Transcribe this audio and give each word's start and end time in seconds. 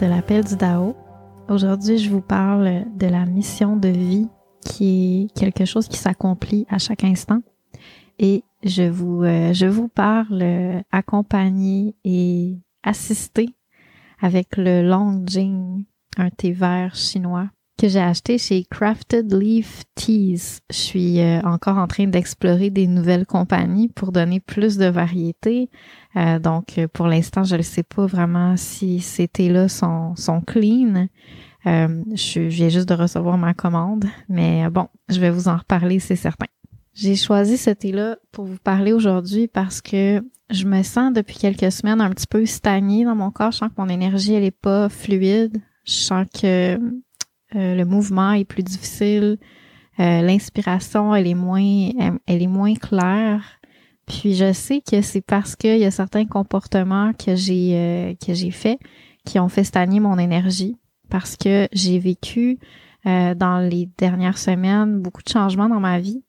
De 0.00 0.06
l'appel 0.06 0.42
du 0.44 0.56
Dao. 0.56 0.96
Aujourd'hui, 1.50 1.98
je 1.98 2.08
vous 2.08 2.22
parle 2.22 2.86
de 2.96 3.06
la 3.06 3.26
mission 3.26 3.76
de 3.76 3.88
vie 3.88 4.28
qui 4.64 5.28
est 5.34 5.38
quelque 5.38 5.66
chose 5.66 5.88
qui 5.88 5.98
s'accomplit 5.98 6.66
à 6.70 6.78
chaque 6.78 7.04
instant. 7.04 7.42
Et 8.18 8.42
je 8.62 8.84
vous, 8.84 9.22
euh, 9.24 9.52
je 9.52 9.66
vous 9.66 9.88
parle 9.88 10.82
accompagné 10.90 11.94
et 12.04 12.56
assisté 12.82 13.50
avec 14.20 14.56
le 14.56 14.88
Long 14.88 15.22
Jing, 15.26 15.84
un 16.16 16.30
thé 16.30 16.52
vert 16.52 16.94
chinois 16.94 17.50
que 17.80 17.88
j'ai 17.88 18.00
acheté 18.00 18.36
chez 18.36 18.64
Crafted 18.64 19.32
Leaf 19.32 19.84
Teas. 19.94 20.60
Je 20.68 20.76
suis 20.76 21.20
euh, 21.20 21.40
encore 21.44 21.78
en 21.78 21.86
train 21.86 22.06
d'explorer 22.06 22.68
des 22.68 22.86
nouvelles 22.86 23.24
compagnies 23.24 23.88
pour 23.88 24.12
donner 24.12 24.38
plus 24.38 24.76
de 24.76 24.84
variété. 24.84 25.70
Euh, 26.14 26.38
donc, 26.38 26.78
pour 26.92 27.06
l'instant, 27.06 27.42
je 27.42 27.56
ne 27.56 27.62
sais 27.62 27.82
pas 27.82 28.04
vraiment 28.04 28.54
si 28.58 29.00
ces 29.00 29.28
thés-là 29.28 29.68
sont, 29.68 30.14
sont 30.14 30.42
clean. 30.42 31.08
Euh, 31.64 32.04
je, 32.12 32.40
viens 32.40 32.68
juste 32.68 32.88
de 32.88 32.92
recevoir 32.92 33.38
ma 33.38 33.54
commande, 33.54 34.04
mais 34.28 34.68
bon, 34.68 34.88
je 35.08 35.18
vais 35.18 35.30
vous 35.30 35.48
en 35.48 35.56
reparler, 35.56 36.00
c'est 36.00 36.16
certain. 36.16 36.46
J'ai 36.92 37.16
choisi 37.16 37.56
ce 37.56 37.70
thé-là 37.70 38.18
pour 38.30 38.44
vous 38.44 38.58
parler 38.62 38.92
aujourd'hui 38.92 39.48
parce 39.48 39.80
que 39.80 40.22
je 40.50 40.66
me 40.66 40.82
sens 40.82 41.14
depuis 41.14 41.38
quelques 41.38 41.72
semaines 41.72 42.02
un 42.02 42.10
petit 42.10 42.26
peu 42.26 42.44
stagnée 42.44 43.06
dans 43.06 43.14
mon 43.14 43.30
corps. 43.30 43.52
Je 43.52 43.58
sens 43.58 43.70
que 43.70 43.80
mon 43.80 43.88
énergie, 43.88 44.34
elle 44.34 44.44
est 44.44 44.50
pas 44.50 44.90
fluide. 44.90 45.62
Je 45.86 45.92
sens 45.94 46.26
que 46.38 46.78
euh, 47.56 47.74
le 47.74 47.84
mouvement 47.84 48.32
est 48.32 48.44
plus 48.44 48.62
difficile, 48.62 49.38
euh, 49.98 50.22
l'inspiration 50.22 51.14
elle 51.14 51.26
est 51.26 51.34
moins 51.34 51.90
elle, 52.26 52.42
est 52.42 52.46
moins 52.46 52.74
claire. 52.74 53.42
Puis 54.06 54.34
je 54.34 54.52
sais 54.52 54.80
que 54.80 55.02
c'est 55.02 55.20
parce 55.20 55.56
qu'il 55.56 55.78
y 55.78 55.84
a 55.84 55.90
certains 55.90 56.26
comportements 56.26 57.12
que 57.12 57.34
j'ai 57.34 57.72
euh, 57.74 58.14
que 58.14 58.34
j'ai 58.34 58.50
fait 58.50 58.78
qui 59.24 59.38
ont 59.38 59.48
fait 59.48 59.64
stagner 59.64 60.00
mon 60.00 60.18
énergie. 60.18 60.76
Parce 61.08 61.36
que 61.36 61.66
j'ai 61.72 61.98
vécu 61.98 62.58
dans 63.04 63.68
les 63.68 63.88
dernières 63.98 64.38
semaines 64.38 65.00
beaucoup 65.00 65.22
de 65.22 65.28
changements 65.28 65.68
dans 65.68 65.80
ma 65.80 65.98
vie. 65.98 66.22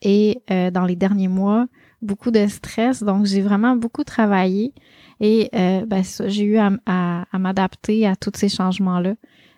Et 0.00 0.40
dans 0.48 0.84
les 0.84 0.94
derniers 0.94 1.26
mois 1.26 1.66
beaucoup 2.00 2.30
de 2.30 2.46
stress. 2.46 3.02
Donc 3.02 3.26
j'ai 3.26 3.40
vraiment 3.40 3.74
beaucoup 3.74 4.04
travaillé. 4.04 4.72
Et 5.18 5.50
ben, 5.52 6.04
j'ai 6.26 6.44
eu 6.44 6.58
à, 6.58 6.70
à 6.86 7.38
m'adapter 7.40 8.06
à 8.06 8.14
tous 8.14 8.30
ces 8.36 8.48
changements 8.48 9.00
là 9.00 9.14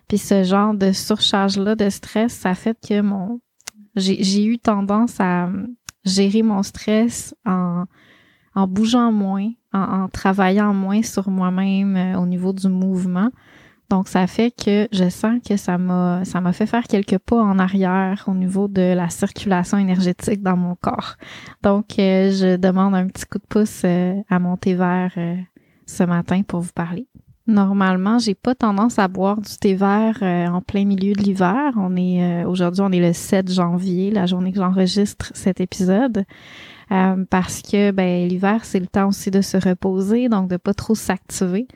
puis 0.07 0.17
ce 0.17 0.43
genre 0.43 0.73
de 0.73 0.91
surcharge-là 0.91 1.75
de 1.75 1.89
stress, 1.89 2.33
ça 2.33 2.55
fait 2.55 2.77
que 2.79 3.01
mon 3.01 3.39
j'ai 3.95 4.45
eu 4.45 4.57
tendance 4.57 5.19
à 5.19 5.49
gérer 6.03 6.41
mon 6.41 6.63
stress 6.63 7.35
en, 7.45 7.85
en 8.55 8.67
bougeant 8.67 9.11
moins, 9.11 9.51
en, 9.73 10.07
travaillant 10.09 10.73
moins 10.73 11.01
sur 11.01 11.29
moi-même 11.29 11.95
euh, 11.95 12.19
au 12.19 12.25
niveau 12.25 12.53
du 12.53 12.67
mouvement. 12.67 13.29
Donc 13.89 14.07
ça 14.07 14.25
fait 14.25 14.51
que 14.51 14.87
je 14.91 15.09
sens 15.09 15.39
que 15.47 15.57
ça 15.57 15.77
m'a 15.77 16.25
ça 16.25 16.41
m'a 16.41 16.53
fait 16.53 16.65
faire 16.65 16.83
quelques 16.83 17.19
pas 17.19 17.39
en 17.39 17.59
arrière 17.59 18.23
au 18.27 18.33
niveau 18.33 18.67
de 18.67 18.93
la 18.93 19.09
circulation 19.09 19.77
énergétique 19.77 20.41
dans 20.41 20.57
mon 20.57 20.75
corps. 20.75 21.15
Donc 21.61 21.99
euh, 21.99 22.31
je 22.31 22.55
demande 22.55 22.95
un 22.95 23.07
petit 23.07 23.25
coup 23.25 23.37
de 23.37 23.45
pouce 23.47 23.81
euh, 23.85 24.15
à 24.29 24.39
mon 24.39 24.57
thé 24.57 24.73
vert 24.73 25.13
ce 25.85 26.03
matin 26.03 26.41
pour 26.41 26.61
vous 26.61 26.71
parler. 26.73 27.07
Normalement, 27.45 28.19
j'ai 28.19 28.35
pas 28.35 28.55
tendance 28.55 28.99
à 28.99 29.09
boire 29.09 29.41
du 29.41 29.57
thé 29.57 29.75
vert 29.75 30.19
euh, 30.21 30.47
en 30.47 30.61
plein 30.61 30.85
milieu 30.85 31.11
de 31.11 31.21
l'hiver. 31.21 31.73
On 31.75 31.93
est 31.97 32.23
euh, 32.23 32.47
aujourd'hui, 32.47 32.81
on 32.81 32.91
est 32.91 33.01
le 33.01 33.11
7 33.11 33.51
janvier, 33.51 34.11
la 34.11 34.25
journée 34.25 34.53
que 34.53 34.59
j'enregistre 34.59 35.29
cet 35.35 35.59
épisode, 35.59 36.23
euh, 36.91 37.25
parce 37.29 37.61
que 37.61 37.91
ben 37.91 38.29
l'hiver 38.29 38.63
c'est 38.63 38.79
le 38.79 38.87
temps 38.87 39.09
aussi 39.09 39.29
de 39.29 39.41
se 39.41 39.57
reposer, 39.57 40.29
donc 40.29 40.49
de 40.49 40.55
pas 40.55 40.73
trop 40.73 40.95
s'activer. 40.95 41.67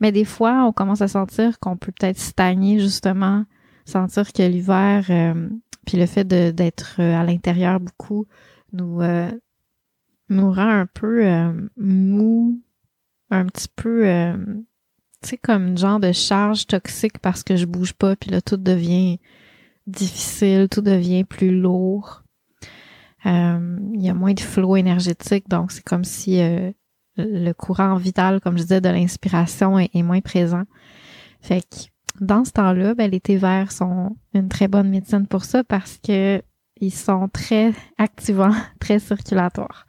Mais 0.00 0.10
des 0.10 0.24
fois, 0.24 0.64
on 0.66 0.72
commence 0.72 1.00
à 1.00 1.06
sentir 1.06 1.60
qu'on 1.60 1.76
peut 1.76 1.92
peut-être 1.92 2.18
stagner 2.18 2.80
justement, 2.80 3.44
sentir 3.84 4.32
que 4.32 4.42
l'hiver, 4.42 5.04
puis 5.86 5.96
le 5.96 6.06
fait 6.06 6.26
d'être 6.26 7.00
à 7.00 7.22
l'intérieur 7.22 7.78
beaucoup 7.78 8.26
nous 8.72 9.00
nous 10.28 10.50
rend 10.50 10.68
un 10.68 10.86
peu 10.86 11.24
mou, 11.76 12.60
un 13.30 13.46
petit 13.46 13.68
peu 13.76 14.34
sais, 15.30 15.38
comme 15.38 15.68
une 15.68 15.78
genre 15.78 16.00
de 16.00 16.12
charge 16.12 16.66
toxique 16.66 17.18
parce 17.18 17.42
que 17.42 17.56
je 17.56 17.66
bouge 17.66 17.92
pas, 17.92 18.16
puis 18.16 18.30
là, 18.30 18.40
tout 18.40 18.56
devient 18.56 19.18
difficile, 19.86 20.68
tout 20.70 20.80
devient 20.80 21.24
plus 21.24 21.58
lourd. 21.58 22.22
Euh, 23.26 23.78
il 23.94 24.02
y 24.02 24.08
a 24.08 24.14
moins 24.14 24.34
de 24.34 24.40
flot 24.40 24.76
énergétique, 24.76 25.48
donc 25.48 25.72
c'est 25.72 25.84
comme 25.84 26.04
si 26.04 26.40
euh, 26.40 26.72
le 27.16 27.52
courant 27.52 27.96
vital, 27.96 28.40
comme 28.40 28.56
je 28.58 28.62
disais, 28.62 28.80
de 28.80 28.88
l'inspiration 28.88 29.78
est, 29.78 30.02
moins 30.02 30.20
présent. 30.20 30.64
Fait 31.40 31.62
que 31.62 31.76
dans 32.20 32.44
ce 32.44 32.52
temps-là, 32.52 32.94
ben, 32.94 33.10
les 33.10 33.20
thés 33.20 33.36
verts 33.36 33.72
sont 33.72 34.16
une 34.34 34.48
très 34.48 34.68
bonne 34.68 34.88
médecine 34.88 35.26
pour 35.26 35.44
ça 35.44 35.64
parce 35.64 35.98
que 35.98 36.42
ils 36.80 36.92
sont 36.92 37.28
très 37.28 37.72
activants, 37.98 38.54
très 38.80 38.98
circulatoires. 38.98 39.86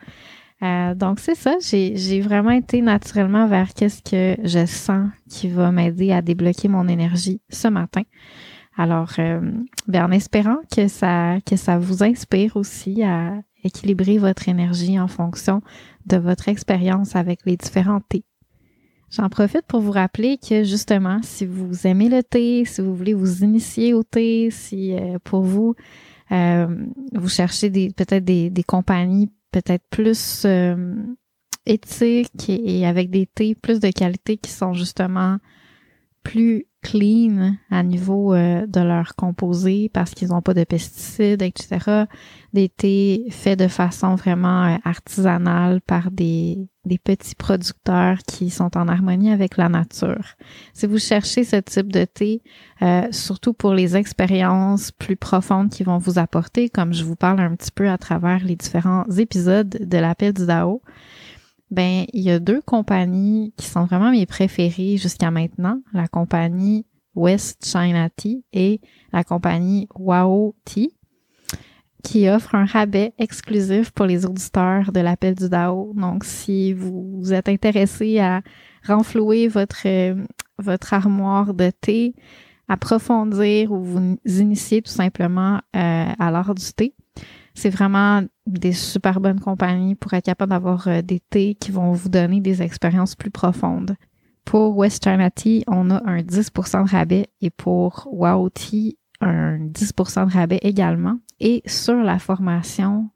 Euh, 0.65 0.95
donc 0.95 1.19
c'est 1.19 1.35
ça, 1.35 1.57
j'ai 1.61 2.21
vraiment 2.21 2.51
été 2.51 2.81
naturellement 2.81 3.47
vers 3.47 3.73
qu'est-ce 3.73 4.01
que 4.01 4.41
je 4.47 4.65
sens 4.65 5.09
qui 5.29 5.47
va 5.47 5.71
m'aider 5.71 6.11
à 6.11 6.21
débloquer 6.21 6.67
mon 6.67 6.87
énergie 6.87 7.41
ce 7.49 7.67
matin. 7.67 8.03
Alors, 8.77 9.11
euh, 9.19 9.41
ben, 9.87 10.05
en 10.05 10.11
espérant 10.11 10.57
que 10.75 10.87
ça 10.87 11.37
que 11.45 11.55
ça 11.55 11.77
vous 11.77 12.03
inspire 12.03 12.57
aussi 12.57 13.03
à 13.03 13.33
équilibrer 13.63 14.17
votre 14.17 14.49
énergie 14.49 14.99
en 14.99 15.07
fonction 15.07 15.61
de 16.07 16.17
votre 16.17 16.49
expérience 16.49 17.15
avec 17.15 17.39
les 17.45 17.57
différents 17.57 18.01
thés. 18.01 18.23
J'en 19.11 19.29
profite 19.29 19.65
pour 19.67 19.81
vous 19.81 19.91
rappeler 19.91 20.37
que 20.37 20.63
justement, 20.63 21.19
si 21.21 21.45
vous 21.45 21.85
aimez 21.87 22.09
le 22.09 22.23
thé, 22.23 22.65
si 22.65 22.81
vous 22.81 22.95
voulez 22.95 23.13
vous 23.13 23.43
initier 23.43 23.93
au 23.93 24.03
thé, 24.03 24.49
si 24.51 24.93
euh, 24.93 25.19
pour 25.23 25.43
vous 25.43 25.75
vous 27.13 27.29
cherchez 27.29 27.69
peut-être 27.69 28.25
des, 28.25 28.49
des 28.49 28.63
compagnies 28.63 29.29
peut-être 29.55 29.87
plus 29.89 30.43
euh, 30.43 30.93
éthiques 31.65 32.49
et, 32.49 32.85
avec 32.85 33.09
des 33.09 33.25
thés 33.25 33.55
plus 33.55 33.79
de 33.79 33.89
qualité 33.89 34.35
qui 34.35 34.51
sont 34.51 34.73
justement 34.73 35.37
plus 36.23 36.65
clean 36.85 37.55
à 37.71 37.81
niveau 37.81 38.33
euh, 38.33 38.67
de 38.67 38.79
leurs 38.79 39.15
composés 39.15 39.89
parce 39.91 40.11
qu'ils 40.11 40.29
n'ont 40.29 40.41
pas 40.41 40.53
de 40.53 40.63
pesticides, 40.63 41.41
etc. 41.41 42.05
Des 42.53 42.69
thés 42.69 43.25
faits 43.31 43.57
de 43.57 43.67
façon 43.67 44.13
vraiment 44.15 44.65
euh, 44.65 44.77
artisanale 44.83 45.81
par 45.81 46.11
des, 46.11 46.69
des 46.85 46.99
petits 46.99 47.33
producteurs 47.33 48.19
qui 48.27 48.51
sont 48.51 48.77
en 48.77 48.87
harmonie 48.87 49.31
avec 49.31 49.57
la 49.57 49.67
nature. 49.67 50.35
Si 50.73 50.85
vous 50.85 50.99
cherchez 50.99 51.43
ce 51.43 51.55
type 51.55 51.91
de 51.91 52.05
thé, 52.05 52.43
euh, 52.83 53.07
surtout 53.11 53.53
pour 53.53 53.73
les 53.73 53.97
expériences 53.97 54.91
plus 54.91 55.15
profondes 55.15 55.69
qui 55.69 55.83
vont 55.83 55.97
vous 55.97 56.19
apporter, 56.19 56.69
comme 56.69 56.93
je 56.93 57.03
vous 57.03 57.15
parle 57.15 57.39
un 57.39 57.55
petit 57.55 57.71
peu 57.71 57.89
à 57.89 57.97
travers 57.97 58.43
les 58.43 58.55
différents 58.55 59.05
épisodes 59.17 59.69
de 59.69 59.97
l'appel 59.97 60.33
du 60.33 60.45
Dao, 60.45 60.81
ben, 61.71 62.05
il 62.13 62.21
y 62.21 62.31
a 62.31 62.39
deux 62.39 62.61
compagnies 62.61 63.53
qui 63.57 63.65
sont 63.65 63.85
vraiment 63.85 64.11
mes 64.11 64.25
préférées 64.25 64.97
jusqu'à 64.97 65.31
maintenant. 65.31 65.81
La 65.93 66.07
compagnie 66.07 66.85
West 67.15 67.65
China 67.65 68.09
Tea 68.09 68.43
et 68.53 68.81
la 69.11 69.23
compagnie 69.23 69.87
Wow 69.95 70.55
Tea 70.65 70.95
qui 72.05 72.29
offre 72.29 72.53
un 72.53 72.65
rabais 72.65 73.13
exclusif 73.17 73.89
pour 73.89 74.05
les 74.05 74.25
auditeurs 74.25 74.91
de 74.91 74.99
l'appel 74.99 75.33
du 75.33 75.49
DAO. 75.49 75.91
Donc, 75.95 76.23
si 76.23 76.71
vous 76.71 77.33
êtes 77.33 77.49
intéressé 77.49 78.19
à 78.19 78.41
renflouer 78.85 79.47
votre, 79.47 79.87
votre 80.59 80.93
armoire 80.93 81.55
de 81.55 81.71
thé, 81.71 82.13
approfondir 82.67 83.71
ou 83.71 83.81
vous 83.81 84.17
initier 84.25 84.83
tout 84.83 84.91
simplement 84.91 85.55
euh, 85.75 86.05
à 86.19 86.31
l'art 86.31 86.53
du 86.53 86.73
thé, 86.73 86.94
c'est 87.55 87.69
vraiment 87.69 88.21
des 88.45 88.73
super 88.73 89.19
bonnes 89.19 89.39
compagnies 89.39 89.95
pour 89.95 90.13
être 90.13 90.25
capable 90.25 90.51
d'avoir 90.51 90.87
euh, 90.87 91.01
des 91.01 91.21
thés 91.21 91.55
qui 91.55 91.71
vont 91.71 91.93
vous 91.93 92.09
donner 92.09 92.41
des 92.41 92.61
expériences 92.61 93.15
plus 93.15 93.31
profondes. 93.31 93.95
Pour 94.43 94.77
Western 94.77 95.27
Tea, 95.33 95.63
on 95.67 95.89
a 95.89 96.03
un 96.05 96.19
10% 96.19 96.85
de 96.85 96.91
rabais 96.91 97.27
et 97.41 97.49
pour 97.49 98.07
Wow 98.11 98.49
Tea, 98.49 98.97
un 99.21 99.57
10% 99.57 100.27
de 100.27 100.33
rabais 100.33 100.59
également. 100.61 101.17
Et 101.39 101.63
sur 101.65 101.95
la 101.95 102.19
formation 102.19 103.09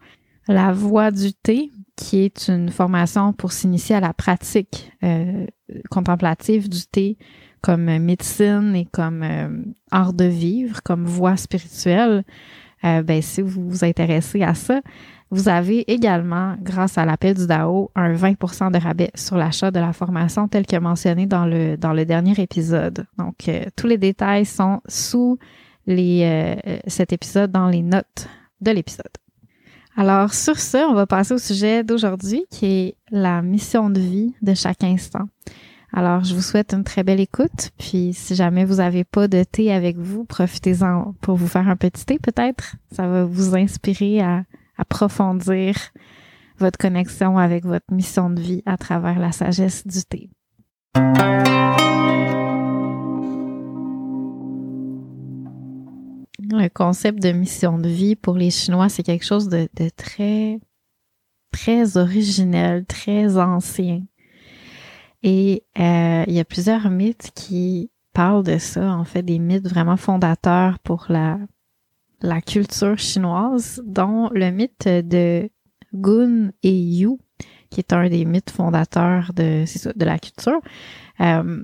La 0.48 0.72
Voix 0.72 1.12
du 1.12 1.34
thé, 1.34 1.72
qui 1.96 2.20
est 2.20 2.48
une 2.48 2.70
formation 2.70 3.34
pour 3.34 3.52
s'initier 3.52 3.98
à 3.98 4.00
la 4.00 4.14
pratique 4.14 4.92
euh, 5.04 5.46
contemplative 5.92 6.70
du 6.70 6.88
thé 6.88 7.18
comme 7.62 7.98
médecine 8.00 8.74
et 8.74 8.86
comme 8.86 9.22
euh, 9.22 9.64
art 9.92 10.14
de 10.14 10.24
vivre, 10.24 10.82
comme 10.82 11.06
voie 11.06 11.36
spirituelle, 11.36 12.24
euh, 12.84 13.02
ben, 13.04 13.22
si 13.22 13.42
vous 13.42 13.70
vous 13.70 13.84
intéressez 13.84 14.42
à 14.42 14.54
ça, 14.54 14.82
vous 15.32 15.48
avez 15.48 15.92
également, 15.92 16.56
grâce 16.62 16.98
à 16.98 17.06
l'appel 17.06 17.36
du 17.36 17.46
DAO, 17.46 17.92
un 17.96 18.14
20% 18.14 18.72
de 18.72 18.80
rabais 18.80 19.12
sur 19.14 19.38
l'achat 19.38 19.70
de 19.70 19.80
la 19.80 19.94
formation 19.94 20.48
tel 20.48 20.66
que 20.66 20.78
mentionné 20.78 21.28
dans 21.28 21.46
le, 21.46 21.78
dans 21.78 21.94
le 21.94 22.06
dernier 22.06 22.34
épisode. 22.40 23.06
Donc, 23.18 23.48
euh, 23.48 23.66
tous 23.76 23.86
les 23.86 23.98
détails 23.98 24.46
sont 24.46 24.82
sous 24.88 25.38
les, 25.86 26.22
euh, 26.66 26.78
cet 26.88 27.14
épisode 27.14 27.52
dans 27.52 27.68
les 27.68 27.84
notes 27.84 28.28
de 28.62 28.72
l'épisode. 28.72 29.12
Alors, 29.96 30.34
sur 30.34 30.58
ce, 30.60 30.78
on 30.90 30.94
va 30.94 31.06
passer 31.06 31.34
au 31.34 31.38
sujet 31.38 31.84
d'aujourd'hui 31.84 32.46
qui 32.50 32.66
est 32.66 32.96
la 33.12 33.42
mission 33.42 33.90
de 33.90 34.00
vie 34.00 34.34
de 34.42 34.54
chaque 34.54 34.84
instant. 34.84 35.28
Alors, 35.92 36.24
je 36.24 36.36
vous 36.36 36.42
souhaite 36.42 36.74
une 36.74 36.84
très 36.84 37.04
belle 37.04 37.20
écoute. 37.20 37.72
Puis, 37.80 38.14
si 38.14 38.36
jamais 38.36 38.64
vous 38.64 38.76
n'avez 38.76 39.04
pas 39.04 39.28
de 39.28 39.44
thé 39.44 39.72
avec 39.72 39.98
vous, 39.98 40.24
profitez-en 40.24 41.16
pour 41.22 41.36
vous 41.36 41.48
faire 41.48 41.68
un 41.68 41.76
petit 41.76 42.06
thé 42.06 42.20
peut-être. 42.20 42.76
Ça 42.92 43.08
va 43.08 43.26
vous 43.26 43.56
inspirer 43.56 44.22
à 44.22 44.44
approfondir 44.78 45.76
votre 46.60 46.78
connexion 46.78 47.38
avec 47.38 47.66
votre 47.66 47.92
mission 47.92 48.30
de 48.30 48.40
vie 48.40 48.64
à 48.66 48.78
travers 48.78 49.18
la 49.18 49.32
sagesse 49.32 49.88
du 49.88 50.04
thé. 50.04 50.30
Le 56.52 56.68
concept 56.68 57.22
de 57.22 57.32
mission 57.32 57.78
de 57.78 57.90
vie 57.90 58.16
pour 58.16 58.36
les 58.36 58.50
Chinois, 58.50 58.90
c'est 58.90 59.04
quelque 59.04 59.26
chose 59.26 59.50
de, 59.50 59.70
très, 59.96 60.60
très 61.52 61.98
originel, 61.98 62.86
très 62.86 63.38
ancien. 63.38 64.02
Et 65.24 65.64
euh, 65.78 66.24
il 66.28 66.34
y 66.34 66.40
a 66.40 66.46
plusieurs 66.46 66.90
mythes 66.90 67.32
qui 67.36 67.92
parlent 68.14 68.44
de 68.44 68.58
ça, 68.58 68.94
en 68.94 69.04
fait, 69.04 69.24
des 69.24 69.40
mythes 69.40 69.68
vraiment 69.68 69.98
fondateurs 69.98 70.80
pour 70.80 71.06
la, 71.10 71.40
la 72.22 72.42
culture 72.42 72.98
chinoise, 72.98 73.82
dont 73.86 74.30
le 74.34 74.50
mythe 74.52 74.88
de 74.88 75.50
Gun 75.94 76.52
et 76.64 76.78
Yu, 76.78 77.18
qui 77.70 77.80
est 77.80 77.94
un 77.94 78.08
des 78.10 78.26
mythes 78.26 78.52
fondateurs 78.52 79.32
de, 79.34 79.64
ça, 79.66 79.92
de 79.94 80.06
la 80.06 80.20
culture. 80.20 80.60
Euh, 81.22 81.64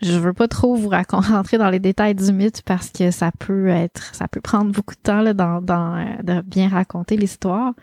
je 0.00 0.12
veux 0.12 0.32
pas 0.32 0.48
trop 0.48 0.76
vous 0.76 0.90
rentrer 1.10 1.58
dans 1.58 1.70
les 1.70 1.80
détails 1.80 2.14
du 2.14 2.32
mythe 2.32 2.62
parce 2.62 2.90
que 2.90 3.10
ça 3.10 3.30
peut 3.38 3.68
être, 3.68 4.14
ça 4.14 4.28
peut 4.28 4.40
prendre 4.40 4.72
beaucoup 4.72 4.94
de 4.94 5.00
temps 5.00 5.20
là, 5.20 5.34
dans, 5.34 5.60
dans 5.60 5.96
euh, 5.96 6.22
de 6.22 6.40
bien 6.42 6.68
raconter 6.68 7.16
l'histoire. 7.16 7.74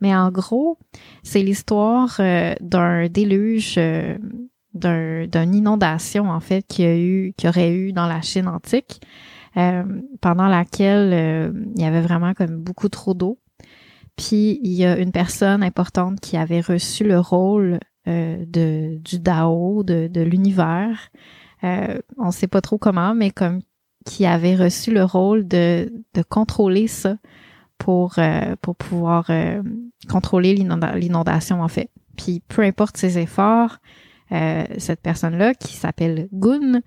Mais 0.00 0.14
en 0.14 0.30
gros, 0.30 0.78
c'est 1.22 1.42
l'histoire 1.42 2.16
euh, 2.20 2.54
d'un 2.60 3.08
déluge, 3.08 3.74
euh, 3.78 4.16
d'un, 4.74 5.26
d'une 5.26 5.54
inondation 5.54 6.30
en 6.30 6.40
fait 6.40 6.64
qui 6.66 6.84
a 6.84 6.96
eu, 6.96 7.34
qui 7.36 7.48
aurait 7.48 7.72
eu 7.72 7.92
dans 7.92 8.06
la 8.06 8.20
Chine 8.20 8.48
antique, 8.48 9.00
pendant 10.20 10.48
laquelle 10.48 11.54
il 11.76 11.80
y 11.80 11.84
avait 11.84 12.00
vraiment 12.00 12.34
comme 12.34 12.56
beaucoup 12.56 12.88
trop 12.88 13.14
d'eau. 13.14 13.38
Puis 14.16 14.58
il 14.64 14.72
y 14.72 14.84
a 14.84 14.98
une 14.98 15.12
personne 15.12 15.62
importante 15.62 16.18
qui 16.18 16.36
avait 16.36 16.60
reçu 16.60 17.04
le 17.04 17.20
rôle 17.20 17.78
de 18.04 18.98
du 18.98 19.20
Dao, 19.20 19.84
de, 19.84 20.08
de 20.08 20.22
l'univers. 20.22 21.12
Euh, 21.64 21.98
on 22.18 22.30
sait 22.30 22.46
pas 22.46 22.60
trop 22.60 22.78
comment, 22.78 23.14
mais 23.14 23.30
comme 23.30 23.60
qui 24.04 24.26
avait 24.26 24.54
reçu 24.54 24.92
le 24.92 25.02
rôle 25.02 25.48
de, 25.48 25.90
de 26.12 26.22
contrôler 26.22 26.88
ça 26.88 27.16
pour, 27.78 28.18
euh, 28.18 28.54
pour 28.60 28.76
pouvoir 28.76 29.26
euh, 29.30 29.62
contrôler 30.10 30.54
l'inondation 30.54 31.62
en 31.62 31.68
fait. 31.68 31.90
Puis 32.16 32.42
peu 32.46 32.62
importe 32.62 32.96
ses 32.96 33.18
efforts, 33.18 33.78
cette 34.78 35.00
personne-là 35.00 35.54
qui 35.54 35.74
s'appelle 35.74 36.28
Gun 36.32 36.80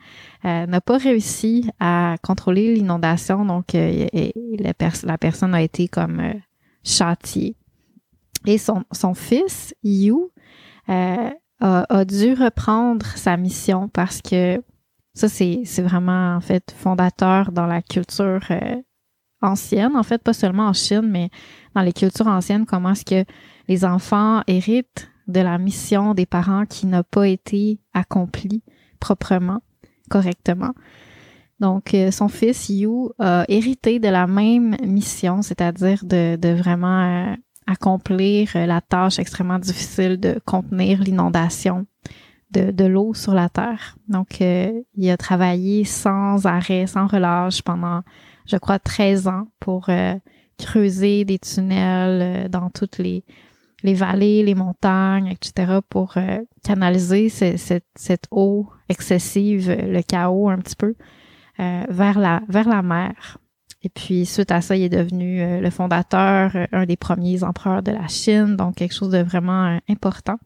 n'a 0.44 0.82
pas 0.82 0.98
réussi 0.98 1.70
à 1.80 2.18
contrôler 2.22 2.76
l'inondation, 2.76 3.46
donc 3.46 3.68
la, 3.72 4.74
la, 5.04 5.18
personne 5.18 5.56
a 5.56 5.62
été 5.62 5.88
comme 5.88 6.22
châtiée. 6.84 7.56
Et 8.46 8.58
son, 8.58 8.84
son 8.92 9.14
fils, 9.14 9.74
Yu, 9.82 10.16
a, 10.90 12.06
dû 12.06 12.34
reprendre 12.34 13.06
sa 13.16 13.38
mission 13.38 13.88
parce 13.88 14.22
que 14.22 14.62
ça, 15.18 15.28
c'est, 15.28 15.82
vraiment, 15.82 16.36
en 16.36 16.42
fait, 16.42 16.76
fondateur 16.78 17.52
dans 17.52 17.66
la 17.66 17.82
culture 17.82 18.40
euh, 18.52 18.76
ancienne, 19.42 19.96
en 19.96 20.04
fait, 20.04 20.22
pas 20.22 20.34
seulement 20.34 20.68
en 20.68 20.74
Chine, 20.74 21.10
mais 21.10 21.32
dans 21.74 21.82
les 21.82 21.92
cultures 21.92 22.28
anciennes, 22.28 22.68
comment 22.68 22.92
est-ce 22.92 23.04
que 23.04 23.32
les 23.68 23.84
enfants 23.84 24.44
héritent 24.46 25.10
de 25.28 25.40
la 25.40 25.58
mission 25.58 26.14
des 26.14 26.28
parents 26.28 26.68
qui 26.68 26.86
n'a 26.86 27.04
pas 27.04 27.28
été 27.28 27.80
accomplie 27.96 28.62
proprement, 29.00 29.62
correctement. 30.10 30.74
Donc, 31.60 31.96
euh, 31.96 32.12
son 32.12 32.28
fils 32.28 32.70
Yu 32.70 33.10
a 33.18 33.44
hérité 33.48 33.98
de 33.98 34.10
la 34.10 34.28
même 34.28 34.78
mission, 34.86 35.42
c'est-à-dire 35.42 36.06
de, 36.06 36.36
de 36.36 36.50
vraiment 36.50 37.32
euh, 37.32 37.36
accomplir 37.66 38.52
la 38.54 38.82
tâche 38.82 39.18
extrêmement 39.18 39.58
difficile 39.58 40.20
de 40.20 40.40
contenir 40.46 41.02
l'inondation 41.02 41.88
de, 42.52 42.72
de 42.72 42.86
l'eau 42.86 43.14
sur 43.14 43.34
la 43.34 43.50
Terre. 43.50 43.98
Donc, 44.08 44.42
euh, 44.42 44.82
il 44.96 45.10
a 45.10 45.18
travaillé 45.18 45.84
sans 45.84 46.46
arrêt, 46.46 46.88
sans 46.88 47.08
relâche 47.08 47.62
pendant, 47.62 48.02
je 48.46 48.58
crois, 48.58 48.80
13 48.80 49.28
ans 49.28 49.48
pour 49.60 49.90
euh, 49.90 50.16
creuser 50.58 51.26
des 51.26 51.40
tunnels 51.40 52.22
euh, 52.22 52.48
dans 52.48 52.70
toutes 52.70 52.98
les, 53.00 53.24
les 53.84 53.94
vallées, 53.94 54.44
les 54.44 54.56
montagnes, 54.56 55.28
etc., 55.28 55.80
pour 55.90 56.16
canaliser 56.64 57.30
cette, 57.30 57.86
cette, 57.96 58.28
eau 58.32 58.70
excessive, 58.90 59.72
le 59.72 60.02
chaos 60.02 60.50
un 60.50 60.58
petit 60.58 60.76
peu, 60.76 60.96
vers, 61.60 62.20
la, 62.20 62.42
vers 62.48 62.68
la 62.68 62.82
mer. 62.82 63.38
Et 63.84 63.90
puis, 63.90 64.26
suite 64.26 64.52
à 64.52 64.62
ça, 64.62 64.76
il 64.76 64.84
est 64.84 64.90
devenu 64.90 65.62
le 65.62 65.70
fondateur, 65.70 66.52
un 66.72 66.86
des 66.86 66.98
premiers 66.98 67.44
empereurs 67.44 67.84
de 67.84 67.92
la 67.92 68.08
Chine, 68.08 68.56
donc 68.56 68.76
quelque 68.76 68.96
chose 68.96 69.12
de 69.12 69.20
vraiment 69.20 69.80
important. 69.88 70.40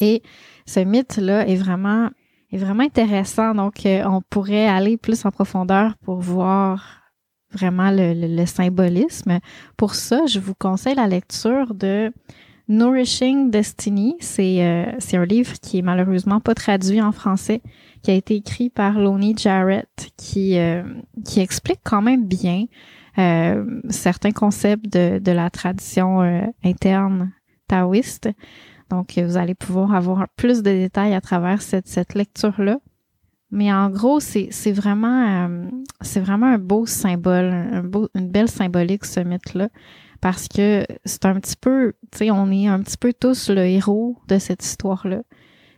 Et 0.00 0.22
ce 0.70 0.80
mythe-là 0.80 1.48
est 1.48 1.56
vraiment, 1.56 2.10
est 2.52 2.58
vraiment 2.58 2.84
intéressant. 2.84 3.54
Donc, 3.54 3.86
euh, 3.86 4.04
on 4.06 4.22
pourrait 4.22 4.68
aller 4.68 4.96
plus 4.96 5.24
en 5.24 5.30
profondeur 5.30 5.96
pour 6.04 6.20
voir 6.20 7.00
vraiment 7.52 7.90
le, 7.92 8.46
symbolisme. 8.46 9.40
Pour 9.76 9.96
ça, 9.96 10.26
je 10.26 10.38
vous 10.38 10.54
conseille 10.54 10.94
la 10.94 11.08
lecture 11.08 11.74
de 11.74 12.12
Nourishing 12.68 13.50
Destiny. 13.50 14.14
C'est 14.20 14.64
euh, 14.64 14.84
c'est 15.00 15.16
un 15.16 15.24
livre 15.24 15.54
qui 15.60 15.78
est 15.78 15.82
malheureusement 15.82 16.38
pas 16.38 16.54
traduit 16.54 17.02
en 17.02 17.10
français, 17.10 17.62
qui 18.02 18.12
a 18.12 18.14
été 18.14 18.36
écrit 18.36 18.70
par 18.70 19.00
Lonnie 19.00 19.34
Jarrett, 19.36 20.12
qui, 20.16 20.56
euh, 20.56 20.84
qui 21.24 21.40
explique 21.40 21.80
quand 21.82 22.02
même 22.02 22.26
bien 22.26 22.66
certains 23.90 24.32
concepts 24.32 24.90
de, 24.90 25.18
de 25.18 25.32
la 25.32 25.50
tradition 25.50 26.20
interne 26.64 27.32
taoïste. 27.68 28.30
Donc, 28.90 29.18
vous 29.18 29.36
allez 29.36 29.54
pouvoir 29.54 29.94
avoir 29.94 30.26
plus 30.36 30.58
de 30.62 30.70
détails 30.70 31.14
à 31.14 31.20
travers 31.20 31.62
cette, 31.62 31.86
cette 31.86 32.14
lecture-là. 32.14 32.78
Mais 33.52 33.72
en 33.72 33.90
gros, 33.90 34.20
c'est 34.20 34.72
vraiment, 34.72 35.48
euh, 35.48 35.68
c'est 36.00 36.20
vraiment 36.20 36.46
un 36.46 36.58
beau 36.58 36.86
symbole, 36.86 37.46
un 37.46 37.82
beau, 37.82 38.08
une 38.14 38.28
belle 38.28 38.48
symbolique, 38.48 39.04
ce 39.04 39.20
mythe-là. 39.20 39.68
Parce 40.20 40.48
que 40.48 40.84
c'est 41.04 41.24
un 41.24 41.40
petit 41.40 41.56
peu, 41.56 41.94
tu 42.12 42.18
sais, 42.18 42.30
on 42.30 42.50
est 42.50 42.68
un 42.68 42.80
petit 42.80 42.98
peu 42.98 43.12
tous 43.12 43.48
le 43.48 43.64
héros 43.66 44.18
de 44.28 44.38
cette 44.38 44.64
histoire-là. 44.64 45.22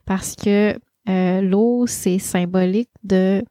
Parce 0.04 0.34
que 0.34 0.76
euh, 1.08 1.40
l'eau, 1.40 1.86
c'est 1.86 2.18
symbolique 2.18 2.90
de 3.04 3.42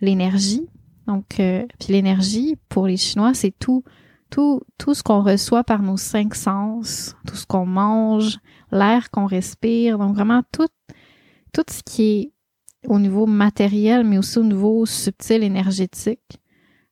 l'énergie. 0.00 0.66
Donc, 1.06 1.38
euh, 1.38 1.64
puis 1.78 1.92
l'énergie, 1.92 2.56
pour 2.68 2.86
les 2.86 2.96
Chinois, 2.96 3.34
c'est 3.34 3.54
tout, 3.58 3.84
tout, 4.30 4.62
tout 4.76 4.94
ce 4.94 5.02
qu'on 5.02 5.22
reçoit 5.22 5.64
par 5.64 5.82
nos 5.82 5.96
cinq 5.96 6.34
sens, 6.34 7.14
tout 7.26 7.36
ce 7.36 7.46
qu'on 7.46 7.66
mange, 7.66 8.38
l'air 8.70 9.10
qu'on 9.10 9.26
respire. 9.26 9.98
Donc, 9.98 10.14
vraiment, 10.14 10.42
tout, 10.52 10.68
tout 11.52 11.64
ce 11.68 11.82
qui 11.82 12.02
est 12.02 12.32
au 12.86 12.98
niveau 12.98 13.26
matériel, 13.26 14.04
mais 14.04 14.18
aussi 14.18 14.38
au 14.38 14.44
niveau 14.44 14.86
subtil 14.86 15.42
énergétique, 15.42 16.40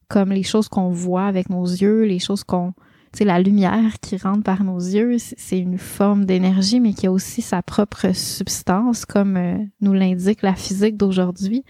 comme 0.08 0.30
les 0.30 0.42
choses 0.42 0.68
qu'on 0.68 0.90
voit 0.90 1.26
avec 1.26 1.50
nos 1.50 1.64
yeux, 1.64 2.02
les 2.02 2.18
choses 2.18 2.44
qu'on, 2.44 2.74
tu 3.16 3.24
la 3.24 3.40
lumière 3.40 3.98
qui 4.00 4.16
rentre 4.16 4.42
par 4.42 4.62
nos 4.62 4.78
yeux, 4.78 5.16
c'est 5.18 5.58
une 5.58 5.78
forme 5.78 6.24
d'énergie, 6.26 6.80
mais 6.80 6.92
qui 6.92 7.06
a 7.06 7.12
aussi 7.12 7.42
sa 7.42 7.62
propre 7.62 8.14
substance, 8.14 9.04
comme 9.04 9.36
euh, 9.36 9.56
nous 9.80 9.92
l'indique 9.94 10.42
la 10.42 10.54
physique 10.54 10.96
d'aujourd'hui. 10.96 11.64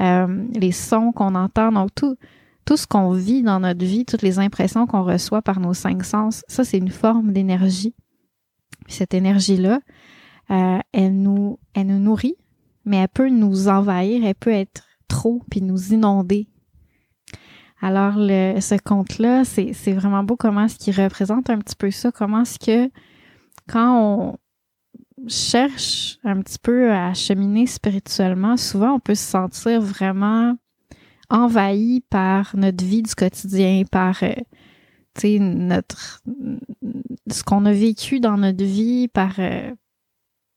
Euh, 0.00 0.46
les 0.54 0.72
sons 0.72 1.12
qu'on 1.12 1.34
entend, 1.34 1.72
donc 1.72 1.90
tout, 1.94 2.16
tout 2.64 2.76
ce 2.76 2.86
qu'on 2.86 3.12
vit 3.12 3.42
dans 3.42 3.60
notre 3.60 3.84
vie, 3.84 4.04
toutes 4.04 4.22
les 4.22 4.38
impressions 4.38 4.86
qu'on 4.86 5.04
reçoit 5.04 5.42
par 5.42 5.60
nos 5.60 5.74
cinq 5.74 6.04
sens, 6.04 6.42
ça 6.48 6.64
c'est 6.64 6.78
une 6.78 6.90
forme 6.90 7.32
d'énergie. 7.32 7.94
Cette 8.90 9.14
énergie-là, 9.14 9.80
euh, 10.50 10.78
elle 10.92 11.16
nous, 11.20 11.58
elle 11.74 11.86
nous 11.86 11.98
nourrit, 11.98 12.36
mais 12.84 12.98
elle 12.98 13.08
peut 13.08 13.28
nous 13.28 13.68
envahir, 13.68 14.24
elle 14.24 14.34
peut 14.34 14.50
être 14.50 14.84
trop 15.08 15.42
puis 15.50 15.62
nous 15.62 15.92
inonder. 15.92 16.48
Alors 17.80 18.14
le, 18.16 18.60
ce 18.60 18.74
conte-là, 18.76 19.44
c'est, 19.44 19.72
c'est 19.72 19.92
vraiment 19.92 20.22
beau 20.22 20.36
comment 20.36 20.68
ce 20.68 20.76
qui 20.76 20.92
représente 20.92 21.48
un 21.48 21.58
petit 21.58 21.76
peu 21.76 21.90
ça, 21.90 22.12
comment 22.12 22.42
est-ce 22.42 22.58
que 22.58 22.90
quand 23.68 24.02
on 24.02 24.38
cherche 25.28 26.18
un 26.24 26.40
petit 26.40 26.58
peu 26.58 26.92
à 26.92 27.14
cheminer 27.14 27.66
spirituellement, 27.66 28.56
souvent 28.56 28.94
on 28.94 29.00
peut 29.00 29.14
se 29.14 29.24
sentir 29.24 29.80
vraiment 29.80 30.56
envahi 31.30 32.02
par 32.10 32.54
notre 32.56 32.84
vie 32.84 33.02
du 33.02 33.14
quotidien, 33.14 33.84
par 33.90 34.22
euh, 34.22 34.32
sais 35.16 35.38
notre 35.38 36.22
ce 37.30 37.42
qu'on 37.44 37.64
a 37.66 37.72
vécu 37.72 38.20
dans 38.20 38.36
notre 38.36 38.64
vie, 38.64 39.08
par 39.08 39.34
euh, 39.38 39.70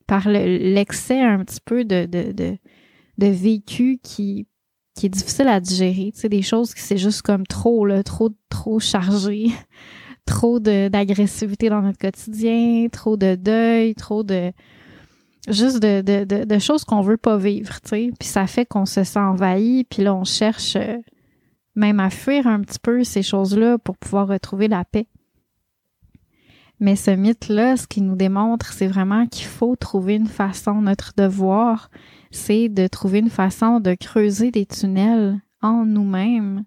par 0.08 0.28
l'excès 0.28 1.22
un 1.22 1.44
petit 1.44 1.62
peu 1.64 1.86
de, 1.86 2.06
de, 2.06 2.32
de, 2.32 2.58
de 3.18 3.28
vécu 3.28 4.00
qui, 4.04 4.48
qui 4.96 5.06
est 5.06 5.10
difficile 5.10 5.48
à 5.48 5.60
digérer. 5.60 6.12
Tu 6.14 6.22
sais, 6.22 6.30
des 6.30 6.42
choses 6.42 6.74
qui 6.74 6.82
c'est 6.82 6.98
juste 6.98 7.22
comme 7.22 7.46
trop, 7.48 7.86
là, 7.86 8.04
trop, 8.04 8.30
trop 8.50 8.80
chargé, 8.80 9.48
trop 10.26 10.60
d'agressivité 10.60 11.70
dans 11.70 11.82
notre 11.82 11.98
quotidien, 11.98 12.88
trop 12.92 13.18
de 13.18 13.36
deuil, 13.36 13.96
trop 13.96 14.24
de 14.24 14.52
juste 15.50 15.80
de, 15.82 16.02
de, 16.02 16.24
de, 16.24 16.46
de 16.46 16.60
choses 16.60 16.86
qu'on 16.86 17.02
veut 17.02 17.18
pas 17.18 17.38
vivre, 17.38 17.82
tu 17.82 17.90
sais. 17.90 18.10
Puis 18.18 18.30
ça 18.30 18.48
fait 18.48 18.66
qu'on 18.66 18.86
se 18.86 19.04
sent 19.04 19.20
envahi, 19.20 19.84
puis 19.84 20.04
là, 20.04 20.16
on 20.16 20.24
cherche 20.24 20.78
euh, 20.78 20.98
même 21.76 22.00
à 22.00 22.10
fuir 22.10 22.48
un 22.48 22.62
petit 22.62 22.80
peu 22.80 23.04
ces 23.04 23.24
choses-là 23.24 23.78
pour 23.78 23.98
pouvoir 23.98 24.28
retrouver 24.28 24.68
la 24.68 24.86
paix. 24.86 25.08
Mais 26.80 26.96
ce 26.96 27.12
mythe-là, 27.12 27.78
ce 27.78 27.88
qu'il 27.88 28.06
nous 28.06 28.16
démontre, 28.16 28.74
c'est 28.74 28.88
vraiment 28.88 29.26
qu'il 29.28 29.46
faut 29.46 29.76
trouver 29.76 30.16
une 30.16 30.28
façon, 30.28 30.82
notre 30.82 31.14
devoir, 31.16 31.90
c'est 32.32 32.68
de 32.68 32.88
trouver 32.88 33.20
une 33.20 33.30
façon 33.30 33.80
de 33.80 33.94
creuser 33.94 34.52
des 34.52 34.66
tunnels 34.66 35.40
en 35.62 35.86
nous-mêmes 35.86 36.66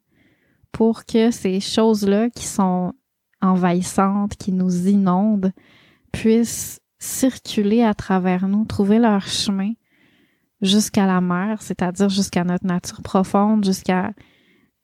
pour 0.73 1.05
que 1.05 1.31
ces 1.31 1.61
choses-là 1.61 2.31
qui 2.31 2.45
sont 2.45 2.93
envahissantes, 3.43 4.37
qui 4.37 4.53
nous 4.53 4.89
inondent, 4.89 5.53
puissent 6.13 6.81
circuler 6.99 7.83
à 7.83 7.95
travers 7.95 8.49
nous, 8.49 8.65
trouver 8.65 8.99
leur 8.99 9.27
chemin 9.27 9.73
jusqu'à 10.63 11.07
la 11.07 11.21
mer, 11.21 11.61
c'est-à-dire 11.61 12.09
jusqu'à 12.09 12.45
notre 12.45 12.67
nature 12.67 13.03
profonde, 13.03 13.65
jusqu'à 13.65 14.13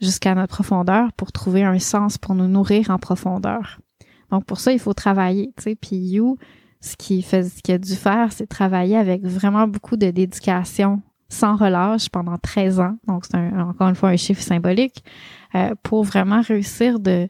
jusqu'à 0.03 0.35
notre 0.35 0.55
profondeur 0.55 1.13
pour 1.13 1.33
trouver 1.33 1.63
un 1.63 1.79
sens 1.79 2.19
pour 2.19 2.35
nous 2.35 2.49
nourrir 2.49 2.91
en 2.91 2.99
profondeur. 2.99 3.79
Donc 4.31 4.45
pour 4.45 4.59
ça, 4.59 4.73
il 4.73 4.79
faut 4.79 4.95
travailler, 4.95 5.53
tu 5.57 5.63
sais. 5.63 5.75
Puis 5.75 5.97
You, 5.97 6.37
ce 6.81 6.97
qu'il 6.97 7.25
fait, 7.25 7.45
ce 7.45 7.63
qu'il 7.63 7.75
a 7.75 7.79
dû 7.79 7.95
faire, 7.95 8.33
c'est 8.33 8.47
travailler 8.47 8.97
avec 8.97 9.23
vraiment 9.23 9.69
beaucoup 9.69 9.97
de 9.97 10.11
dédication, 10.11 11.01
sans 11.29 11.57
relâche 11.57 12.09
pendant 12.09 12.37
13 12.37 12.81
ans. 12.81 12.97
Donc 13.07 13.25
c'est 13.25 13.39
encore 13.39 13.89
une 13.89 13.95
fois 13.95 14.09
un 14.09 14.17
chiffre 14.17 14.43
symbolique 14.43 15.05
euh, 15.55 15.75
pour 15.83 16.03
vraiment 16.03 16.41
réussir 16.41 16.99
de 16.99 17.29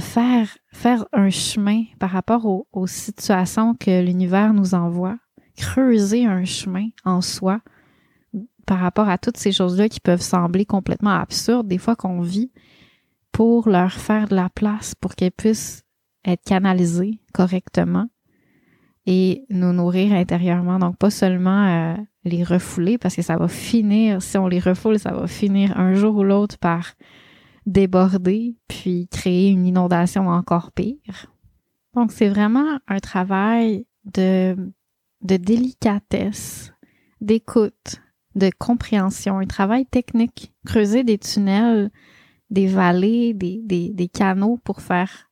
faire 0.00 0.48
faire 0.72 1.04
un 1.12 1.30
chemin 1.30 1.84
par 2.00 2.10
rapport 2.10 2.44
aux 2.72 2.86
situations 2.86 3.74
que 3.74 4.02
l'univers 4.02 4.52
nous 4.52 4.74
envoie, 4.74 5.16
creuser 5.56 6.26
un 6.26 6.44
chemin 6.44 6.88
en 7.04 7.20
soi 7.20 7.60
par 8.68 8.80
rapport 8.80 9.08
à 9.08 9.16
toutes 9.16 9.38
ces 9.38 9.50
choses-là 9.50 9.88
qui 9.88 9.98
peuvent 9.98 10.20
sembler 10.20 10.66
complètement 10.66 11.18
absurdes 11.18 11.66
des 11.66 11.78
fois 11.78 11.96
qu'on 11.96 12.20
vit 12.20 12.52
pour 13.32 13.66
leur 13.66 13.92
faire 13.92 14.28
de 14.28 14.34
la 14.34 14.50
place 14.50 14.94
pour 14.94 15.14
qu'elles 15.14 15.32
puissent 15.32 15.84
être 16.26 16.44
canalisées 16.44 17.18
correctement 17.32 18.08
et 19.06 19.46
nous 19.48 19.72
nourrir 19.72 20.12
intérieurement. 20.12 20.78
Donc, 20.78 20.98
pas 20.98 21.08
seulement 21.08 21.66
euh, 21.66 21.96
les 22.24 22.44
refouler 22.44 22.98
parce 22.98 23.16
que 23.16 23.22
ça 23.22 23.38
va 23.38 23.48
finir, 23.48 24.20
si 24.20 24.36
on 24.36 24.46
les 24.46 24.60
refoule, 24.60 24.98
ça 24.98 25.12
va 25.12 25.26
finir 25.26 25.80
un 25.80 25.94
jour 25.94 26.16
ou 26.16 26.22
l'autre 26.22 26.58
par 26.58 26.92
déborder 27.64 28.54
puis 28.68 29.08
créer 29.10 29.48
une 29.48 29.64
inondation 29.64 30.28
encore 30.28 30.72
pire. 30.72 31.32
Donc, 31.94 32.12
c'est 32.12 32.28
vraiment 32.28 32.80
un 32.86 32.98
travail 32.98 33.86
de, 34.04 34.54
de 35.22 35.36
délicatesse, 35.38 36.74
d'écoute, 37.22 38.02
de 38.38 38.50
compréhension, 38.58 39.38
un 39.38 39.46
travail 39.46 39.86
technique, 39.86 40.52
creuser 40.64 41.04
des 41.04 41.18
tunnels 41.18 41.90
des 42.50 42.66
vallées, 42.66 43.34
des, 43.34 43.60
des, 43.90 44.08
canaux 44.08 44.58
pour 44.64 44.80
faire 44.80 45.30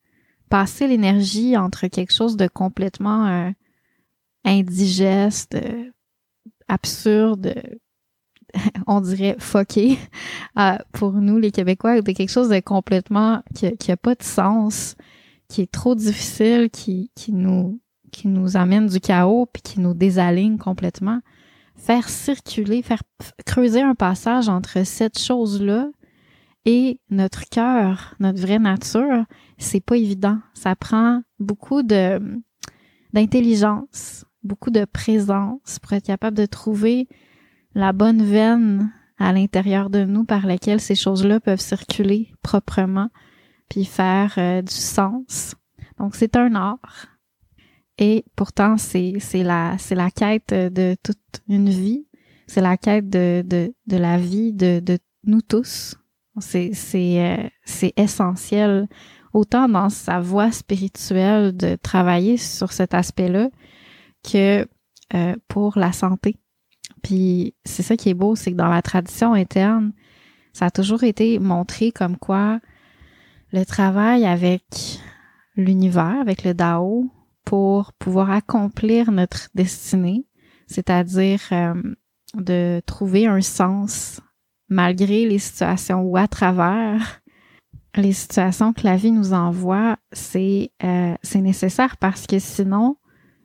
passer 0.48 0.86
l'énergie 0.86 1.56
entre 1.56 1.86
quelque 1.86 2.12
chose 2.12 2.36
de 2.36 2.46
complètement 2.46 3.26
euh, 3.26 3.50
indigeste, 4.44 5.54
euh, 5.54 5.90
absurde, 6.68 7.54
on 8.86 9.00
dirait 9.00 9.36
foqué 9.38 9.98
euh, 10.58 10.76
pour 10.92 11.12
nous 11.12 11.38
les 11.38 11.50
Québécois, 11.50 12.00
de 12.00 12.12
quelque 12.12 12.30
chose 12.30 12.48
de 12.48 12.60
complètement 12.60 13.42
qui, 13.54 13.76
qui 13.76 13.90
a 13.92 13.96
pas 13.96 14.14
de 14.14 14.22
sens, 14.22 14.94
qui 15.48 15.62
est 15.62 15.70
trop 15.70 15.94
difficile, 15.94 16.70
qui, 16.70 17.10
qui 17.14 17.32
nous 17.32 17.80
qui 18.12 18.28
nous 18.28 18.56
amène 18.56 18.86
du 18.86 18.98
chaos 18.98 19.46
puis 19.46 19.60
qui 19.62 19.80
nous 19.80 19.92
désaligne 19.92 20.56
complètement. 20.56 21.20
Faire 21.76 22.08
circuler, 22.08 22.82
faire 22.82 23.02
creuser 23.44 23.80
un 23.80 23.94
passage 23.94 24.48
entre 24.48 24.84
cette 24.84 25.18
chose-là 25.18 25.88
et 26.64 27.00
notre 27.10 27.48
cœur, 27.48 28.14
notre 28.18 28.40
vraie 28.40 28.58
nature, 28.58 29.24
c'est 29.56 29.80
pas 29.80 29.96
évident. 29.96 30.38
Ça 30.52 30.74
prend 30.74 31.22
beaucoup 31.38 31.82
de 31.82 32.20
d'intelligence, 33.12 34.24
beaucoup 34.42 34.70
de 34.70 34.84
présence 34.84 35.78
pour 35.80 35.92
être 35.92 36.04
capable 36.04 36.36
de 36.36 36.44
trouver 36.44 37.08
la 37.74 37.92
bonne 37.92 38.22
veine 38.22 38.92
à 39.18 39.32
l'intérieur 39.32 39.90
de 39.90 40.04
nous 40.04 40.24
par 40.24 40.46
laquelle 40.46 40.80
ces 40.80 40.94
choses-là 40.94 41.40
peuvent 41.40 41.60
circuler 41.60 42.32
proprement 42.42 43.08
puis 43.68 43.84
faire 43.84 44.34
euh, 44.38 44.62
du 44.62 44.74
sens. 44.74 45.54
Donc 45.98 46.14
c'est 46.14 46.36
un 46.36 46.54
art. 46.54 47.06
Et 47.98 48.24
pourtant 48.36 48.76
c'est 48.76 49.18
la 49.34 49.76
la 49.90 50.10
quête 50.10 50.52
de 50.52 50.96
toute 51.02 51.18
une 51.48 51.70
vie, 51.70 52.06
c'est 52.46 52.60
la 52.60 52.76
quête 52.76 53.08
de 53.08 53.42
de 53.46 53.74
de 53.86 53.96
la 53.96 54.18
vie 54.18 54.52
de 54.52 54.80
de 54.80 54.98
nous 55.24 55.40
tous 55.40 55.96
c'est 56.40 56.70
c'est 56.72 57.20
euh, 57.20 57.88
essentiel 57.96 58.88
autant 59.32 59.68
dans 59.68 59.88
sa 59.88 60.20
voie 60.20 60.50
spirituelle 60.50 61.56
de 61.56 61.76
travailler 61.76 62.36
sur 62.36 62.72
cet 62.72 62.94
aspect-là 62.94 63.48
que 64.22 64.66
euh, 65.14 65.36
pour 65.48 65.78
la 65.78 65.92
santé. 65.92 66.36
Puis 67.02 67.54
c'est 67.64 67.82
ça 67.82 67.96
qui 67.96 68.08
est 68.08 68.14
beau, 68.14 68.34
c'est 68.34 68.52
que 68.52 68.56
dans 68.56 68.68
la 68.68 68.82
tradition 68.82 69.34
interne, 69.34 69.92
ça 70.52 70.66
a 70.66 70.70
toujours 70.70 71.04
été 71.04 71.38
montré 71.38 71.92
comme 71.92 72.16
quoi 72.16 72.60
le 73.52 73.64
travail 73.64 74.24
avec 74.24 74.64
l'univers, 75.54 76.20
avec 76.20 76.44
le 76.44 76.54
Dao, 76.54 77.10
pour 77.46 77.92
pouvoir 77.94 78.30
accomplir 78.32 79.12
notre 79.12 79.48
destinée, 79.54 80.26
c'est-à-dire 80.66 81.40
euh, 81.52 81.74
de 82.34 82.82
trouver 82.84 83.26
un 83.26 83.40
sens 83.40 84.20
malgré 84.68 85.26
les 85.26 85.38
situations 85.38 86.02
ou 86.02 86.16
à 86.16 86.26
travers 86.26 87.22
les 87.94 88.12
situations 88.12 88.72
que 88.72 88.82
la 88.82 88.96
vie 88.96 89.12
nous 89.12 89.32
envoie, 89.32 89.96
c'est 90.12 90.72
euh, 90.84 91.14
c'est 91.22 91.40
nécessaire 91.40 91.96
parce 91.96 92.26
que 92.26 92.38
sinon, 92.40 92.96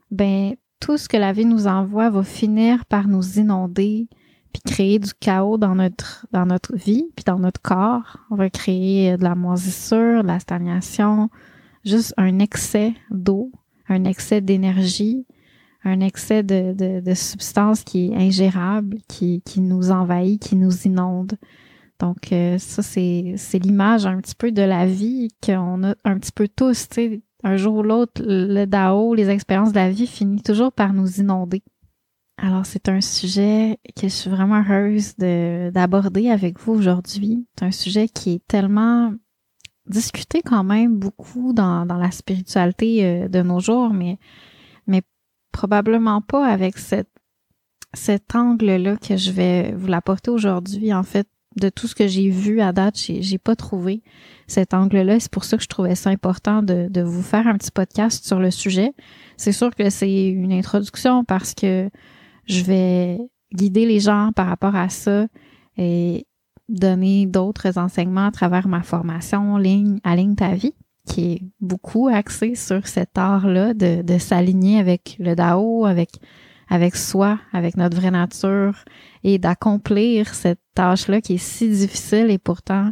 ben 0.09 0.55
tout 0.79 0.97
ce 0.97 1.07
que 1.07 1.17
la 1.17 1.31
vie 1.31 1.45
nous 1.45 1.67
envoie 1.67 2.09
va 2.09 2.23
finir 2.23 2.85
par 2.85 3.07
nous 3.07 3.37
inonder, 3.39 4.09
puis 4.51 4.63
créer 4.65 4.97
du 4.97 5.13
chaos 5.13 5.59
dans 5.59 5.75
notre 5.75 6.25
dans 6.31 6.47
notre 6.47 6.75
vie, 6.75 7.05
puis 7.15 7.23
dans 7.23 7.39
notre 7.39 7.61
corps. 7.61 8.17
On 8.31 8.35
va 8.35 8.49
créer 8.49 9.15
de 9.15 9.23
la 9.23 9.35
moisissure, 9.35 10.23
de 10.23 10.27
la 10.27 10.39
stagnation, 10.39 11.29
juste 11.85 12.15
un 12.17 12.39
excès 12.39 12.95
d'eau, 13.11 13.51
un 13.91 14.05
excès 14.05 14.41
d'énergie, 14.41 15.25
un 15.83 15.99
excès 15.99 16.43
de, 16.43 17.13
substance 17.13 17.83
qui 17.83 18.07
est 18.07 18.15
ingérable, 18.15 18.97
qui, 19.07 19.41
qui 19.45 19.61
nous 19.61 19.91
envahit, 19.91 20.41
qui 20.41 20.55
nous 20.55 20.83
inonde. 20.85 21.33
Donc 21.99 22.31
euh, 22.31 22.57
ça, 22.57 22.81
c'est, 22.81 23.35
l'image 23.53 24.05
un 24.05 24.17
petit 24.17 24.35
peu 24.35 24.51
de 24.51 24.61
la 24.61 24.85
vie 24.85 25.29
qu'on 25.45 25.83
a 25.83 25.95
un 26.03 26.17
petit 26.17 26.31
peu 26.31 26.47
tous, 26.47 26.87
un 27.43 27.57
jour 27.57 27.75
ou 27.77 27.83
l'autre, 27.83 28.21
le 28.25 28.65
Dao, 28.65 29.13
les 29.13 29.29
expériences 29.29 29.71
de 29.71 29.79
la 29.79 29.89
vie 29.89 30.07
finissent 30.07 30.43
toujours 30.43 30.71
par 30.71 30.93
nous 30.93 31.19
inonder. 31.19 31.61
Alors, 32.37 32.65
c'est 32.65 32.89
un 32.89 33.01
sujet 33.01 33.77
que 33.95 34.07
je 34.07 34.13
suis 34.13 34.29
vraiment 34.29 34.63
heureuse 34.67 35.15
de, 35.17 35.69
d'aborder 35.71 36.29
avec 36.29 36.59
vous 36.59 36.73
aujourd'hui. 36.73 37.45
C'est 37.55 37.65
un 37.65 37.71
sujet 37.71 38.07
qui 38.07 38.33
est 38.33 38.47
tellement 38.47 39.13
discuté 39.91 40.41
quand 40.43 40.63
même 40.63 40.97
beaucoup 40.97 41.53
dans, 41.53 41.85
dans 41.85 41.97
la 41.97 42.09
spiritualité 42.09 43.05
euh, 43.05 43.27
de 43.27 43.41
nos 43.41 43.59
jours, 43.59 43.93
mais, 43.93 44.17
mais 44.87 45.03
probablement 45.51 46.21
pas 46.21 46.47
avec 46.47 46.77
cette, 46.79 47.09
cet 47.93 48.35
angle-là 48.35 48.97
que 48.97 49.17
je 49.17 49.31
vais 49.31 49.73
vous 49.73 49.87
l'apporter 49.87 50.31
aujourd'hui. 50.31 50.93
En 50.93 51.03
fait, 51.03 51.27
de 51.57 51.69
tout 51.69 51.87
ce 51.87 51.95
que 51.95 52.07
j'ai 52.07 52.29
vu 52.29 52.61
à 52.61 52.71
date, 52.71 52.97
j'ai, 52.97 53.21
j'ai 53.21 53.37
pas 53.37 53.55
trouvé 53.55 54.01
cet 54.47 54.73
angle-là. 54.73 55.19
C'est 55.19 55.31
pour 55.31 55.43
ça 55.43 55.57
que 55.57 55.63
je 55.63 55.67
trouvais 55.67 55.95
ça 55.95 56.09
important 56.09 56.63
de, 56.63 56.87
de 56.89 57.01
vous 57.01 57.21
faire 57.21 57.47
un 57.47 57.57
petit 57.57 57.71
podcast 57.71 58.25
sur 58.25 58.39
le 58.39 58.51
sujet. 58.51 58.93
C'est 59.37 59.51
sûr 59.51 59.75
que 59.75 59.89
c'est 59.89 60.27
une 60.27 60.53
introduction 60.53 61.23
parce 61.25 61.53
que 61.53 61.89
je 62.45 62.63
vais 62.63 63.19
guider 63.53 63.85
les 63.85 63.99
gens 63.99 64.31
par 64.33 64.47
rapport 64.47 64.75
à 64.75 64.89
ça 64.89 65.27
et 65.77 66.25
donner 66.71 67.25
d'autres 67.25 67.77
enseignements 67.77 68.27
à 68.27 68.31
travers 68.31 68.67
ma 68.67 68.81
formation 68.81 69.57
ligne 69.57 69.99
à 70.03 70.15
ta 70.35 70.53
vie 70.53 70.73
qui 71.05 71.33
est 71.33 71.41
beaucoup 71.59 72.07
axée 72.07 72.55
sur 72.55 72.87
cet 72.87 73.17
art-là 73.17 73.73
de, 73.73 74.01
de 74.01 74.17
s'aligner 74.17 74.79
avec 74.79 75.15
le 75.19 75.35
Dao, 75.35 75.85
avec 75.85 76.19
avec 76.71 76.95
soi, 76.95 77.37
avec 77.51 77.75
notre 77.75 77.97
vraie 77.97 78.11
nature 78.11 78.85
et 79.25 79.37
d'accomplir 79.37 80.33
cette 80.33 80.61
tâche-là 80.73 81.19
qui 81.19 81.33
est 81.33 81.37
si 81.37 81.69
difficile 81.69 82.31
et 82.31 82.37
pourtant 82.37 82.91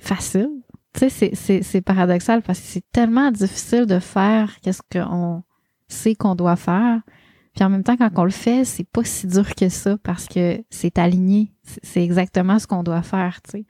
facile. 0.00 0.50
Tu 0.92 1.08
sais, 1.08 1.62
c'est 1.62 1.80
paradoxal 1.80 2.42
parce 2.42 2.58
que 2.58 2.66
c'est 2.66 2.90
tellement 2.90 3.30
difficile 3.30 3.86
de 3.86 4.00
faire 4.00 4.60
qu'est-ce 4.62 4.82
qu'on 4.90 5.44
sait 5.86 6.16
qu'on 6.16 6.34
doit 6.34 6.56
faire. 6.56 7.00
Puis 7.60 7.66
en 7.66 7.68
même 7.68 7.84
temps, 7.84 7.98
quand 7.98 8.10
on 8.16 8.24
le 8.24 8.30
fait, 8.30 8.64
c'est 8.64 8.88
pas 8.88 9.04
si 9.04 9.26
dur 9.26 9.54
que 9.54 9.68
ça 9.68 9.98
parce 9.98 10.26
que 10.26 10.64
c'est 10.70 10.96
aligné. 10.96 11.52
C'est 11.82 12.02
exactement 12.02 12.58
ce 12.58 12.66
qu'on 12.66 12.82
doit 12.82 13.02
faire, 13.02 13.42
tu 13.42 13.50
sais. 13.50 13.66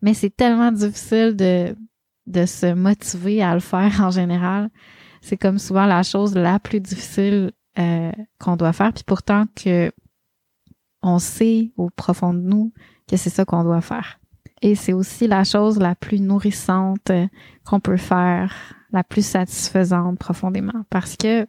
Mais 0.00 0.14
c'est 0.14 0.34
tellement 0.34 0.72
difficile 0.72 1.36
de, 1.36 1.76
de 2.26 2.46
se 2.46 2.72
motiver 2.72 3.42
à 3.42 3.52
le 3.52 3.60
faire 3.60 4.00
en 4.00 4.10
général. 4.10 4.70
C'est 5.20 5.36
comme 5.36 5.58
souvent 5.58 5.84
la 5.84 6.02
chose 6.02 6.34
la 6.34 6.58
plus 6.58 6.80
difficile 6.80 7.52
euh, 7.78 8.10
qu'on 8.38 8.56
doit 8.56 8.72
faire, 8.72 8.94
puis 8.94 9.04
pourtant 9.04 9.44
que 9.54 9.92
on 11.02 11.18
sait 11.18 11.72
au 11.76 11.90
profond 11.90 12.32
de 12.32 12.40
nous 12.40 12.72
que 13.06 13.18
c'est 13.18 13.28
ça 13.28 13.44
qu'on 13.44 13.64
doit 13.64 13.82
faire. 13.82 14.18
Et 14.62 14.74
c'est 14.74 14.94
aussi 14.94 15.26
la 15.26 15.44
chose 15.44 15.78
la 15.78 15.94
plus 15.94 16.20
nourrissante 16.20 17.10
euh, 17.10 17.26
qu'on 17.66 17.80
peut 17.80 17.98
faire, 17.98 18.54
la 18.92 19.04
plus 19.04 19.26
satisfaisante 19.26 20.18
profondément. 20.18 20.86
Parce 20.88 21.18
que 21.18 21.46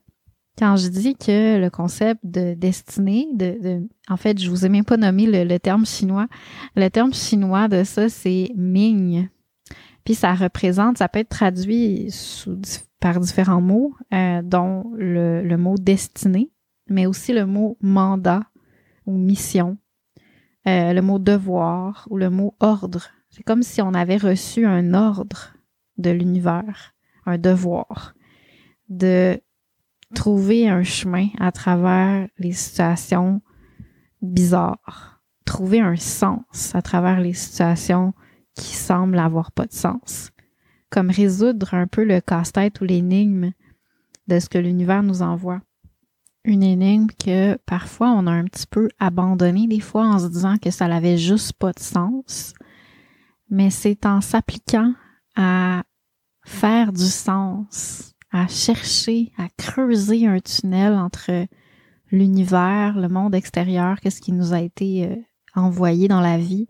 quand 0.58 0.76
je 0.76 0.88
dis 0.88 1.16
que 1.16 1.60
le 1.60 1.70
concept 1.70 2.22
de 2.24 2.54
destinée, 2.54 3.28
de, 3.34 3.88
en 4.10 4.18
fait, 4.18 4.40
je 4.40 4.50
vous 4.50 4.66
ai 4.66 4.70
même 4.70 4.86
pas 4.86 4.98
nommé 4.98 5.26
le, 5.26 5.44
le 5.44 5.60
terme 5.60 5.86
chinois. 5.86 6.28
Le 6.76 6.90
terme 6.90 7.14
chinois 7.14 7.68
de 7.68 7.84
ça, 7.84 8.10
c'est 8.10 8.52
Ming. 8.56 9.30
Puis 10.04 10.16
ça 10.16 10.34
représente, 10.34 10.98
ça 10.98 11.10
peut 11.10 11.20
être 11.20 11.30
traduit 11.30 12.10
sous 12.12 12.60
par 13.00 13.20
différents 13.20 13.62
mots, 13.62 13.94
euh, 14.14 14.42
dont 14.42 14.92
le, 14.96 15.44
le, 15.44 15.58
mot 15.58 15.76
destinée, 15.78 16.50
mais 16.90 17.06
aussi 17.06 17.32
le 17.34 17.46
mot 17.46 17.78
mandat 17.82 18.42
ou 19.06 19.18
mission, 19.18 19.78
euh, 20.68 20.94
le 20.94 21.02
mot 21.02 21.20
devoir 21.20 22.08
ou 22.10 22.18
le 22.18 22.30
mot 22.30 22.56
ordre. 22.60 23.10
C'est 23.30 23.44
comme 23.44 23.62
si 23.62 23.82
on 23.82 23.94
avait 23.94 24.18
reçu 24.18 24.66
un 24.66 24.96
ordre 24.96 25.54
de 25.98 26.10
l'univers, 26.10 26.96
un 27.26 27.38
devoir 27.38 28.16
de 28.90 29.40
trouver 30.16 30.70
un 30.70 30.84
chemin 30.84 31.30
à 31.40 31.52
travers 31.52 32.28
les 32.38 32.54
situations 32.54 33.42
bizarres, 34.22 35.22
trouver 35.46 35.80
un 35.80 35.96
sens 35.96 36.74
à 36.76 36.82
travers 36.82 37.20
les 37.20 37.34
situations 37.34 38.14
qui 38.56 38.76
semblent 38.76 39.20
avoir 39.20 39.52
pas 39.52 39.66
de 39.66 39.74
sens. 39.74 40.32
Comme 40.90 41.10
résoudre 41.10 41.74
un 41.74 41.88
peu 41.88 42.04
le 42.04 42.22
casse-tête 42.22 42.80
ou 42.82 42.86
l'énigme 42.86 43.52
de 44.28 44.40
ce 44.40 44.50
que 44.50 44.58
l'univers 44.58 45.04
nous 45.04 45.22
envoie. 45.22 45.62
Une 46.46 46.64
énigme 46.64 47.08
que 47.08 47.58
parfois 47.66 48.12
on 48.12 48.26
a 48.26 48.32
un 48.32 48.46
petit 48.46 48.68
peu 48.68 48.88
abandonné 49.00 49.68
des 49.68 49.82
fois 49.82 50.06
en 50.06 50.20
se 50.20 50.28
disant 50.28 50.58
que 50.58 50.72
ça 50.72 50.88
n'avait 50.88 51.18
juste 51.18 51.54
pas 51.54 51.74
de 51.74 51.80
sens, 51.80 52.54
mais 53.50 53.70
c'est 53.70 54.06
en 54.06 54.22
s'appliquant 54.22 54.94
à 55.36 55.84
faire 56.46 56.94
du 56.94 57.04
sens, 57.04 58.16
à 58.38 58.48
chercher, 58.48 59.32
à 59.38 59.48
creuser 59.58 60.28
un 60.28 60.40
tunnel 60.40 60.94
entre 60.94 61.48
l'univers, 62.12 62.96
le 62.98 63.10
monde 63.10 63.34
extérieur, 63.34 64.00
qu'est-ce 64.00 64.22
qui 64.22 64.32
nous 64.32 64.54
a 64.54 64.62
été 64.62 65.08
euh, 65.08 65.16
envoyé 65.56 66.08
dans 66.08 66.22
la 66.22 66.38
vie, 66.38 66.68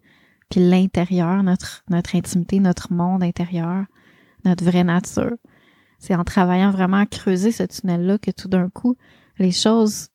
puis 0.50 0.62
l'intérieur, 0.62 1.44
notre, 1.44 1.84
notre 1.90 2.16
intimité, 2.16 2.62
notre 2.62 2.94
monde 2.94 3.22
intérieur, 3.22 3.86
notre 4.46 4.64
vraie 4.64 4.86
nature. 4.86 5.36
C'est 6.00 6.16
en 6.16 6.24
travaillant 6.24 6.72
vraiment 6.72 6.98
à 6.98 7.06
creuser 7.06 7.52
ce 7.52 7.64
tunnel-là 7.64 8.18
que 8.18 8.32
tout 8.32 8.48
d'un 8.48 8.70
coup, 8.70 8.96
les 9.38 9.52
choses 9.52 10.08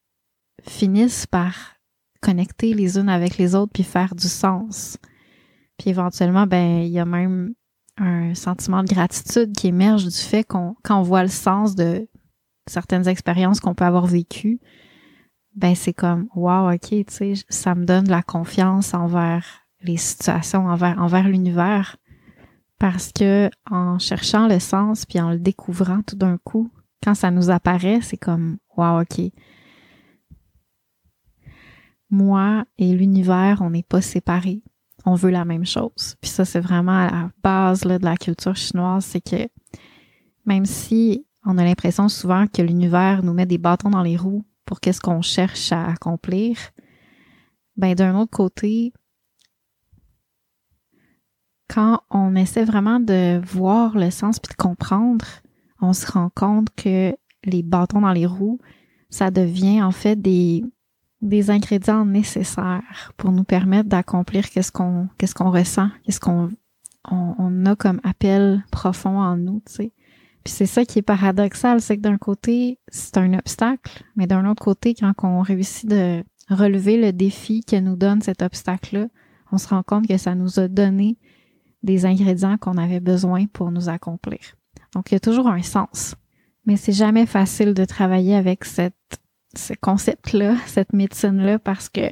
finissent 0.63 1.27
par 1.27 1.75
connecter 2.23 2.73
les 2.73 2.99
unes 2.99 3.11
avec 3.11 3.37
les 3.37 3.55
autres 3.55 3.73
puis 3.73 3.83
faire 3.83 4.15
du 4.15 4.29
sens. 4.29 4.97
Puis 5.77 5.91
éventuellement, 5.91 6.47
ben, 6.47 6.83
il 6.83 6.93
y 6.93 6.99
a 6.99 7.05
même 7.05 7.53
un 7.99 8.35
sentiment 8.35 8.83
de 8.83 8.89
gratitude 8.89 9.53
qui 9.53 9.69
émerge 9.69 10.05
du 10.05 10.17
fait 10.17 10.45
qu'on, 10.45 10.77
quand 10.83 10.99
on 10.99 11.03
voit 11.03 11.23
le 11.23 11.29
sens 11.29 11.75
de 11.75 12.09
certaines 12.67 13.09
expériences 13.09 13.61
qu'on 13.61 13.75
peut 13.75 13.85
avoir 13.85 14.07
vécues, 14.07 14.61
ben, 15.55 15.75
c'est 15.75 15.93
comme, 15.93 16.29
wow, 16.35 16.73
ok, 16.73 16.89
tu 16.89 17.05
sais, 17.09 17.35
ça 17.49 17.75
me 17.75 17.85
donne 17.85 18.05
de 18.05 18.11
la 18.11 18.23
confiance 18.23 18.95
envers 18.95 19.45
les 19.83 19.97
situations, 19.99 20.67
envers, 20.67 20.99
envers 20.99 21.29
l'univers 21.29 21.97
parce 22.83 23.13
que 23.13 23.49
en 23.71 24.01
cherchant 24.01 24.49
le 24.49 24.59
sens 24.59 25.07
puis 25.07 25.21
en 25.21 25.31
le 25.31 25.39
découvrant 25.39 26.03
tout 26.03 26.17
d'un 26.17 26.37
coup, 26.39 26.69
quand 27.01 27.15
ça 27.15 27.31
nous 27.31 27.49
apparaît, 27.49 28.01
c'est 28.01 28.17
comme 28.17 28.59
wow, 28.77 29.03
OK. 29.03 29.21
Moi 32.11 32.65
et 32.79 32.93
l'univers, 32.93 33.59
on 33.61 33.71
n'est 33.71 33.85
pas 33.85 34.03
séparés. 34.03 34.65
On 35.05 35.15
veut 35.15 35.31
la 35.31 35.45
même 35.45 35.67
chose. 35.67 36.17
Puis 36.21 36.31
ça, 36.31 36.45
c'est 36.45 36.61
vraiment 36.61 37.07
la 37.07 37.31
base 37.43 37.85
là, 37.85 37.99
de 37.99 38.05
la 38.05 38.17
culture 38.17 38.57
chinoise, 38.57 39.05
c'est 39.05 39.21
que 39.21 39.49
même 40.47 40.65
si 40.65 41.27
on 41.45 41.59
a 41.59 41.65
l'impression 41.65 42.09
souvent 42.09 42.47
que 42.47 42.63
l'univers 42.63 43.23
nous 43.23 43.33
met 43.33 43.47
des 43.47 43.59
bâtons 43.59 43.91
dans 43.91 44.03
les 44.03 44.17
roues 44.17 44.45
pour 44.65 44.81
qu'est-ce 44.81 45.01
qu'on 45.01 45.23
cherche 45.23 45.73
à 45.73 45.87
accomplir, 45.87 46.57
ben 47.77 47.95
d'un 47.95 48.17
autre 48.17 48.31
côté, 48.31 48.93
quand 51.69 52.01
on 52.11 52.37
essaie 52.37 52.65
vraiment 52.65 53.01
de 53.01 53.41
voir 53.45 53.97
le 53.97 54.11
sens 54.11 54.39
puis 54.39 54.51
de 54.51 54.63
comprendre, 54.63 55.25
on 55.81 55.93
se 55.93 56.11
rend 56.11 56.31
compte 56.35 56.69
que 56.77 57.17
les 57.45 57.63
bâtons 57.63 58.03
dans 58.03 58.13
les 58.13 58.27
roues, 58.27 58.61
ça 59.11 59.31
devient 59.31 59.83
en 59.83 59.91
fait 59.91 60.17
des, 60.17 60.63
des 61.23 61.51
ingrédients 61.51 62.05
nécessaires 62.05 63.13
pour 63.17 63.31
nous 63.31 63.45
permettre 63.45 63.89
d'accomplir 63.89 64.51
qu'est-ce 64.51 64.73
qu'on 64.73 65.09
qu'est-ce 65.19 65.35
qu'on 65.35 65.51
ressent, 65.51 65.89
qu'est-ce 66.05 66.21
qu'on 66.21 66.51
on, 67.11 67.67
a 67.67 67.75
comme 67.75 68.01
appel 68.05 68.65
profond 68.71 69.19
en 69.19 69.37
nous, 69.37 69.63
tu 69.67 69.73
sais. 69.73 69.93
Puis 70.45 70.53
c'est 70.53 70.67
ça 70.67 70.85
qui 70.85 70.99
est 70.99 71.03
paradoxal, 71.03 71.81
c'est 71.81 71.97
que 71.97 72.03
d'un 72.03 72.19
côté, 72.19 72.81
c'est 72.89 73.17
un 73.17 73.35
obstacle, 73.35 74.05
mais 74.17 74.27
d'un 74.27 74.49
autre 74.49 74.63
côté, 74.63 74.95
quand 74.95 75.13
on 75.23 75.41
réussit 75.41 75.89
de 75.89 76.25
relever 76.49 77.01
le 77.01 77.13
défi 77.13 77.65
que 77.65 77.77
nous 77.77 77.97
donne 77.97 78.23
cet 78.23 78.43
obstacle-là, 78.43 79.07
on 79.53 79.59
se 79.59 79.69
rend 79.69 79.83
compte 79.85 80.09
que 80.09 80.17
ça 80.17 80.35
nous 80.35 80.59
a 80.59 80.67
donné 80.67 81.17
des 81.83 82.07
ingrédients 82.07 82.59
qu'on 82.59 82.77
avait 82.77 83.01
besoin 83.01 83.47
pour 83.47 83.71
nous 83.71 83.89
accomplir. 83.89 84.41
Donc, 84.95 85.11
il 85.11 85.15
y 85.15 85.17
a 85.17 85.21
toujours 85.21 85.49
un 85.49 85.63
sens. 85.63 86.17
Mais 86.67 86.77
c'est 86.77 86.93
jamais 86.93 87.27
facile 87.27 87.75
de 87.75 87.85
travailler 87.85 88.35
avec 88.35 88.65
cette, 88.65 88.95
ce 89.55 89.75
concept-là, 89.75 90.57
cette 90.67 90.93
médecine-là, 90.93 91.59
parce 91.59 91.89
que 91.89 92.11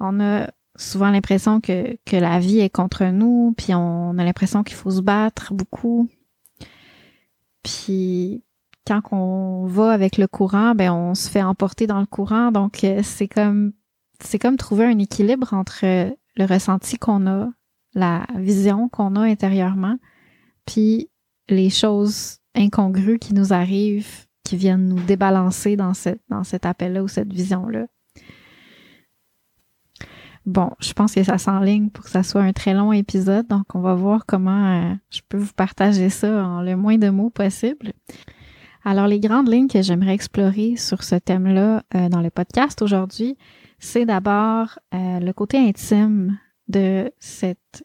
on 0.00 0.20
a 0.20 0.50
souvent 0.76 1.10
l'impression 1.10 1.60
que, 1.60 1.96
que 2.04 2.16
la 2.16 2.38
vie 2.38 2.60
est 2.60 2.70
contre 2.70 3.04
nous, 3.04 3.54
puis 3.56 3.74
on 3.74 4.18
a 4.18 4.24
l'impression 4.24 4.62
qu'il 4.62 4.76
faut 4.76 4.90
se 4.90 5.00
battre 5.00 5.54
beaucoup. 5.54 6.08
Puis 7.62 8.42
quand 8.86 9.00
on 9.12 9.66
va 9.66 9.92
avec 9.92 10.18
le 10.18 10.26
courant, 10.26 10.74
ben 10.74 10.92
on 10.92 11.14
se 11.14 11.30
fait 11.30 11.42
emporter 11.42 11.86
dans 11.86 12.00
le 12.00 12.06
courant, 12.06 12.50
donc 12.50 12.84
euh, 12.84 13.00
c'est 13.02 13.28
comme 13.28 13.72
c'est 14.20 14.38
comme 14.38 14.56
trouver 14.56 14.84
un 14.86 14.98
équilibre 14.98 15.52
entre 15.52 15.84
le 15.84 16.44
ressenti 16.44 16.96
qu'on 16.96 17.26
a, 17.26 17.50
la 17.94 18.26
vision 18.36 18.88
qu'on 18.88 19.16
a 19.16 19.20
intérieurement, 19.20 19.98
puis 20.66 21.10
les 21.48 21.70
choses 21.70 22.38
incongrues 22.54 23.18
qui 23.18 23.34
nous 23.34 23.52
arrivent, 23.52 24.26
qui 24.44 24.56
viennent 24.56 24.88
nous 24.88 25.02
débalancer 25.02 25.76
dans, 25.76 25.94
cette, 25.94 26.20
dans 26.28 26.44
cet 26.44 26.66
appel-là 26.66 27.02
ou 27.02 27.08
cette 27.08 27.32
vision-là. 27.32 27.86
Bon, 30.44 30.70
je 30.80 30.92
pense 30.92 31.14
que 31.14 31.22
ça 31.22 31.38
s'enligne 31.38 31.90
pour 31.90 32.04
que 32.04 32.10
ça 32.10 32.24
soit 32.24 32.42
un 32.42 32.52
très 32.52 32.74
long 32.74 32.92
épisode, 32.92 33.46
donc 33.46 33.74
on 33.74 33.80
va 33.80 33.94
voir 33.94 34.26
comment 34.26 34.90
euh, 34.90 34.94
je 35.10 35.20
peux 35.28 35.38
vous 35.38 35.52
partager 35.54 36.08
ça 36.08 36.44
en 36.44 36.62
le 36.62 36.76
moins 36.76 36.98
de 36.98 37.10
mots 37.10 37.30
possible. 37.30 37.92
Alors, 38.84 39.06
les 39.06 39.20
grandes 39.20 39.48
lignes 39.48 39.68
que 39.68 39.82
j'aimerais 39.82 40.14
explorer 40.14 40.74
sur 40.76 41.04
ce 41.04 41.14
thème-là 41.14 41.84
euh, 41.94 42.08
dans 42.08 42.20
le 42.20 42.30
podcast 42.30 42.82
aujourd'hui, 42.82 43.38
c'est 43.78 44.04
d'abord 44.04 44.80
euh, 44.92 45.20
le 45.20 45.32
côté 45.32 45.58
intime 45.58 46.36
de 46.66 47.12
cette, 47.20 47.84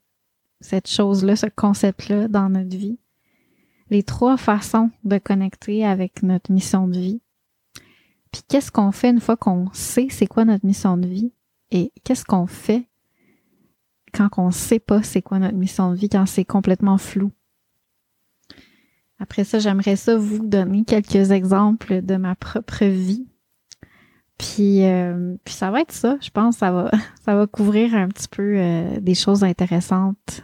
cette 0.59 0.89
chose-là, 0.89 1.35
ce 1.35 1.45
concept-là 1.45 2.27
dans 2.27 2.49
notre 2.49 2.75
vie. 2.75 2.97
Les 3.89 4.03
trois 4.03 4.37
façons 4.37 4.91
de 5.03 5.17
connecter 5.17 5.85
avec 5.85 6.23
notre 6.23 6.51
mission 6.51 6.87
de 6.87 6.97
vie. 6.97 7.21
Puis 8.31 8.41
qu'est-ce 8.47 8.71
qu'on 8.71 8.91
fait 8.91 9.09
une 9.09 9.21
fois 9.21 9.37
qu'on 9.37 9.69
sait 9.73 10.07
c'est 10.09 10.27
quoi 10.27 10.45
notre 10.45 10.65
mission 10.65 10.97
de 10.97 11.07
vie? 11.07 11.31
Et 11.71 11.91
qu'est-ce 12.03 12.25
qu'on 12.25 12.47
fait 12.47 12.87
quand 14.13 14.29
on 14.37 14.51
sait 14.51 14.79
pas 14.79 15.03
c'est 15.03 15.21
quoi 15.21 15.39
notre 15.39 15.57
mission 15.57 15.91
de 15.91 15.97
vie, 15.97 16.09
quand 16.09 16.25
c'est 16.25 16.45
complètement 16.45 16.97
flou? 16.97 17.31
Après 19.19 19.43
ça, 19.43 19.59
j'aimerais 19.59 19.95
ça 19.95 20.15
vous 20.15 20.45
donner 20.45 20.83
quelques 20.83 21.31
exemples 21.31 22.01
de 22.01 22.15
ma 22.17 22.35
propre 22.35 22.85
vie. 22.85 23.27
Puis, 24.37 24.85
euh, 24.85 25.35
puis 25.43 25.55
ça 25.55 25.71
va 25.71 25.81
être 25.81 25.91
ça, 25.91 26.17
je 26.21 26.29
pense, 26.29 26.57
ça 26.57 26.71
va, 26.71 26.91
ça 27.25 27.35
va 27.35 27.47
couvrir 27.47 27.95
un 27.95 28.07
petit 28.07 28.27
peu 28.27 28.57
euh, 28.57 28.99
des 28.99 29.15
choses 29.15 29.43
intéressantes 29.43 30.43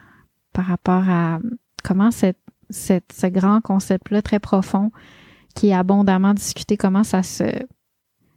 par 0.51 0.65
rapport 0.65 1.07
à 1.07 1.39
comment 1.83 2.09
cette, 2.09 2.39
cette, 2.73 3.13
ce 3.13 3.27
grand 3.27 3.61
concept-là 3.61 4.21
très 4.21 4.39
profond 4.39 4.91
qui 5.55 5.69
est 5.69 5.73
abondamment 5.73 6.33
discuté, 6.33 6.77
comment 6.77 7.03
ça 7.03 7.23
se, 7.23 7.45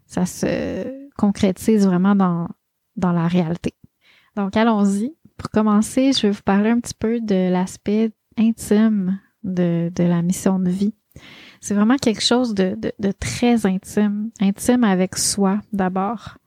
ça 0.07 0.27
se 0.27 1.09
concrétise 1.17 1.87
vraiment 1.87 2.15
dans, 2.15 2.49
dans 2.97 3.13
la 3.13 3.27
réalité. 3.27 3.75
Donc, 4.37 4.57
allons-y. 4.57 5.15
Pour 5.37 5.51
commencer, 5.51 6.13
je 6.13 6.23
vais 6.23 6.31
vous 6.31 6.43
parler 6.43 6.71
un 6.71 6.81
petit 6.81 6.95
peu 6.99 7.21
de 7.21 7.51
l'aspect 7.51 8.13
intime 8.39 9.21
de, 9.45 9.91
de 9.95 10.05
la 10.05 10.23
mission 10.23 10.59
de 10.59 10.71
vie. 10.71 10.95
C'est 11.61 11.75
vraiment 11.75 11.97
quelque 11.97 12.23
chose 12.23 12.55
de, 12.55 12.75
de, 12.79 12.93
de, 12.99 13.13
très 13.13 13.67
intime, 13.67 14.31
intime 14.41 14.85
avec 14.85 15.17
soi 15.17 15.61
d'abord, 15.73 16.39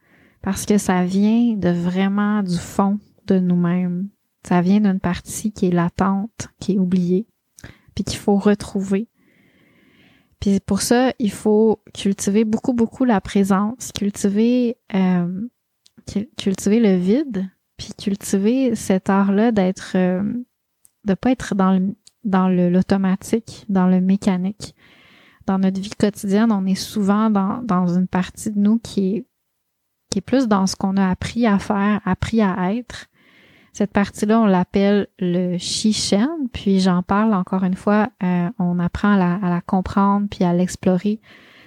parce 0.42 0.66
que 0.66 0.78
ça 0.78 1.04
vient 1.04 1.56
de 1.56 1.70
vraiment 1.70 2.42
du 2.42 2.58
fond 2.58 3.00
de 3.28 3.40
nous-mêmes. 3.40 4.10
Ça 4.48 4.62
vient 4.62 4.80
d'une 4.80 5.00
partie 5.00 5.52
qui 5.52 5.68
est 5.68 5.72
latente, 5.72 6.50
qui 6.60 6.74
est 6.74 6.80
oubliée, 6.80 7.28
qu'il 8.04 8.20
faut 8.20 8.38
retrouver. 8.38 9.08
Puis 10.40 10.60
pour 10.60 10.82
ça, 10.82 11.14
il 11.20 11.32
faut 11.32 11.82
cultiver 11.94 12.46
beaucoup, 12.46 12.74
beaucoup 12.74 13.04
la 13.04 13.20
présence, 13.20 13.92
cultiver, 13.92 14.78
euh, 14.96 15.48
cultiver 16.38 16.80
le 16.80 16.96
vide, 16.96 17.50
puis 17.78 17.90
cultiver 17.98 18.76
cet 18.76 19.10
art-là 19.10 19.52
d'être, 19.52 19.94
euh, 19.96 20.24
de 21.06 21.14
pas 21.14 21.32
être 21.32 21.56
dans 21.56 22.50
l'automatique, 22.50 23.66
dans 23.70 23.88
le 23.88 24.00
mécanique. 24.00 24.76
Dans 25.46 25.58
notre 25.58 25.82
vie 25.82 25.90
quotidienne, 25.90 26.52
on 26.52 26.66
est 26.66 26.76
souvent 26.76 27.30
dans, 27.30 27.88
une 27.88 28.08
partie 28.08 28.52
de 28.52 28.60
nous 28.60 28.80
qui 28.80 29.26
qui 30.12 30.20
est 30.20 30.22
plus 30.22 30.48
dans 30.48 30.66
ce 30.66 30.76
qu'on 30.76 30.98
a 30.98 31.08
appris 31.08 31.46
à 31.46 31.60
faire, 31.60 32.02
appris 32.04 32.42
à 32.42 32.74
être. 32.74 33.06
Cette 33.74 33.92
partie-là, 33.92 34.40
on 34.40 34.46
l'appelle 34.46 35.08
le 35.20 35.58
Shishen, 35.58 36.50
puis 36.52 36.80
j'en 36.80 37.04
parle 37.04 37.34
encore 37.34 37.64
une 37.64 37.76
fois, 37.76 38.10
euh, 38.24 38.50
on 38.58 38.80
apprend 38.80 39.14
à 39.14 39.50
la, 39.50 39.62
comprendre 39.62 40.28
puis 40.30 40.44
à 40.44 40.54
l'explorer, 40.54 41.22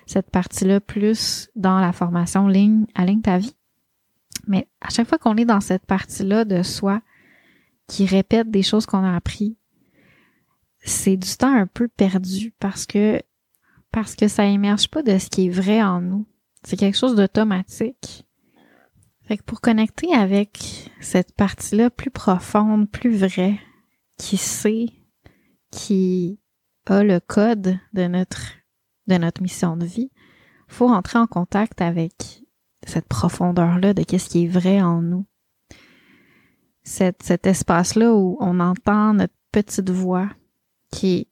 cette 0.06 0.30
partie-là, 0.30 0.80
plus 0.80 1.48
dans 1.54 1.80
la 1.80 1.92
formation 1.92 2.48
ligne, 2.48 2.86
à 2.94 3.04
ligne 3.04 3.22
ta 3.22 3.38
vie. 3.38 3.56
Mais 4.46 4.68
à 4.80 4.90
chaque 4.90 5.08
fois 5.08 5.18
qu'on 5.18 5.36
est 5.36 5.44
dans 5.44 5.60
cette 5.60 5.86
partie-là 5.86 6.44
de 6.44 6.62
soi 6.62 7.00
qui 7.86 8.06
répète 8.06 8.50
des 8.50 8.62
choses 8.62 8.86
qu'on 8.86 9.04
a 9.04 9.14
appris, 9.14 9.56
c'est 10.84 11.16
du 11.16 11.36
temps 11.36 11.54
un 11.54 11.66
peu 11.66 11.88
perdu 11.88 12.52
parce 12.58 12.86
que 12.86 13.22
parce 13.92 14.16
que 14.16 14.26
ça 14.26 14.46
émerge 14.46 14.88
pas 14.88 15.02
de 15.02 15.18
ce 15.18 15.28
qui 15.28 15.46
est 15.46 15.50
vrai 15.50 15.82
en 15.82 16.00
nous. 16.00 16.26
C'est 16.64 16.78
quelque 16.78 16.96
chose 16.96 17.14
d'automatique. 17.14 18.26
Fait 19.32 19.38
que 19.38 19.44
pour 19.44 19.62
connecter 19.62 20.12
avec 20.12 20.90
cette 21.00 21.34
partie-là 21.34 21.88
plus 21.88 22.10
profonde, 22.10 22.86
plus 22.90 23.16
vraie, 23.16 23.58
qui 24.18 24.36
sait, 24.36 24.90
qui 25.70 26.38
a 26.84 27.02
le 27.02 27.18
code 27.18 27.78
de 27.94 28.06
notre 28.08 28.42
de 29.06 29.16
notre 29.16 29.40
mission 29.40 29.78
de 29.78 29.86
vie, 29.86 30.10
faut 30.68 30.90
entrer 30.90 31.18
en 31.18 31.26
contact 31.26 31.80
avec 31.80 32.44
cette 32.86 33.08
profondeur-là 33.08 33.94
de 33.94 34.02
qu'est-ce 34.02 34.28
qui 34.28 34.44
est 34.44 34.48
vrai 34.48 34.82
en 34.82 35.00
nous. 35.00 35.24
Cet, 36.82 37.22
cet 37.22 37.46
espace-là 37.46 38.12
où 38.12 38.36
on 38.38 38.60
entend 38.60 39.14
notre 39.14 39.32
petite 39.50 39.88
voix 39.88 40.28
qui 40.90 41.26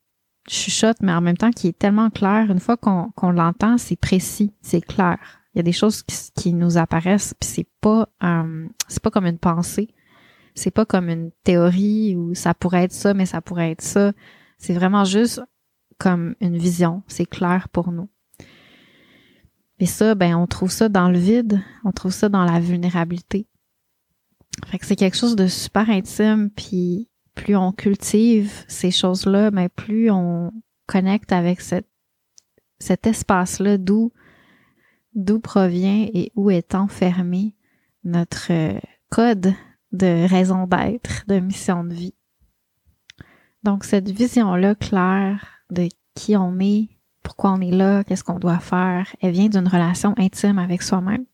chuchote, 0.48 1.02
mais 1.02 1.12
en 1.12 1.20
même 1.20 1.36
temps 1.36 1.50
qui 1.50 1.68
est 1.68 1.78
tellement 1.78 2.08
clair. 2.08 2.50
Une 2.50 2.60
fois 2.60 2.78
qu'on 2.78 3.30
l'entend, 3.30 3.76
c'est 3.76 4.00
précis, 4.00 4.54
c'est 4.62 4.80
clair. 4.80 5.39
Il 5.54 5.58
y 5.58 5.60
a 5.60 5.62
des 5.62 5.72
choses 5.72 6.02
qui, 6.36 6.52
nous 6.52 6.78
apparaissent, 6.78 7.34
puis 7.38 7.48
c'est 7.48 7.68
pas 7.80 8.08
euh, 8.22 8.68
c'est 8.88 9.02
pas 9.02 9.10
comme 9.10 9.26
une 9.26 9.38
pensée, 9.38 9.88
c'est 10.54 10.70
pas 10.70 10.84
comme 10.84 11.08
une 11.08 11.32
théorie 11.44 12.14
où 12.16 12.34
ça 12.34 12.54
pourrait 12.54 12.84
être 12.84 12.92
ça, 12.92 13.14
mais 13.14 13.26
ça 13.26 13.40
pourrait 13.40 13.72
être 13.72 13.82
ça. 13.82 14.12
C'est 14.58 14.74
vraiment 14.74 15.04
juste 15.04 15.40
comme 15.98 16.34
une 16.40 16.56
vision. 16.56 17.02
C'est 17.08 17.26
clair 17.26 17.68
pour 17.68 17.92
nous. 17.92 18.08
Et 19.80 19.86
ça, 19.86 20.14
ben, 20.14 20.34
on 20.34 20.46
trouve 20.46 20.70
ça 20.70 20.88
dans 20.88 21.08
le 21.10 21.18
vide, 21.18 21.62
on 21.84 21.92
trouve 21.92 22.12
ça 22.12 22.28
dans 22.28 22.44
la 22.44 22.60
vulnérabilité. 22.60 23.46
Fait 24.66 24.78
que 24.78 24.86
c'est 24.86 24.96
quelque 24.96 25.16
chose 25.16 25.36
de 25.36 25.46
super 25.46 25.88
intime, 25.88 26.50
puis 26.50 27.08
plus 27.34 27.56
on 27.56 27.72
cultive 27.72 28.64
ces 28.68 28.90
choses-là, 28.90 29.50
mais 29.50 29.68
plus 29.68 30.10
on 30.10 30.52
connecte 30.86 31.32
avec 31.32 31.60
cette, 31.62 31.88
cet 32.78 33.06
espace-là 33.06 33.78
d'où 33.78 34.12
d'où 35.20 35.38
provient 35.38 36.09
et 36.12 36.33
où 36.35 36.50
est 36.50 36.74
enfermé 36.74 37.54
notre 38.04 38.50
euh, 38.50 38.78
code 39.11 39.54
de 39.92 40.26
raison 40.28 40.66
d'être, 40.66 41.24
de 41.28 41.38
mission 41.38 41.85
de 41.85 41.94
vie. 41.94 42.14
Donc 43.62 43.85
cette 43.85 44.11
vision-là 44.11 44.74
claire 44.74 45.46
de 45.70 45.88
qui 46.14 46.37
on 46.37 46.59
est, 46.59 46.88
pourquoi 47.22 47.52
on 47.52 47.61
est 47.61 47.70
là, 47.70 48.02
qu'est-ce 48.04 48.24
qu'on 48.24 48.38
doit 48.38 48.61
faire, 48.61 49.14
elle 49.20 49.33
vient 49.33 49.48
d'une 49.48 49.68
relation 49.68 50.14
intime 50.16 50.59
avec 50.59 50.83
soi-même. 50.83 51.26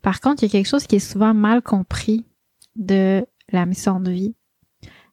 Par 0.00 0.20
contre, 0.20 0.42
il 0.42 0.46
y 0.46 0.50
a 0.50 0.52
quelque 0.52 0.68
chose 0.68 0.86
qui 0.86 0.96
est 0.96 1.12
souvent 1.12 1.34
mal 1.34 1.62
compris 1.62 2.26
de 2.74 3.24
la 3.50 3.66
mission 3.66 4.00
de 4.00 4.10
vie, 4.10 4.34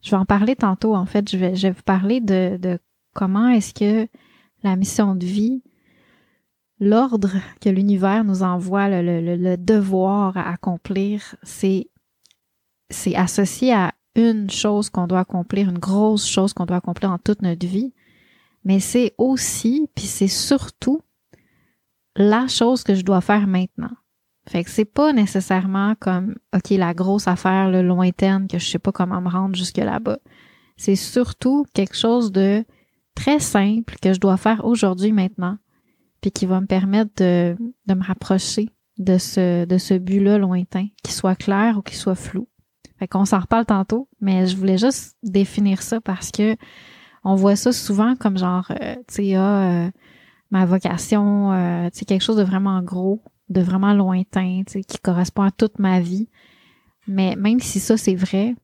je 0.01 0.11
vais 0.11 0.17
en 0.17 0.25
parler 0.25 0.55
tantôt. 0.55 0.95
En 0.95 1.05
fait, 1.05 1.29
je 1.29 1.37
vais, 1.37 1.71
vous 1.71 1.83
parler 1.83 2.21
de 2.21 2.79
comment 3.13 3.49
est-ce 3.49 3.73
que 3.73 4.07
la 4.63 4.75
mission 4.75 5.13
de 5.13 5.25
vie, 5.25 5.61
l'ordre 6.79 7.31
que 7.61 7.69
l'univers 7.69 8.23
nous 8.23 8.43
envoie, 8.43 8.87
le, 8.89 9.55
devoir 9.57 10.37
à 10.37 10.49
accomplir, 10.49 11.35
c'est, 11.43 11.89
c'est 12.89 13.15
associé 13.15 13.73
à 13.73 13.93
une 14.15 14.49
chose 14.49 14.89
qu'on 14.89 15.07
doit 15.07 15.19
accomplir, 15.19 15.69
une 15.69 15.79
grosse 15.79 16.27
chose 16.27 16.53
qu'on 16.53 16.65
doit 16.65 16.77
accomplir 16.77 17.11
en 17.11 17.17
toute 17.17 17.41
notre 17.41 17.65
vie. 17.65 17.93
Mais 18.65 18.79
c'est 18.79 19.13
aussi, 19.17 19.89
puis 19.95 20.05
c'est 20.05 20.27
surtout 20.27 21.01
la 22.15 22.47
chose 22.47 22.83
que 22.83 22.95
je 22.95 23.03
dois 23.03 23.21
faire 23.21 23.47
maintenant. 23.47 23.91
Fait 24.47 24.63
que 24.63 24.69
c'est 24.69 24.85
pas 24.85 25.13
nécessairement 25.13 25.95
comme, 25.99 26.35
OK, 26.55 26.71
la 26.71 26.93
grosse 26.93 27.27
affaire 27.27 27.69
le 27.69 27.81
lointaine 27.81 28.47
que 28.47 28.57
je 28.57 28.65
sais 28.65 28.79
pas 28.79 28.91
comment 28.91 29.21
me 29.21 29.29
rendre 29.29 29.55
jusque 29.55 29.77
là-bas. 29.77 30.17
C'est 30.75 30.95
surtout 30.95 31.65
quelque 31.73 31.95
chose 31.95 32.31
de 32.31 32.65
très 33.15 33.39
simple 33.39 33.95
que 34.01 34.13
je 34.13 34.19
dois 34.19 34.37
faire 34.37 34.65
aujourd'hui, 34.65 35.11
maintenant, 35.11 35.57
puis 36.21 36.31
qui 36.31 36.45
va 36.45 36.61
me 36.61 36.65
permettre 36.65 37.11
de, 37.17 37.55
de 37.85 37.93
me 37.93 38.03
rapprocher 38.03 38.69
de 38.97 39.17
ce, 39.17 39.65
de 39.65 39.77
ce 39.77 39.93
but-là 39.93 40.37
lointain, 40.37 40.87
qu'il 41.03 41.13
soit 41.13 41.35
clair 41.35 41.77
ou 41.77 41.81
qu'il 41.81 41.97
soit 41.97 42.15
flou. 42.15 42.47
Fait 42.97 43.07
qu'on 43.07 43.25
s'en 43.25 43.39
reparle 43.39 43.65
tantôt, 43.65 44.09
mais 44.19 44.45
je 44.45 44.57
voulais 44.57 44.77
juste 44.77 45.15
définir 45.23 45.81
ça 45.81 46.01
parce 46.01 46.31
que 46.31 46.57
on 47.23 47.35
voit 47.35 47.55
ça 47.55 47.71
souvent 47.71 48.15
comme 48.15 48.37
genre, 48.37 48.69
euh, 48.71 48.95
tu 49.07 49.15
sais, 49.15 49.35
ah, 49.35 49.85
euh, 49.85 49.91
ma 50.51 50.65
vocation, 50.65 51.53
euh, 51.53 51.89
tu 51.89 51.99
sais, 51.99 52.05
quelque 52.05 52.23
chose 52.23 52.37
de 52.37 52.43
vraiment 52.43 52.81
gros 52.81 53.21
de 53.49 53.61
vraiment 53.61 53.93
lointain, 53.93 54.61
tu 54.65 54.73
sais, 54.73 54.81
qui 54.83 54.99
correspond 54.99 55.41
à 55.41 55.51
toute 55.51 55.79
ma 55.79 55.99
vie. 55.99 56.29
Mais 57.07 57.35
même 57.35 57.59
si 57.59 57.79
ça, 57.79 57.97
c'est 57.97 58.15
vrai, 58.15 58.55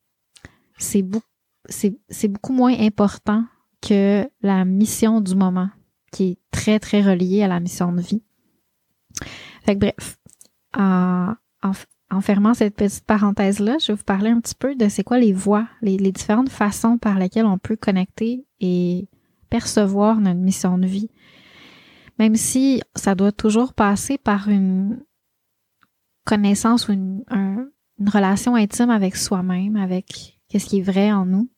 c'est 0.78 1.02
beaucoup, 1.02 1.26
c'est 1.68 2.28
beaucoup 2.28 2.54
moins 2.54 2.78
important 2.80 3.44
que 3.82 4.30
la 4.41 4.65
mission 4.65 5.22
du 5.22 5.36
moment, 5.36 5.70
qui 6.15 6.32
est 6.32 6.38
très, 6.49 6.80
très 6.80 7.01
reliée 7.01 7.43
à 7.43 7.49
la 7.49 7.60
mission 7.60 7.91
de 7.91 7.99
vie. 7.99 8.23
Fait 9.65 9.75
que 9.75 9.80
bref, 9.80 10.17
en, 10.73 11.36
fermant 12.21 12.54
cette 12.54 12.75
petite 12.75 13.04
parenthèse-là, 13.04 13.78
je 13.82 13.88
vais 13.88 13.97
vous 13.97 14.04
parler 14.04 14.30
un 14.30 14.39
petit 14.39 14.56
peu 14.56 14.75
de 14.75 14.88
c'est 14.88 15.04
quoi 15.04 15.19
les 15.19 15.34
voies, 15.34 15.67
les, 15.82 15.97
différentes 15.97 16.49
façons 16.49 16.97
par 16.97 17.19
lesquelles 17.19 17.45
on 17.45 17.58
peut 17.58 17.75
connecter 17.75 18.45
et 18.62 19.10
percevoir 19.49 20.21
notre 20.21 20.39
mission 20.39 20.78
de 20.78 20.88
vie. 20.88 21.10
Même 22.17 22.36
si 22.36 22.82
ça 22.95 23.13
doit 23.13 23.34
toujours 23.34 23.73
passer 23.73 24.17
par 24.17 24.47
une 24.47 25.04
connaissance 26.23 26.88
ou 26.88 26.93
une, 26.93 27.25
une 27.99 28.10
relation 28.10 28.56
intime 28.56 28.89
avec 28.89 29.17
soi-même, 29.17 29.75
avec 29.75 30.39
qu'est-ce 30.47 30.67
qui 30.67 30.80
est 30.80 30.82
vrai 30.82 31.12
en 31.12 31.25
nous, 31.25 31.49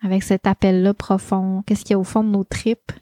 avec 0.00 0.22
cet 0.22 0.46
appel-là 0.46 0.94
profond, 0.94 1.64
qu'est-ce 1.66 1.84
qu'il 1.84 1.94
y 1.94 1.94
a 1.94 1.98
au 1.98 2.04
fond 2.04 2.22
de 2.22 2.28
nos 2.28 2.44
tripes. 2.44 2.92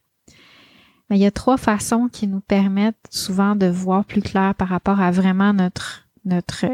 Mais 1.10 1.18
il 1.18 1.22
y 1.22 1.26
a 1.26 1.32
trois 1.32 1.56
façons 1.56 2.08
qui 2.08 2.28
nous 2.28 2.40
permettent 2.40 2.96
souvent 3.10 3.56
de 3.56 3.66
voir 3.66 4.04
plus 4.04 4.22
clair 4.22 4.54
par 4.54 4.68
rapport 4.68 5.00
à 5.00 5.10
vraiment 5.10 5.52
notre, 5.52 6.08
notre 6.24 6.66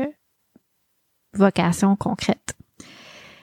vocation 1.33 1.97
concrète. 1.97 2.55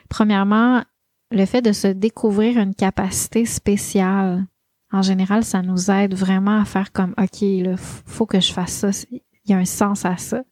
Premièrement, 0.08 0.84
le 1.32 1.44
fait 1.46 1.62
de 1.62 1.72
se 1.72 1.88
découvrir 1.88 2.58
une 2.58 2.74
capacité 2.74 3.44
spéciale, 3.44 4.46
en 4.92 5.02
général, 5.02 5.42
ça 5.42 5.62
nous 5.62 5.90
aide 5.90 6.14
vraiment 6.14 6.60
à 6.60 6.64
faire 6.64 6.92
comme, 6.92 7.14
OK, 7.18 7.42
il 7.42 7.74
faut 7.76 8.26
que 8.26 8.38
je 8.38 8.52
fasse 8.52 8.72
ça. 8.72 8.90
Il 9.10 9.20
y 9.48 9.52
a 9.52 9.58
un 9.58 9.64
sens 9.64 10.04
à 10.04 10.16
ça. 10.16 10.44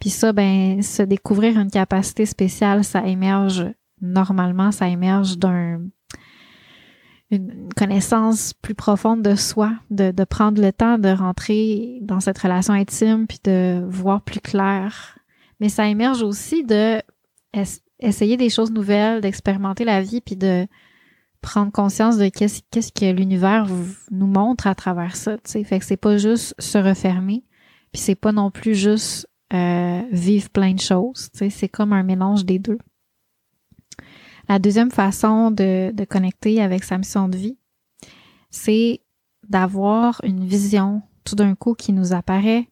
Puis 0.00 0.08
ça, 0.08 0.32
ben, 0.32 0.82
se 0.82 1.02
découvrir 1.02 1.58
une 1.58 1.70
capacité 1.70 2.24
spéciale, 2.24 2.84
ça 2.84 3.06
émerge 3.06 3.66
normalement, 4.00 4.72
ça 4.72 4.88
émerge 4.88 5.36
d'un 5.38 5.82
une 7.30 7.68
connaissance 7.76 8.52
plus 8.54 8.74
profonde 8.74 9.22
de 9.22 9.34
soi, 9.34 9.72
de, 9.90 10.10
de 10.10 10.24
prendre 10.24 10.62
le 10.62 10.72
temps 10.72 10.98
de 10.98 11.08
rentrer 11.08 11.98
dans 12.02 12.20
cette 12.20 12.38
relation 12.38 12.72
intime 12.72 13.26
puis 13.26 13.40
de 13.44 13.84
voir 13.88 14.22
plus 14.22 14.40
clair. 14.40 15.18
Mais 15.60 15.68
ça 15.68 15.88
émerge 15.88 16.22
aussi 16.22 16.62
de 16.64 17.00
essayer 17.98 18.36
des 18.36 18.50
choses 18.50 18.70
nouvelles, 18.70 19.20
d'expérimenter 19.20 19.84
la 19.84 20.02
vie 20.02 20.20
puis 20.20 20.36
de 20.36 20.66
prendre 21.40 21.72
conscience 21.72 22.18
de 22.18 22.28
qu'est-ce 22.28 22.60
qu'est-ce 22.70 22.92
que 22.92 23.10
l'univers 23.10 23.66
nous 24.10 24.26
montre 24.26 24.66
à 24.66 24.74
travers 24.74 25.16
ça, 25.16 25.36
tu 25.38 25.42
sais. 25.44 25.64
Fait 25.64 25.78
que 25.78 25.84
c'est 25.84 25.96
pas 25.96 26.18
juste 26.18 26.54
se 26.58 26.78
refermer, 26.78 27.44
puis 27.92 28.02
c'est 28.02 28.14
pas 28.14 28.32
non 28.32 28.50
plus 28.50 28.74
juste 28.74 29.28
euh, 29.52 30.02
vivre 30.10 30.50
plein 30.50 30.74
de 30.74 30.80
choses. 30.80 31.30
C'est 31.32 31.68
comme 31.68 31.92
un 31.92 32.02
mélange 32.02 32.44
des 32.44 32.58
deux. 32.58 32.78
La 34.48 34.58
deuxième 34.58 34.90
façon 34.90 35.50
de, 35.50 35.92
connecter 36.08 36.62
avec 36.62 36.84
sa 36.84 36.98
mission 36.98 37.28
de 37.28 37.36
vie, 37.36 37.58
c'est 38.50 39.00
d'avoir 39.48 40.20
une 40.24 40.44
vision 40.44 41.02
tout 41.24 41.34
d'un 41.34 41.54
coup 41.54 41.74
qui 41.74 41.92
nous 41.92 42.12
apparaît 42.12 42.68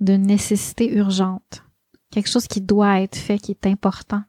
d'une 0.00 0.22
nécessité 0.22 0.94
urgente, 0.94 1.64
quelque 2.12 2.28
chose 2.28 2.46
qui 2.46 2.60
doit 2.60 3.00
être 3.00 3.16
fait, 3.16 3.38
qui 3.38 3.50
est 3.50 3.66
important, 3.66 4.22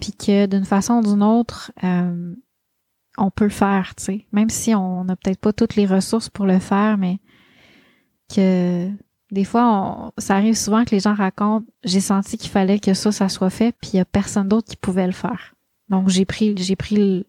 puis 0.00 0.12
que 0.12 0.46
d'une 0.46 0.66
façon 0.66 0.94
ou 0.94 1.02
d'une 1.02 1.22
autre, 1.22 1.72
euh, 1.82 2.34
on 3.16 3.30
peut 3.30 3.44
le 3.44 3.50
faire, 3.50 3.94
tu 3.94 4.04
sais, 4.04 4.26
même 4.32 4.50
si 4.50 4.74
on 4.74 5.04
n'a 5.04 5.16
peut-être 5.16 5.40
pas 5.40 5.54
toutes 5.54 5.76
les 5.76 5.86
ressources 5.86 6.28
pour 6.28 6.44
le 6.44 6.58
faire, 6.58 6.98
mais 6.98 7.18
que 8.34 8.90
des 9.30 9.44
fois, 9.44 10.12
ça 10.18 10.36
arrive 10.36 10.54
souvent 10.54 10.84
que 10.84 10.90
les 10.90 11.00
gens 11.00 11.14
racontent, 11.14 11.66
j'ai 11.84 12.00
senti 12.00 12.36
qu'il 12.36 12.50
fallait 12.50 12.78
que 12.78 12.92
ça, 12.92 13.10
ça 13.12 13.30
soit 13.30 13.50
fait, 13.50 13.74
puis 13.80 13.92
il 13.94 13.96
y 13.96 14.00
a 14.00 14.04
personne 14.04 14.48
d'autre 14.48 14.68
qui 14.68 14.76
pouvait 14.76 15.06
le 15.06 15.12
faire. 15.12 15.55
Donc 15.88 16.08
j'ai 16.08 16.24
pris 16.24 16.54
j'ai 16.56 16.76
pris 16.76 17.24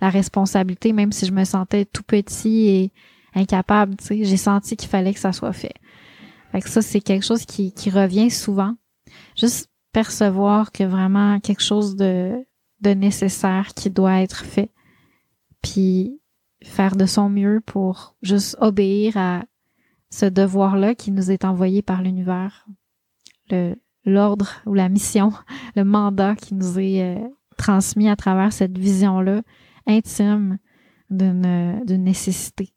la 0.00 0.10
responsabilité 0.10 0.92
même 0.92 1.12
si 1.12 1.26
je 1.26 1.32
me 1.32 1.44
sentais 1.44 1.84
tout 1.84 2.02
petit 2.02 2.68
et 2.68 2.92
incapable, 3.34 3.96
tu 3.96 4.04
sais, 4.04 4.24
j'ai 4.24 4.36
senti 4.36 4.76
qu'il 4.76 4.88
fallait 4.88 5.14
que 5.14 5.20
ça 5.20 5.32
soit 5.32 5.52
fait. 5.52 5.74
Fait 6.50 6.60
que 6.60 6.68
ça 6.68 6.82
c'est 6.82 7.00
quelque 7.00 7.24
chose 7.24 7.46
qui 7.46 7.72
qui 7.72 7.90
revient 7.90 8.30
souvent. 8.30 8.74
Juste 9.36 9.70
percevoir 9.92 10.72
que 10.72 10.84
vraiment 10.84 11.40
quelque 11.40 11.62
chose 11.62 11.96
de 11.96 12.44
de 12.80 12.90
nécessaire 12.90 13.68
qui 13.74 13.90
doit 13.90 14.20
être 14.20 14.44
fait. 14.44 14.70
Puis 15.62 16.20
faire 16.62 16.96
de 16.96 17.06
son 17.06 17.28
mieux 17.28 17.60
pour 17.64 18.16
juste 18.22 18.56
obéir 18.60 19.16
à 19.16 19.44
ce 20.10 20.26
devoir-là 20.26 20.94
qui 20.94 21.10
nous 21.10 21.30
est 21.30 21.44
envoyé 21.44 21.82
par 21.82 22.02
l'univers, 22.02 22.66
le 23.50 23.76
l'ordre 24.04 24.60
ou 24.66 24.74
la 24.74 24.88
mission, 24.88 25.32
le 25.76 25.84
mandat 25.84 26.34
qui 26.34 26.54
nous 26.54 26.78
est 26.78 27.02
euh, 27.02 27.28
transmis 27.62 28.08
à 28.08 28.16
travers 28.16 28.52
cette 28.52 28.76
vision-là 28.76 29.42
intime 29.86 30.58
d'une 31.10 32.04
nécessité. 32.04 32.72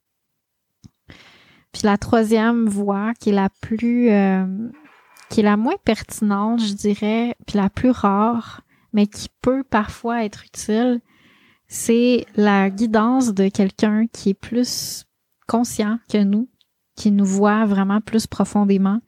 Puis 1.72 1.82
la 1.84 1.98
troisième 1.98 2.68
voie, 2.68 3.14
qui 3.20 3.30
est 3.30 3.34
la 3.34 3.50
plus, 3.50 4.12
euh, 4.12 4.46
qui 5.30 5.40
est 5.40 5.44
la 5.44 5.58
moins 5.58 5.78
pertinente, 5.84 6.62
je 6.62 6.74
dirais, 6.74 7.36
puis 7.48 7.58
la 7.58 7.70
plus 7.70 7.90
rare, 7.90 8.62
mais 8.94 9.08
qui 9.08 9.28
peut 9.42 9.64
parfois 9.64 10.24
être 10.24 10.44
utile, 10.46 11.02
c'est 11.68 12.28
la 12.36 12.70
guidance 12.70 13.34
de 13.34 13.50
quelqu'un 13.50 14.06
qui 14.14 14.30
est 14.30 14.40
plus 14.40 15.06
conscient 15.48 15.98
que 16.10 16.24
nous, 16.24 16.48
qui 16.96 17.12
nous 17.12 17.26
voit 17.26 17.66
vraiment 17.66 18.02
plus 18.02 18.28
profondément. 18.28 19.00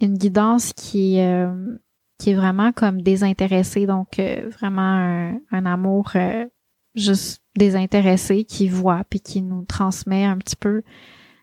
Une 0.00 0.18
guidance 0.18 0.72
qui, 0.72 1.20
euh, 1.20 1.78
qui 2.18 2.30
est 2.30 2.34
vraiment 2.34 2.72
comme 2.72 3.00
désintéressé, 3.00 3.86
donc 3.86 4.18
euh, 4.18 4.48
vraiment 4.60 5.38
un, 5.52 5.66
amour 5.66 6.10
euh, 6.16 6.46
juste 6.94 7.42
désintéressé 7.56 8.44
qui 8.44 8.68
voit 8.68 9.04
puis 9.08 9.20
qui 9.20 9.40
nous 9.40 9.64
transmet 9.64 10.24
un 10.24 10.36
petit 10.36 10.56
peu 10.56 10.82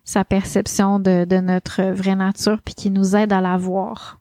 sa 0.04 0.24
perception 0.24 1.00
de, 1.00 1.26
de 1.26 1.38
notre 1.38 1.82
vraie 1.92 2.16
nature 2.16 2.62
puis 2.64 2.76
qui 2.76 2.92
nous 2.92 3.16
aide 3.16 3.34
à 3.34 3.42
la 3.42 3.58
voir. 3.58 4.20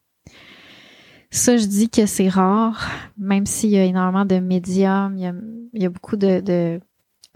Ça, 1.30 1.56
je 1.56 1.66
dis 1.66 1.90
que 1.90 2.06
c'est 2.06 2.28
rare, 2.28 2.88
même 3.18 3.44
s'il 3.44 3.70
y 3.70 3.76
a 3.76 3.82
énormément 3.82 4.24
de 4.24 4.38
médiums, 4.38 5.14
il 5.16 5.22
y 5.22 5.26
a, 5.26 5.34
il 5.72 5.82
y 5.82 5.86
a 5.86 5.90
beaucoup 5.90 6.16
de, 6.16 6.40
de, 6.40 6.80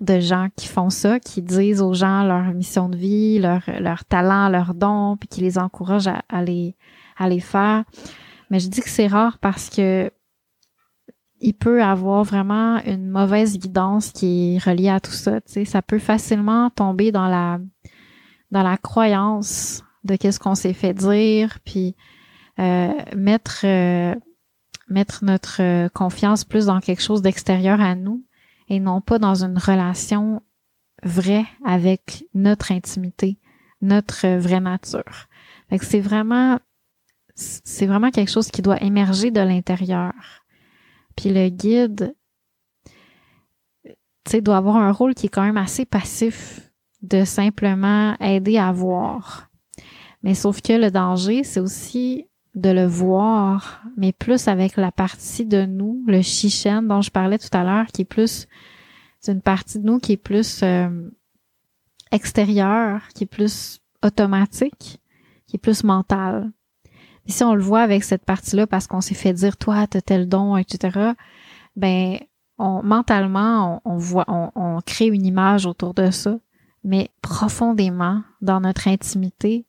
de, 0.00 0.20
gens 0.20 0.46
qui 0.54 0.68
font 0.68 0.88
ça, 0.88 1.18
qui 1.18 1.42
disent 1.42 1.82
aux 1.82 1.94
gens 1.94 2.22
leur 2.22 2.44
mission 2.54 2.88
de 2.88 2.96
vie, 2.96 3.40
leur, 3.40 3.62
leur 3.80 4.04
talent, 4.04 4.50
leurs 4.50 4.74
dons, 4.74 5.16
puis 5.16 5.28
qui 5.28 5.40
les 5.40 5.58
encouragent 5.58 6.06
à, 6.06 6.22
à 6.28 6.42
les, 6.42 6.76
à 7.16 7.28
les 7.28 7.40
faire. 7.40 7.82
Mais 8.50 8.60
je 8.60 8.68
dis 8.68 8.80
que 8.80 8.88
c'est 8.88 9.06
rare 9.06 9.38
parce 9.38 9.68
que 9.68 10.10
il 11.40 11.54
peut 11.54 11.82
avoir 11.82 12.24
vraiment 12.24 12.78
une 12.84 13.08
mauvaise 13.08 13.58
guidance 13.58 14.10
qui 14.10 14.56
est 14.56 14.58
reliée 14.58 14.88
à 14.88 15.00
tout 15.00 15.12
ça. 15.12 15.40
Tu 15.40 15.52
sais, 15.52 15.64
ça 15.64 15.82
peut 15.82 16.00
facilement 16.00 16.70
tomber 16.70 17.12
dans 17.12 17.28
la 17.28 17.60
dans 18.50 18.62
la 18.62 18.76
croyance 18.76 19.84
de 20.04 20.16
qu'est-ce 20.16 20.40
qu'on 20.40 20.54
s'est 20.54 20.72
fait 20.72 20.94
dire, 20.94 21.58
puis 21.64 21.94
euh, 22.58 22.92
mettre 23.16 23.60
euh, 23.64 24.14
mettre 24.88 25.24
notre 25.24 25.62
euh, 25.62 25.88
confiance 25.88 26.44
plus 26.44 26.66
dans 26.66 26.80
quelque 26.80 27.02
chose 27.02 27.22
d'extérieur 27.22 27.80
à 27.80 27.94
nous 27.94 28.24
et 28.68 28.80
non 28.80 29.00
pas 29.00 29.18
dans 29.18 29.44
une 29.44 29.58
relation 29.58 30.42
vraie 31.02 31.46
avec 31.64 32.24
notre 32.34 32.72
intimité, 32.72 33.38
notre 33.80 34.26
vraie 34.38 34.60
nature. 34.60 35.28
Fait 35.68 35.78
c'est 35.82 36.00
vraiment 36.00 36.58
c'est 37.38 37.86
vraiment 37.86 38.10
quelque 38.10 38.30
chose 38.30 38.50
qui 38.50 38.62
doit 38.62 38.82
émerger 38.82 39.30
de 39.30 39.40
l'intérieur. 39.40 40.12
Puis 41.16 41.30
le 41.30 41.48
guide, 41.48 42.14
tu 43.84 43.92
sais, 44.28 44.40
doit 44.40 44.56
avoir 44.56 44.76
un 44.76 44.90
rôle 44.90 45.14
qui 45.14 45.26
est 45.26 45.30
quand 45.30 45.44
même 45.44 45.56
assez 45.56 45.84
passif 45.84 46.72
de 47.02 47.24
simplement 47.24 48.16
aider 48.18 48.58
à 48.58 48.72
voir. 48.72 49.50
Mais 50.24 50.34
sauf 50.34 50.60
que 50.60 50.72
le 50.72 50.90
danger, 50.90 51.44
c'est 51.44 51.60
aussi 51.60 52.26
de 52.56 52.70
le 52.70 52.86
voir, 52.86 53.82
mais 53.96 54.12
plus 54.12 54.48
avec 54.48 54.76
la 54.76 54.90
partie 54.90 55.46
de 55.46 55.64
nous, 55.64 56.02
le 56.08 56.22
chichen 56.22 56.88
dont 56.88 57.02
je 57.02 57.10
parlais 57.10 57.38
tout 57.38 57.56
à 57.56 57.62
l'heure, 57.62 57.86
qui 57.86 58.02
est 58.02 58.04
plus, 58.04 58.48
c'est 59.20 59.30
une 59.30 59.42
partie 59.42 59.78
de 59.78 59.84
nous 59.84 60.00
qui 60.00 60.12
est 60.12 60.16
plus 60.16 60.64
euh, 60.64 61.08
extérieure, 62.10 63.02
qui 63.14 63.24
est 63.24 63.28
plus 63.28 63.80
automatique, 64.02 65.00
qui 65.46 65.54
est 65.56 65.60
plus 65.60 65.84
mentale 65.84 66.50
si 67.28 67.44
on 67.44 67.54
le 67.54 67.62
voit 67.62 67.82
avec 67.82 68.04
cette 68.04 68.24
partie-là 68.24 68.66
parce 68.66 68.86
qu'on 68.86 69.00
s'est 69.00 69.14
fait 69.14 69.32
dire 69.32 69.56
toi 69.56 69.86
t'as 69.86 70.00
tel 70.00 70.28
don, 70.28 70.56
etc. 70.56 71.12
Ben 71.76 72.18
mentalement 72.58 73.80
on, 73.84 73.98
voit, 73.98 74.24
on, 74.28 74.80
crée 74.84 75.06
une 75.06 75.24
image 75.24 75.66
autour 75.66 75.94
de 75.94 76.10
ça, 76.10 76.38
mais 76.82 77.10
profondément 77.22 78.22
dans 78.40 78.60
notre 78.60 78.88
intimité, 78.88 79.64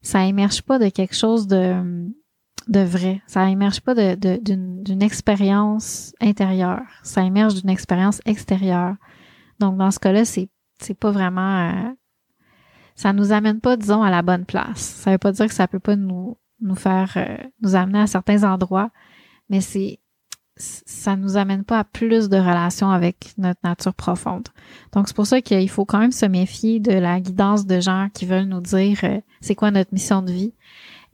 ça 0.00 0.24
émerge 0.24 0.62
pas 0.62 0.78
de 0.78 0.88
quelque 0.88 1.14
chose 1.14 1.46
de 1.46 2.10
de 2.68 2.80
vrai. 2.80 3.20
Ça 3.26 3.48
émerge 3.50 3.80
pas 3.80 3.94
d'une, 3.94 5.02
expérience 5.02 6.14
intérieure. 6.20 6.82
Ça 7.02 7.22
émerge 7.22 7.54
d'une 7.54 7.70
expérience 7.70 8.20
extérieure. 8.24 8.94
Donc 9.58 9.76
dans 9.76 9.90
ce 9.90 9.98
cas-là, 9.98 10.24
c'est 10.24 10.48
c'est 10.80 10.98
pas 10.98 11.10
vraiment 11.10 11.70
euh, 11.70 11.90
ça 12.94 13.12
nous 13.12 13.32
amène 13.32 13.60
pas 13.60 13.76
disons 13.76 14.02
à 14.02 14.10
la 14.10 14.22
bonne 14.22 14.44
place. 14.44 14.80
Ça 14.80 15.10
veut 15.10 15.18
pas 15.18 15.32
dire 15.32 15.46
que 15.46 15.54
ça 15.54 15.68
peut 15.68 15.80
pas 15.80 15.96
nous 15.96 16.36
nous 16.62 16.74
faire 16.74 17.12
euh, 17.16 17.36
nous 17.60 17.74
amener 17.74 18.00
à 18.00 18.06
certains 18.06 18.44
endroits, 18.44 18.90
mais 19.48 19.60
c'est 19.60 19.98
ça 20.56 21.16
nous 21.16 21.38
amène 21.38 21.64
pas 21.64 21.78
à 21.78 21.84
plus 21.84 22.28
de 22.28 22.36
relations 22.36 22.90
avec 22.90 23.32
notre 23.38 23.60
nature 23.64 23.94
profonde. 23.94 24.48
Donc 24.92 25.08
c'est 25.08 25.16
pour 25.16 25.26
ça 25.26 25.40
qu'il 25.40 25.68
faut 25.70 25.86
quand 25.86 25.98
même 25.98 26.12
se 26.12 26.26
méfier 26.26 26.78
de 26.78 26.92
la 26.92 27.20
guidance 27.20 27.66
de 27.66 27.80
gens 27.80 28.08
qui 28.12 28.26
veulent 28.26 28.48
nous 28.48 28.60
dire 28.60 28.98
euh, 29.04 29.20
c'est 29.40 29.54
quoi 29.54 29.70
notre 29.70 29.92
mission 29.94 30.20
de 30.20 30.30
vie 30.30 30.52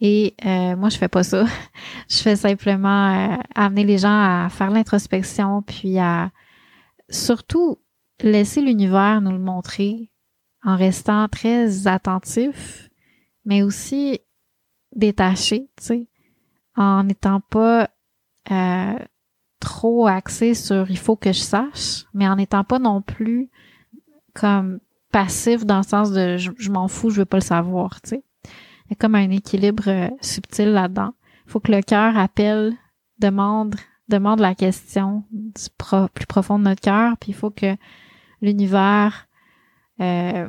Et 0.01 0.35
euh, 0.45 0.77
moi, 0.77 0.89
je 0.89 0.99
fais 0.99 1.09
pas 1.09 1.23
ça. 1.23 1.45
je 2.11 2.17
fais 2.17 2.35
simplement 2.37 3.39
amener 3.55 3.85
les 3.85 3.99
gens 3.99 4.09
à 4.09 4.49
faire 4.51 4.71
l'introspection, 4.71 5.63
puis 5.63 5.99
à 5.99 6.31
surtout 7.09 7.79
laisser 8.21 8.61
l'univers 8.61 9.21
nous 9.21 9.33
le 9.33 9.39
montrer 9.39 10.11
en 10.65 10.77
restant 10.77 11.29
très 11.29 11.87
attentif, 11.87 12.91
mais 13.45 13.63
aussi 13.63 14.21
détaché, 14.99 15.69
tu 15.79 15.85
sais, 15.85 16.07
en 16.77 17.05
n'étant 17.05 17.41
pas 17.41 17.89
euh, 18.51 18.99
trop 19.61 20.07
axé 20.07 20.55
sur 20.55 20.91
il 20.91 20.99
faut 20.99 21.17
que 21.17 21.33
je 21.33 21.41
sache, 21.41 22.05
mais 22.13 22.29
en 22.29 22.37
n'étant 22.37 22.65
pas 22.65 22.79
non 22.79 23.01
plus 23.01 23.49
comme 24.35 24.81
passif 25.11 25.65
dans 25.65 25.79
le 25.79 25.83
sens 25.85 26.13
de 26.13 26.37
je, 26.37 26.71
m'en 26.71 26.89
fous, 26.89 27.11
je 27.11 27.21
veux 27.21 27.25
pas 27.25 27.39
le 27.39 27.43
savoir, 27.43 28.01
tu 28.03 28.11
sais. 28.11 28.23
Il 28.87 28.91
y 28.91 28.93
a 28.93 28.97
comme 28.97 29.15
un 29.15 29.31
équilibre 29.31 29.89
euh, 29.89 30.09
subtil 30.21 30.73
là-dedans. 30.73 31.13
Il 31.47 31.53
faut 31.53 31.61
que 31.61 31.73
le 31.73 31.83
cœur 31.83 32.17
appelle, 32.17 32.75
demande, 33.19 33.77
demande 34.09 34.41
la 34.41 34.55
question 34.55 35.25
du 35.31 35.65
plus 36.15 36.27
profond 36.27 36.59
de 36.59 36.65
notre 36.65 36.81
cœur, 36.81 37.17
puis 37.19 37.33
il 37.33 37.35
faut 37.35 37.51
que 37.51 37.77
l'univers 38.41 39.29
euh, 40.01 40.49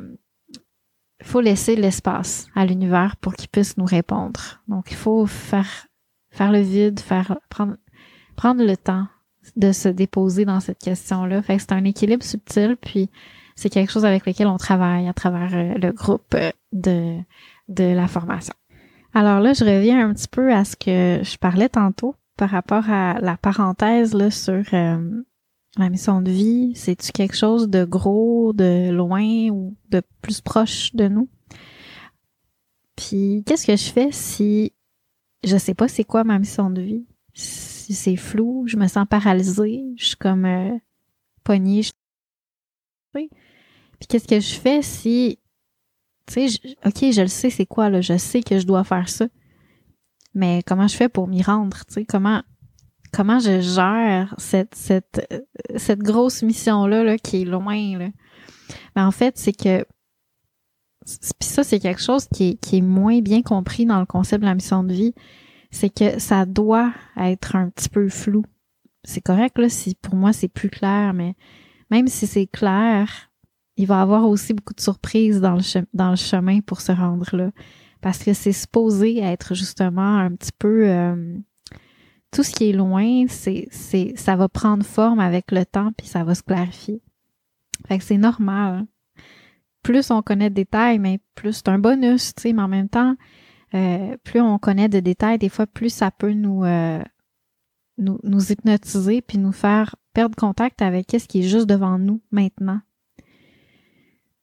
faut 1.22 1.40
laisser 1.40 1.76
l'espace 1.76 2.46
à 2.54 2.64
l'univers 2.64 3.16
pour 3.16 3.34
qu'il 3.34 3.48
puisse 3.48 3.76
nous 3.76 3.84
répondre. 3.84 4.60
Donc 4.68 4.90
il 4.90 4.96
faut 4.96 5.26
faire 5.26 5.86
faire 6.30 6.52
le 6.52 6.60
vide, 6.60 7.00
faire 7.00 7.38
prendre 7.48 7.76
prendre 8.36 8.64
le 8.64 8.76
temps 8.76 9.06
de 9.56 9.72
se 9.72 9.88
déposer 9.88 10.44
dans 10.44 10.60
cette 10.60 10.78
question-là. 10.78 11.42
Fait 11.42 11.56
que 11.56 11.62
c'est 11.62 11.72
un 11.72 11.84
équilibre 11.84 12.24
subtil, 12.24 12.76
puis 12.80 13.10
c'est 13.54 13.68
quelque 13.68 13.92
chose 13.92 14.04
avec 14.04 14.26
lequel 14.26 14.46
on 14.46 14.56
travaille 14.56 15.08
à 15.08 15.12
travers 15.12 15.54
euh, 15.54 15.74
le 15.74 15.92
groupe 15.92 16.34
euh, 16.34 16.50
de, 16.72 17.18
de 17.68 17.84
la 17.84 18.06
formation. 18.06 18.54
Alors 19.12 19.40
là, 19.40 19.52
je 19.52 19.64
reviens 19.64 20.08
un 20.08 20.14
petit 20.14 20.28
peu 20.28 20.54
à 20.54 20.64
ce 20.64 20.76
que 20.76 21.22
je 21.22 21.36
parlais 21.36 21.68
tantôt 21.68 22.14
par 22.36 22.50
rapport 22.50 22.88
à 22.88 23.20
la 23.20 23.36
parenthèse 23.36 24.14
là, 24.14 24.30
sur 24.30 24.62
euh, 24.72 25.22
la 25.76 25.88
mission 25.90 26.20
de 26.20 26.30
vie. 26.30 26.72
C'est-tu 26.74 27.12
quelque 27.12 27.36
chose 27.36 27.68
de 27.68 27.84
gros, 27.84 28.52
de 28.52 28.90
loin 28.90 29.48
ou 29.50 29.76
de 29.90 30.02
plus 30.22 30.40
proche 30.40 30.94
de 30.94 31.08
nous? 31.08 31.28
Puis 32.96 33.42
qu'est-ce 33.46 33.66
que 33.66 33.76
je 33.76 33.90
fais 33.90 34.12
si 34.12 34.72
je 35.44 35.56
sais 35.56 35.74
pas 35.74 35.88
c'est 35.88 36.04
quoi 36.04 36.24
ma 36.24 36.38
mission 36.38 36.70
de 36.70 36.82
vie? 36.82 37.06
Si 37.32 37.94
c'est 37.94 38.16
flou, 38.16 38.64
je 38.66 38.76
me 38.76 38.86
sens 38.88 39.06
paralysée, 39.08 39.82
je 39.96 40.04
suis 40.04 40.16
comme 40.16 40.44
euh, 40.44 40.76
pognée. 41.44 41.82
Puis 43.12 44.06
qu'est-ce 44.08 44.28
que 44.28 44.40
je 44.40 44.54
fais 44.54 44.82
si, 44.82 45.38
tu 46.26 46.48
sais, 46.48 46.76
ok, 46.84 47.12
je 47.12 47.22
le 47.22 47.28
sais, 47.28 47.50
c'est 47.50 47.66
quoi 47.66 47.90
là, 47.90 48.00
je 48.00 48.16
sais 48.16 48.42
que 48.42 48.58
je 48.58 48.66
dois 48.66 48.84
faire 48.84 49.08
ça, 49.08 49.26
mais 50.34 50.62
comment 50.66 50.88
je 50.88 50.96
fais 50.96 51.08
pour 51.08 51.26
m'y 51.28 51.42
rendre, 51.42 51.78
tu 51.86 51.94
sais, 51.94 52.04
comment 52.04 52.42
comment 53.12 53.38
je 53.38 53.60
gère 53.60 54.34
cette 54.38 54.74
cette 54.74 55.42
cette 55.76 56.00
grosse 56.00 56.42
mission 56.42 56.86
là, 56.86 57.18
qui 57.18 57.42
est 57.42 57.44
loin 57.44 57.98
là. 57.98 58.08
Mais 58.96 59.02
en 59.02 59.10
fait, 59.10 59.36
c'est 59.38 59.52
que 59.52 59.84
puis 61.04 61.48
ça 61.48 61.64
c'est 61.64 61.80
quelque 61.80 62.02
chose 62.02 62.26
qui 62.32 62.50
est, 62.50 62.54
qui 62.60 62.78
est 62.78 62.82
moins 62.82 63.20
bien 63.20 63.42
compris 63.42 63.86
dans 63.86 64.00
le 64.00 64.06
concept 64.06 64.42
de 64.42 64.48
la 64.48 64.54
mission 64.54 64.84
de 64.84 64.92
vie, 64.92 65.14
c'est 65.70 65.90
que 65.90 66.18
ça 66.18 66.46
doit 66.46 66.92
être 67.16 67.56
un 67.56 67.70
petit 67.70 67.88
peu 67.88 68.08
flou. 68.08 68.44
C'est 69.02 69.22
correct 69.22 69.58
là 69.58 69.68
si 69.68 69.94
pour 69.94 70.14
moi 70.14 70.32
c'est 70.32 70.48
plus 70.48 70.68
clair, 70.68 71.14
mais 71.14 71.34
même 71.90 72.06
si 72.06 72.26
c'est 72.26 72.46
clair, 72.46 73.30
il 73.76 73.86
va 73.86 73.98
y 73.98 74.02
avoir 74.02 74.28
aussi 74.28 74.52
beaucoup 74.52 74.74
de 74.74 74.80
surprises 74.80 75.40
dans 75.40 75.54
le, 75.54 75.86
dans 75.94 76.10
le 76.10 76.16
chemin 76.16 76.60
pour 76.60 76.80
se 76.80 76.92
rendre 76.92 77.34
là. 77.34 77.50
Parce 78.00 78.18
que 78.18 78.32
c'est 78.32 78.52
supposé 78.52 79.18
être 79.18 79.54
justement 79.54 80.18
un 80.18 80.34
petit 80.34 80.52
peu... 80.58 80.88
Euh, 80.88 81.36
tout 82.30 82.42
ce 82.42 82.52
qui 82.52 82.70
est 82.70 82.72
loin, 82.72 83.26
c'est, 83.28 83.66
c'est, 83.70 84.12
ça 84.16 84.36
va 84.36 84.48
prendre 84.48 84.84
forme 84.84 85.20
avec 85.20 85.50
le 85.50 85.64
temps, 85.64 85.92
puis 85.96 86.06
ça 86.06 86.24
va 86.24 86.34
se 86.34 86.42
clarifier. 86.42 87.02
Fait 87.88 87.98
que 87.98 88.04
c'est 88.04 88.18
normal. 88.18 88.86
Plus 89.82 90.10
on 90.10 90.22
connaît 90.22 90.50
de 90.50 90.54
détails, 90.54 90.98
mais 90.98 91.20
plus 91.34 91.54
c'est 91.54 91.68
un 91.68 91.78
bonus, 91.78 92.34
tu 92.34 92.42
sais, 92.42 92.52
mais 92.52 92.62
en 92.62 92.68
même 92.68 92.88
temps, 92.88 93.16
euh, 93.74 94.16
plus 94.24 94.40
on 94.40 94.58
connaît 94.58 94.88
de 94.88 95.00
détails, 95.00 95.38
des 95.38 95.48
fois, 95.48 95.66
plus 95.66 95.90
ça 95.90 96.10
peut 96.10 96.32
nous, 96.32 96.64
euh, 96.64 97.02
nous, 97.98 98.18
nous 98.22 98.52
hypnotiser, 98.52 99.22
puis 99.22 99.38
nous 99.38 99.52
faire 99.52 99.96
perdre 100.12 100.36
contact 100.36 100.82
avec 100.82 101.10
ce 101.10 101.26
qui 101.26 101.40
est 101.40 101.48
juste 101.48 101.66
devant 101.66 101.98
nous 101.98 102.20
maintenant. 102.30 102.80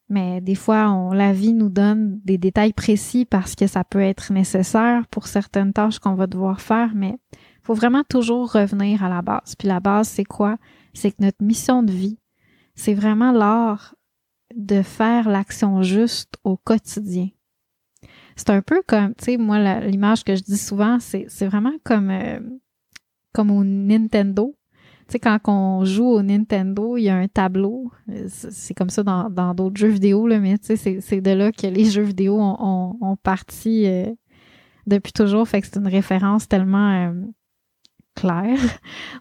Mais 0.10 0.40
des 0.40 0.56
fois, 0.56 1.12
la 1.14 1.34
vie 1.34 1.54
nous 1.54 1.70
donne 1.70 2.22
des 2.24 2.38
détails 2.38 2.72
précis 2.72 3.26
parce 3.26 3.56
que 3.56 3.68
ça 3.68 3.84
peut 3.84 4.00
être 4.00 4.32
nécessaire 4.32 5.06
pour 5.08 5.28
certaines 5.28 5.74
tâches 5.74 6.00
qu'on 6.00 6.16
va 6.16 6.28
devoir 6.28 6.62
faire, 6.62 6.92
mais 6.96 7.20
faut 7.68 7.74
vraiment 7.74 8.06
toujours 8.08 8.54
revenir 8.54 9.04
à 9.04 9.10
la 9.10 9.22
base. 9.22 9.56
Puis 9.60 9.68
la 9.68 9.82
base, 9.82 10.08
c'est 10.08 10.24
quoi? 10.24 10.56
C'est 10.94 11.12
que 11.12 11.18
notre 11.20 11.44
mission 11.44 11.84
de 11.84 11.92
vie, 11.92 12.18
c'est 12.76 12.94
vraiment 12.94 13.34
l'art 13.34 13.94
de 14.56 14.82
faire 14.82 15.28
l'action 15.28 15.82
juste 15.82 16.36
au 16.46 16.56
quotidien. 16.56 17.28
C'est 18.38 18.52
un 18.52 18.62
peu 18.62 18.82
comme, 18.88 19.14
tu 19.16 19.26
sais, 19.26 19.38
moi, 19.38 19.82
l'image 19.82 20.24
que 20.24 20.34
je 20.34 20.44
dis 20.44 20.58
souvent, 20.58 21.00
c'est 21.02 21.28
vraiment 21.46 21.74
comme, 21.84 22.10
euh, 22.10 22.40
comme 23.34 23.52
au 23.52 23.66
Nintendo. 23.66 24.56
Tu 25.10 25.14
sais, 25.14 25.20
quand 25.20 25.38
on 25.48 25.84
joue 25.84 26.08
au 26.08 26.22
Nintendo, 26.22 26.96
il 26.96 27.04
y 27.04 27.10
a 27.10 27.18
un 27.18 27.28
tableau. 27.28 27.92
C'est 28.30 28.76
comme 28.76 28.90
ça 28.90 29.04
dans 29.04 29.54
d'autres 29.54 29.78
jeux 29.78 29.90
vidéo, 29.90 30.26
là, 30.26 30.40
mais 30.40 30.58
tu 30.58 30.78
sais, 30.78 31.02
c'est 31.02 31.20
de 31.20 31.32
là 31.32 31.52
que 31.52 31.68
les 31.68 31.84
jeux 31.84 32.04
vidéo 32.04 32.40
ont, 32.40 32.96
ont, 33.02 33.18
parti 33.18 33.88
euh, 33.88 34.14
depuis 34.86 35.12
toujours. 35.12 35.46
Fait 35.50 35.60
que 35.60 35.68
c'est 35.68 35.80
une 35.80 35.88
référence 35.88 36.48
tellement 36.48 37.10
euh, 37.10 37.14
claire. 38.18 38.60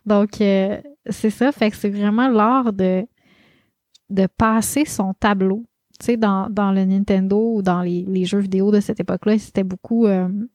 Donc, 0.06 0.40
euh, 0.40 0.80
c'est 1.08 1.30
ça. 1.30 1.52
Fait 1.52 1.70
que 1.70 1.76
c'est 1.76 1.90
vraiment 1.90 2.28
l'art 2.28 2.72
de, 2.72 3.06
de 4.10 4.26
passer 4.26 4.84
son 4.84 5.14
tableau. 5.14 5.64
Tu 6.00 6.06
sais, 6.06 6.16
dans, 6.16 6.48
dans 6.50 6.72
le 6.72 6.84
Nintendo 6.84 7.54
ou 7.54 7.62
dans 7.62 7.82
les, 7.82 8.04
les 8.06 8.24
jeux 8.24 8.40
vidéo 8.40 8.70
de 8.70 8.80
cette 8.80 9.00
époque-là, 9.00 9.38
c'était 9.38 9.64
beaucoup... 9.64 10.06
on, 10.06 10.48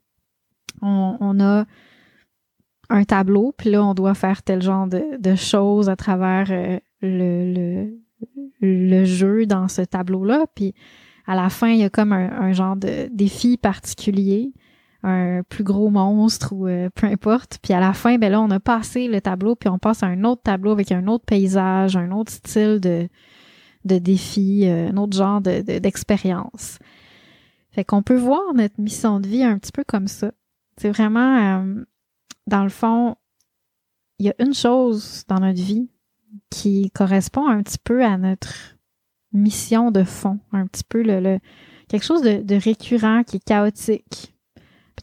on 0.82 1.40
a 1.40 1.66
un 2.92 3.04
tableau, 3.06 3.54
puis 3.58 3.72
là, 3.72 3.84
on 3.84 3.94
doit 3.94 4.14
faire 4.14 4.44
tel 4.44 4.62
genre 4.62 4.88
de, 4.88 5.36
choses 5.36 5.90
à 5.90 5.96
travers 5.96 6.48
euh, 6.52 6.78
le, 7.02 7.90
le, 8.60 9.06
jeu 9.06 9.46
dans 9.46 9.68
ce 9.68 9.82
tableau-là. 9.82 10.46
Puis 10.54 10.74
à 11.26 11.36
la 11.36 11.50
fin, 11.50 11.70
il 11.70 11.80
y 11.80 11.84
a 11.84 11.90
comme 11.90 12.12
un, 12.12 12.52
genre 12.52 12.76
de 12.76 13.08
défi 13.12 13.58
particulier, 13.58 14.52
un 15.04 15.42
plus 15.44 15.64
gros 15.64 15.90
monstre 15.90 16.54
ou 16.54 16.68
euh, 16.68 16.90
peu 16.94 17.08
importe. 17.08 17.60
Puis 17.62 17.74
à 17.74 17.80
la 17.80 17.94
fin, 17.94 18.18
ben 18.18 18.32
là, 18.32 18.42
on 18.42 18.52
a 18.52 18.60
passé 18.60 19.08
le 19.08 19.22
tableau, 19.22 19.56
puis 19.56 19.70
on 19.70 19.80
passe 19.80 20.04
à 20.04 20.08
un 20.08 20.24
autre 20.24 20.44
tableau 20.44 20.72
avec 20.72 20.92
un 20.92 21.08
autre 21.08 21.26
paysage, 21.26 21.96
un 21.96 22.12
autre 22.12 22.32
style 22.32 22.80
de, 22.80 23.08
de 23.86 23.98
défi, 23.98 24.68
euh, 24.68 24.90
un 24.90 24.98
autre 24.98 25.18
genre 25.18 25.42
de, 25.42 25.62
d'expérience. 25.80 26.80
fait 27.72 27.84
qu'on 27.84 28.04
peut 28.04 28.18
voir 28.18 28.54
notre 28.54 28.80
mission 28.80 29.20
de 29.20 29.28
vie 29.28 29.44
un 29.44 29.58
petit 29.58 29.72
peu 29.72 29.84
comme 29.84 30.08
ça. 30.08 30.32
C'est 30.78 30.90
vraiment 30.90 31.64
dans 32.48 32.64
le 32.64 32.70
fond, 32.70 33.16
il 34.20 34.26
y 34.26 34.30
a 34.30 34.36
une 34.40 34.54
chose 34.54 35.24
dans 35.28 35.40
notre 35.40 35.62
vie 35.62 35.90
qui 36.50 36.92
correspond 36.92 37.48
un 37.48 37.64
petit 37.64 37.80
peu 37.84 38.04
à 38.04 38.18
notre 38.18 38.78
mission 39.34 39.92
de 39.92 40.04
fond, 40.04 40.40
un 40.52 40.68
petit 40.68 40.84
peu 40.84 41.02
le, 41.02 41.40
quelque 41.88 42.04
chose 42.04 42.22
de, 42.22 42.56
récurrent 42.56 43.24
qui 43.24 43.38
est 43.38 43.46
chaotique, 43.46 44.31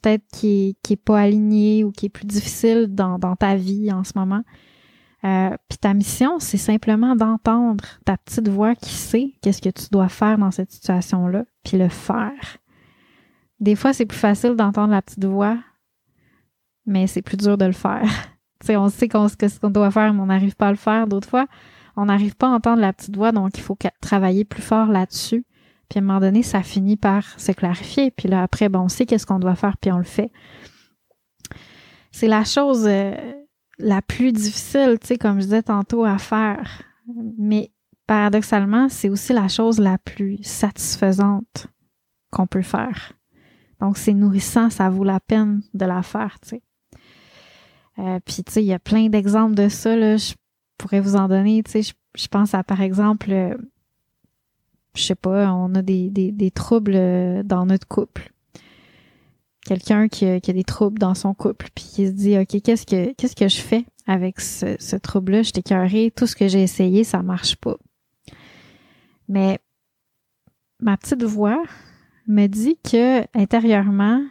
peut-être 0.00 0.24
qui 0.32 0.76
est, 0.88 0.96
pas 0.96 1.20
aligné 1.20 1.84
ou 1.84 1.90
qui 1.92 2.06
est 2.06 2.10
plus 2.10 2.26
difficile 2.26 2.86
dans, 2.88 3.18
ta 3.36 3.56
vie 3.56 3.92
en 3.92 4.04
ce 4.04 4.12
moment. 4.16 4.42
Euh, 5.24 5.50
Puis 5.68 5.78
ta 5.78 5.94
mission, 5.94 6.38
c'est 6.38 6.58
simplement 6.58 7.16
d'entendre 7.16 7.84
ta 8.04 8.16
petite 8.16 8.48
voix 8.48 8.74
qui 8.74 8.90
sait 8.94 9.32
qu'est-ce 9.42 9.60
que 9.60 9.70
tu 9.70 9.88
dois 9.90 10.08
faire 10.08 10.38
dans 10.38 10.50
cette 10.50 10.70
situation-là, 10.70 11.44
puis 11.64 11.76
le 11.76 11.88
faire. 11.88 12.58
Des 13.60 13.74
fois, 13.74 13.92
c'est 13.92 14.06
plus 14.06 14.18
facile 14.18 14.54
d'entendre 14.54 14.92
la 14.92 15.02
petite 15.02 15.24
voix 15.24 15.58
mais 16.88 17.06
c'est 17.06 17.22
plus 17.22 17.36
dur 17.36 17.56
de 17.56 17.66
le 17.66 17.72
faire. 17.72 18.02
sais, 18.64 18.76
on 18.76 18.88
sait 18.88 19.08
qu'on, 19.08 19.28
ce 19.28 19.60
qu'on 19.60 19.70
doit 19.70 19.90
faire, 19.92 20.12
mais 20.12 20.20
on 20.20 20.26
n'arrive 20.26 20.56
pas 20.56 20.68
à 20.68 20.70
le 20.72 20.76
faire. 20.76 21.06
D'autres 21.06 21.28
fois, 21.28 21.46
on 21.96 22.06
n'arrive 22.06 22.34
pas 22.34 22.48
à 22.48 22.50
entendre 22.50 22.80
la 22.80 22.92
petite 22.92 23.14
voix, 23.14 23.30
donc 23.30 23.56
il 23.56 23.60
faut 23.60 23.76
travailler 24.00 24.44
plus 24.44 24.62
fort 24.62 24.86
là-dessus. 24.86 25.44
Puis 25.88 25.98
à 25.98 26.02
un 26.02 26.04
moment 26.04 26.20
donné, 26.20 26.42
ça 26.42 26.62
finit 26.62 26.96
par 26.96 27.38
se 27.40 27.52
clarifier. 27.52 28.10
Puis 28.10 28.28
là, 28.28 28.42
après, 28.42 28.68
bon, 28.68 28.80
on 28.80 28.88
sait 28.88 29.06
qu'est-ce 29.06 29.26
qu'on 29.26 29.38
doit 29.38 29.54
faire, 29.54 29.76
puis 29.78 29.90
on 29.90 29.98
le 29.98 30.04
fait. 30.04 30.30
C'est 32.12 32.28
la 32.28 32.44
chose 32.44 32.84
euh, 32.86 33.14
la 33.78 34.02
plus 34.02 34.32
difficile, 34.32 34.98
tu 35.00 35.08
sais, 35.08 35.18
comme 35.18 35.40
je 35.40 35.44
disais 35.44 35.62
tantôt, 35.62 36.04
à 36.04 36.18
faire. 36.18 36.82
Mais 37.38 37.70
paradoxalement, 38.06 38.88
c'est 38.88 39.08
aussi 39.08 39.32
la 39.32 39.48
chose 39.48 39.78
la 39.78 39.98
plus 39.98 40.38
satisfaisante 40.42 41.68
qu'on 42.30 42.46
peut 42.46 42.62
faire. 42.62 43.12
Donc, 43.80 43.96
c'est 43.96 44.14
nourrissant, 44.14 44.70
ça 44.70 44.90
vaut 44.90 45.04
la 45.04 45.20
peine 45.20 45.62
de 45.74 45.86
la 45.86 46.02
faire, 46.02 46.38
tu 46.40 46.48
sais. 46.48 46.62
Euh, 47.98 48.18
puis, 48.24 48.44
tu 48.44 48.52
sais, 48.52 48.62
il 48.62 48.66
y 48.66 48.72
a 48.72 48.78
plein 48.78 49.08
d'exemples 49.08 49.54
de 49.54 49.68
ça, 49.68 49.96
là. 49.96 50.16
Je 50.16 50.34
pourrais 50.76 51.00
vous 51.00 51.16
en 51.16 51.28
donner, 51.28 51.62
tu 51.62 51.82
sais. 51.82 51.94
Je, 52.16 52.28
pense 52.28 52.54
à, 52.54 52.64
par 52.64 52.80
exemple, 52.80 53.30
euh, 53.30 53.56
je 54.98 55.04
sais 55.04 55.14
pas, 55.14 55.52
on 55.52 55.74
a 55.74 55.82
des, 55.82 56.52
troubles 56.54 56.96
euh, 56.96 57.42
dans 57.42 57.66
notre 57.66 57.86
couple. 57.86 58.32
quelqu'un 59.64 60.08
qui, 60.08 60.26
a 60.26 60.40
des 60.40 60.64
troubles 60.64 60.98
dans 60.98 61.14
son 61.14 61.34
couple, 61.34 61.68
puis 61.74 61.84
qui 61.84 62.06
se 62.06 62.12
dit, 62.12 62.38
OK, 62.38 62.60
qu'est-ce 62.62 62.86
que, 62.86 63.48
je 63.48 63.60
fais 63.60 63.84
avec 64.06 64.40
ce, 64.40 64.96
trouble-là? 64.96 65.42
Je 65.42 65.52
t'ai 65.52 66.10
tout 66.10 66.26
ce 66.26 66.36
que 66.36 66.48
j'ai 66.48 66.62
essayé, 66.62 67.04
ça 67.04 67.22
marche 67.22 67.56
pas. 67.56 67.76
Mais 69.28 69.58
ma 70.80 70.96
petite 70.96 71.22
voix 71.22 71.62
me 72.26 72.46
dit 72.46 72.78
que 72.82 73.22
intérieurement, 73.36 74.22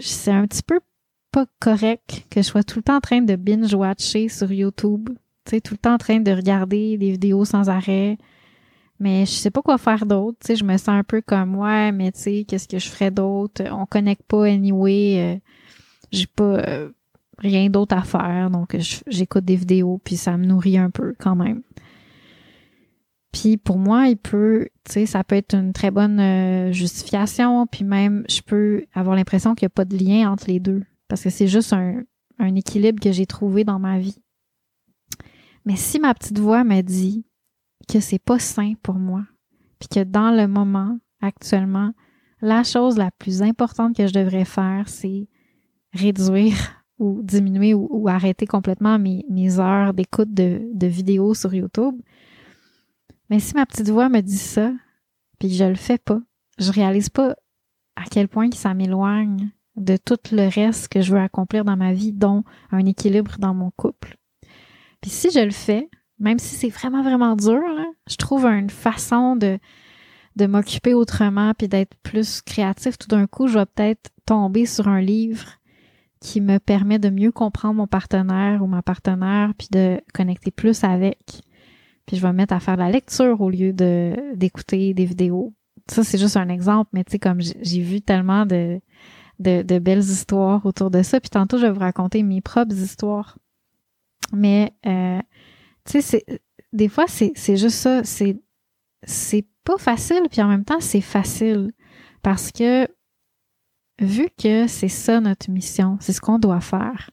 c'est 0.00 0.30
un 0.30 0.46
petit 0.46 0.62
peu 0.62 0.80
pas 1.30 1.46
correct 1.60 2.26
que 2.30 2.42
je 2.42 2.46
sois 2.46 2.64
tout 2.64 2.78
le 2.78 2.82
temps 2.82 2.96
en 2.96 3.00
train 3.00 3.22
de 3.22 3.36
binge-watcher 3.36 4.28
sur 4.28 4.50
YouTube. 4.52 5.10
Tout 5.58 5.74
le 5.74 5.78
temps 5.78 5.94
en 5.94 5.98
train 5.98 6.20
de 6.20 6.30
regarder 6.30 6.96
des 6.96 7.10
vidéos 7.10 7.44
sans 7.44 7.68
arrêt. 7.68 8.18
Mais 9.00 9.24
je 9.24 9.32
sais 9.32 9.50
pas 9.50 9.62
quoi 9.62 9.78
faire 9.78 10.06
d'autre. 10.06 10.38
Tu 10.40 10.48
sais, 10.48 10.56
je 10.56 10.64
me 10.64 10.76
sens 10.76 10.90
un 10.90 11.02
peu 11.02 11.22
comme, 11.22 11.56
ouais, 11.56 11.90
mais 11.90 12.12
tu 12.12 12.20
sais, 12.20 12.44
qu'est-ce 12.46 12.68
que 12.68 12.78
je 12.78 12.88
ferais 12.88 13.10
d'autre? 13.10 13.64
On 13.72 13.86
connecte 13.86 14.22
pas 14.24 14.44
anyway. 14.44 15.16
Euh, 15.18 15.38
j'ai 16.12 16.26
pas 16.26 16.58
euh, 16.58 16.90
rien 17.38 17.70
d'autre 17.70 17.96
à 17.96 18.02
faire. 18.02 18.50
Donc, 18.50 18.76
j'écoute 19.08 19.44
des 19.44 19.56
vidéos 19.56 20.00
puis 20.04 20.16
ça 20.16 20.36
me 20.36 20.44
nourrit 20.44 20.78
un 20.78 20.90
peu 20.90 21.14
quand 21.18 21.34
même. 21.34 21.62
Puis 23.32 23.56
pour 23.56 23.78
moi, 23.78 24.08
il 24.08 24.16
peut, 24.16 24.68
tu 24.84 24.92
sais, 24.92 25.06
ça 25.06 25.22
peut 25.24 25.36
être 25.36 25.54
une 25.54 25.72
très 25.72 25.90
bonne 25.90 26.18
euh, 26.18 26.72
justification, 26.72 27.66
puis 27.66 27.84
même 27.84 28.24
je 28.28 28.40
peux 28.40 28.84
avoir 28.92 29.14
l'impression 29.14 29.54
qu'il 29.54 29.66
n'y 29.66 29.70
a 29.70 29.74
pas 29.74 29.84
de 29.84 29.96
lien 29.96 30.30
entre 30.30 30.48
les 30.48 30.58
deux, 30.58 30.82
parce 31.08 31.22
que 31.22 31.30
c'est 31.30 31.46
juste 31.46 31.72
un, 31.72 32.02
un 32.38 32.54
équilibre 32.56 33.00
que 33.00 33.12
j'ai 33.12 33.26
trouvé 33.26 33.62
dans 33.62 33.78
ma 33.78 33.98
vie. 33.98 34.20
Mais 35.64 35.76
si 35.76 35.98
ma 35.98 36.14
petite 36.14 36.38
voix 36.38 36.64
me 36.64 36.80
dit 36.82 37.24
que 37.88 38.00
c'est 38.00 38.18
pas 38.18 38.38
sain 38.38 38.74
pour 38.82 38.94
moi, 38.94 39.24
puis 39.78 39.88
que 39.88 40.04
dans 40.04 40.30
le 40.30 40.46
moment, 40.46 40.98
actuellement, 41.20 41.92
la 42.40 42.64
chose 42.64 42.96
la 42.96 43.10
plus 43.10 43.42
importante 43.42 43.96
que 43.96 44.06
je 44.06 44.12
devrais 44.12 44.44
faire, 44.44 44.88
c'est 44.88 45.28
réduire 45.92 46.56
ou 46.98 47.22
diminuer 47.22 47.74
ou, 47.74 48.08
arrêter 48.08 48.46
complètement 48.46 48.98
mes, 48.98 49.58
heures 49.58 49.94
d'écoute 49.94 50.32
de, 50.32 50.86
vidéos 50.86 51.34
sur 51.34 51.54
YouTube, 51.54 51.94
mais 53.30 53.40
si 53.40 53.54
ma 53.54 53.64
petite 53.64 53.88
voix 53.88 54.08
me 54.08 54.20
dit 54.20 54.36
ça, 54.36 54.72
puis 55.38 55.54
je 55.54 55.64
le 55.64 55.76
fais 55.76 55.98
pas, 55.98 56.20
je 56.58 56.70
réalise 56.70 57.08
pas 57.08 57.34
à 57.96 58.04
quel 58.10 58.28
point 58.28 58.50
ça 58.52 58.74
m'éloigne 58.74 59.50
de 59.76 59.96
tout 59.96 60.18
le 60.32 60.48
reste 60.52 60.88
que 60.88 61.00
je 61.00 61.12
veux 61.12 61.20
accomplir 61.20 61.64
dans 61.64 61.76
ma 61.76 61.92
vie, 61.92 62.12
dont 62.12 62.44
un 62.70 62.84
équilibre 62.84 63.36
dans 63.38 63.54
mon 63.54 63.70
couple. 63.70 64.18
Puis 65.00 65.10
si 65.10 65.30
je 65.30 65.40
le 65.40 65.50
fais, 65.50 65.88
même 66.18 66.38
si 66.38 66.54
c'est 66.54 66.68
vraiment, 66.68 67.02
vraiment 67.02 67.36
dur, 67.36 67.62
je 68.08 68.16
trouve 68.16 68.46
une 68.46 68.70
façon 68.70 69.36
de, 69.36 69.58
de 70.36 70.46
m'occuper 70.46 70.94
autrement 70.94 71.54
puis 71.54 71.68
d'être 71.68 71.94
plus 72.02 72.42
créatif. 72.42 72.98
Tout 72.98 73.08
d'un 73.08 73.26
coup, 73.26 73.46
je 73.46 73.58
vais 73.58 73.66
peut-être 73.66 74.10
tomber 74.26 74.66
sur 74.66 74.88
un 74.88 75.00
livre 75.00 75.46
qui 76.20 76.40
me 76.40 76.58
permet 76.58 76.98
de 76.98 77.08
mieux 77.08 77.32
comprendre 77.32 77.76
mon 77.76 77.86
partenaire 77.86 78.62
ou 78.62 78.66
ma 78.66 78.82
partenaire 78.82 79.52
puis 79.56 79.68
de 79.70 80.00
connecter 80.12 80.50
plus 80.50 80.84
avec 80.84 81.42
puis 82.10 82.16
je 82.16 82.22
vais 82.22 82.32
me 82.32 82.38
mettre 82.38 82.54
à 82.54 82.58
faire 82.58 82.76
la 82.76 82.90
lecture 82.90 83.40
au 83.40 83.50
lieu 83.50 83.72
de 83.72 84.16
d'écouter 84.34 84.94
des 84.94 85.04
vidéos. 85.04 85.54
Ça, 85.86 86.02
c'est 86.02 86.18
juste 86.18 86.36
un 86.36 86.48
exemple, 86.48 86.90
mais 86.92 87.04
tu 87.04 87.12
sais, 87.12 87.18
comme 87.20 87.40
j'ai 87.40 87.82
vu 87.82 88.00
tellement 88.00 88.46
de, 88.46 88.80
de, 89.38 89.62
de, 89.62 89.78
belles 89.78 90.00
histoires 90.00 90.66
autour 90.66 90.90
de 90.90 91.02
ça. 91.02 91.20
Puis 91.20 91.30
tantôt, 91.30 91.56
je 91.56 91.66
vais 91.66 91.72
vous 91.72 91.78
raconter 91.78 92.24
mes 92.24 92.40
propres 92.40 92.74
histoires. 92.74 93.38
Mais 94.32 94.72
euh, 94.86 95.20
tu 95.84 96.02
sais, 96.02 96.24
des 96.72 96.88
fois, 96.88 97.06
c'est 97.06 97.56
juste 97.56 97.76
ça. 97.76 98.02
C'est 98.04 99.46
pas 99.64 99.78
facile, 99.78 100.22
puis 100.30 100.42
en 100.42 100.48
même 100.48 100.64
temps, 100.64 100.80
c'est 100.80 101.00
facile. 101.00 101.70
Parce 102.22 102.52
que 102.52 102.86
vu 104.00 104.28
que 104.38 104.66
c'est 104.66 104.88
ça 104.88 105.20
notre 105.20 105.50
mission, 105.50 105.96
c'est 106.00 106.12
ce 106.12 106.20
qu'on 106.20 106.38
doit 106.38 106.60
faire, 106.60 107.10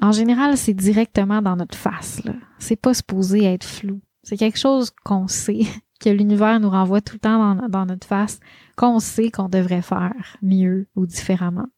en 0.00 0.12
général, 0.12 0.56
c'est 0.56 0.74
directement 0.74 1.40
dans 1.40 1.56
notre 1.56 1.76
face. 1.76 2.20
C'est 2.58 2.76
pas 2.76 2.94
supposé 2.94 3.44
être 3.44 3.64
flou. 3.64 4.00
C'est 4.22 4.36
quelque 4.36 4.58
chose 4.58 4.90
qu'on 5.04 5.26
sait, 5.26 5.60
que 6.00 6.10
l'univers 6.10 6.60
nous 6.60 6.70
renvoie 6.70 7.00
tout 7.00 7.14
le 7.14 7.20
temps 7.20 7.54
dans, 7.54 7.68
dans 7.68 7.86
notre 7.86 8.06
face, 8.06 8.40
qu'on 8.76 8.98
sait 8.98 9.30
qu'on 9.30 9.48
devrait 9.48 9.82
faire 9.82 10.36
mieux 10.42 10.88
ou 10.96 11.06
différemment. 11.06 11.68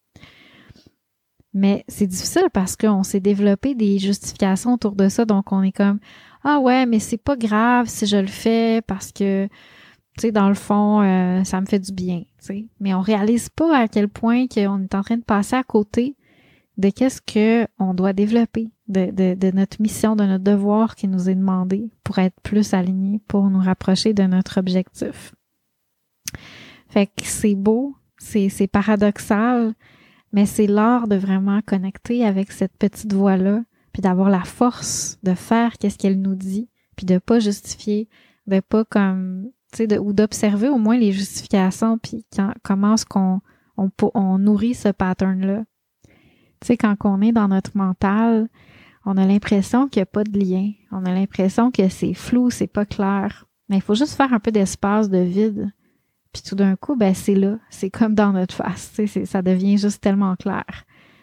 Mais 1.59 1.85
c'est 1.89 2.07
difficile 2.07 2.47
parce 2.53 2.77
qu'on 2.77 3.03
s'est 3.03 3.19
développé 3.19 3.75
des 3.75 3.99
justifications 3.99 4.75
autour 4.75 4.95
de 4.95 5.09
ça, 5.09 5.25
donc 5.25 5.51
on 5.51 5.61
est 5.65 5.73
comme 5.73 5.99
ah 6.45 6.61
ouais, 6.61 6.87
mais 6.87 7.01
c'est 7.01 7.17
pas 7.17 7.35
grave 7.35 7.89
si 7.89 8.07
je 8.07 8.17
le 8.17 8.29
fais 8.29 8.81
parce 8.87 9.11
que 9.11 9.47
tu 9.47 10.21
sais 10.21 10.31
dans 10.31 10.49
le 10.49 10.55
fond 10.55 11.03
euh, 11.03 11.43
ça 11.43 11.61
me 11.61 11.67
fait 11.67 11.81
du 11.81 11.91
bien, 11.91 12.21
tu 12.21 12.47
sais. 12.47 12.67
Mais 12.79 12.95
on 12.95 13.01
réalise 13.01 13.49
pas 13.49 13.77
à 13.77 13.89
quel 13.89 14.09
point 14.09 14.47
qu'on 14.47 14.83
est 14.83 14.95
en 14.95 15.03
train 15.03 15.17
de 15.17 15.25
passer 15.25 15.57
à 15.57 15.65
côté 15.65 16.15
de 16.77 16.91
qu'est-ce 16.91 17.21
que 17.21 17.67
on 17.81 17.93
doit 17.93 18.13
développer, 18.13 18.71
de, 18.87 19.11
de, 19.11 19.35
de, 19.35 19.51
notre 19.51 19.83
mission, 19.83 20.15
de 20.15 20.23
notre 20.23 20.45
devoir 20.45 20.95
qui 20.95 21.09
nous 21.09 21.29
est 21.29 21.35
demandé 21.35 21.91
pour 22.05 22.21
être 22.21 22.41
plus 22.45 22.73
alignés, 22.73 23.21
pour 23.27 23.51
nous 23.51 23.59
rapprocher 23.59 24.13
de 24.13 24.23
notre 24.23 24.61
objectif. 24.61 25.35
Fait 26.89 27.07
que 27.07 27.25
c'est 27.25 27.57
beau, 27.57 27.97
c'est, 28.17 28.49
c'est 28.49 28.69
paradoxal, 28.69 29.75
mais 30.33 30.47
c'est 30.47 30.67
l'art 30.67 31.09
de 31.09 31.17
vraiment 31.17 31.61
connecter 31.63 32.25
avec 32.25 32.53
cette 32.53 32.77
petite 32.77 33.13
voix-là, 33.13 33.63
puis 33.93 34.03
d'avoir 34.03 34.31
la 34.31 34.45
force 34.45 35.19
de 35.23 35.35
faire 35.35 35.79
qu'est-ce 35.79 35.99
qu'elle 35.99 36.21
nous 36.21 36.35
dit, 36.35 36.69
puis 36.97 37.07
de 37.07 37.19
pas 37.19 37.39
justifier, 37.39 38.09
de 38.47 38.61
pas 38.61 38.85
comme, 38.85 39.51
tu 39.73 39.87
sais, 39.89 39.99
ou 39.99 40.13
d'observer 40.13 40.69
au 40.69 40.79
moins 40.79 40.99
les 40.99 41.13
justifications, 41.13 41.99
puis 41.99 42.25
comment 42.63 42.95
est-ce 42.95 43.07
qu'on 43.07 43.41
on, 43.77 43.91
on 44.15 44.39
nourrit 44.39 44.75
ce 44.75 44.89
pattern-là 44.89 45.65
tu 46.61 46.67
sais, 46.67 46.77
quand 46.77 46.97
on 47.05 47.21
est 47.21 47.33
dans 47.33 47.49
notre 47.49 47.77
mental, 47.77 48.49
on 49.05 49.17
a 49.17 49.27
l'impression 49.27 49.89
qu'il 49.89 50.01
n'y 50.01 50.05
a 50.05 50.07
pas 50.07 50.25
de 50.25 50.39
lien. 50.39 50.73
On 50.91 51.05
a 51.05 51.15
l'impression 51.15 51.71
que 51.71 51.89
c'est 51.89 52.15
flou, 52.15 52.51
c'est 52.51 52.67
pas 52.67 52.85
clair. 52.85 53.47
Mais 53.69 53.77
il 53.77 53.83
faut 53.83 53.95
juste 53.95 54.15
faire 54.15 54.33
un 54.33 54.41
peu 54.41 54.51
d'espace 54.51 55.09
de 55.09 55.19
vide. 55.19 55.73
Puis 56.33 56.43
tout 56.43 56.55
d'un 56.55 56.77
coup, 56.77 56.97
ben 56.97 57.15
c'est 57.15 57.35
là. 57.35 57.59
C'est 57.71 57.91
comme 57.91 58.15
dans 58.15 58.33
notre 58.33 58.55
face. 58.55 59.01
Ça 59.25 59.43
devient 59.43 59.79
juste 59.79 60.01
tellement 60.01 60.37
clair. 60.37 60.65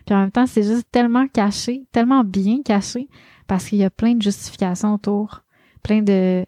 Puis 0.06 0.16
en 0.16 0.20
même 0.20 0.32
temps, 0.32 0.46
c'est 0.46 0.64
juste 0.64 0.88
tellement 0.92 1.28
caché, 1.28 1.86
tellement 1.92 2.24
bien 2.24 2.62
caché, 2.64 3.08
parce 3.48 3.66
qu'il 3.66 3.80
y 3.80 3.84
a 3.84 3.90
plein 3.90 4.14
de 4.14 4.22
justifications 4.22 4.94
autour, 4.94 5.44
plein 5.82 6.02
de, 6.02 6.46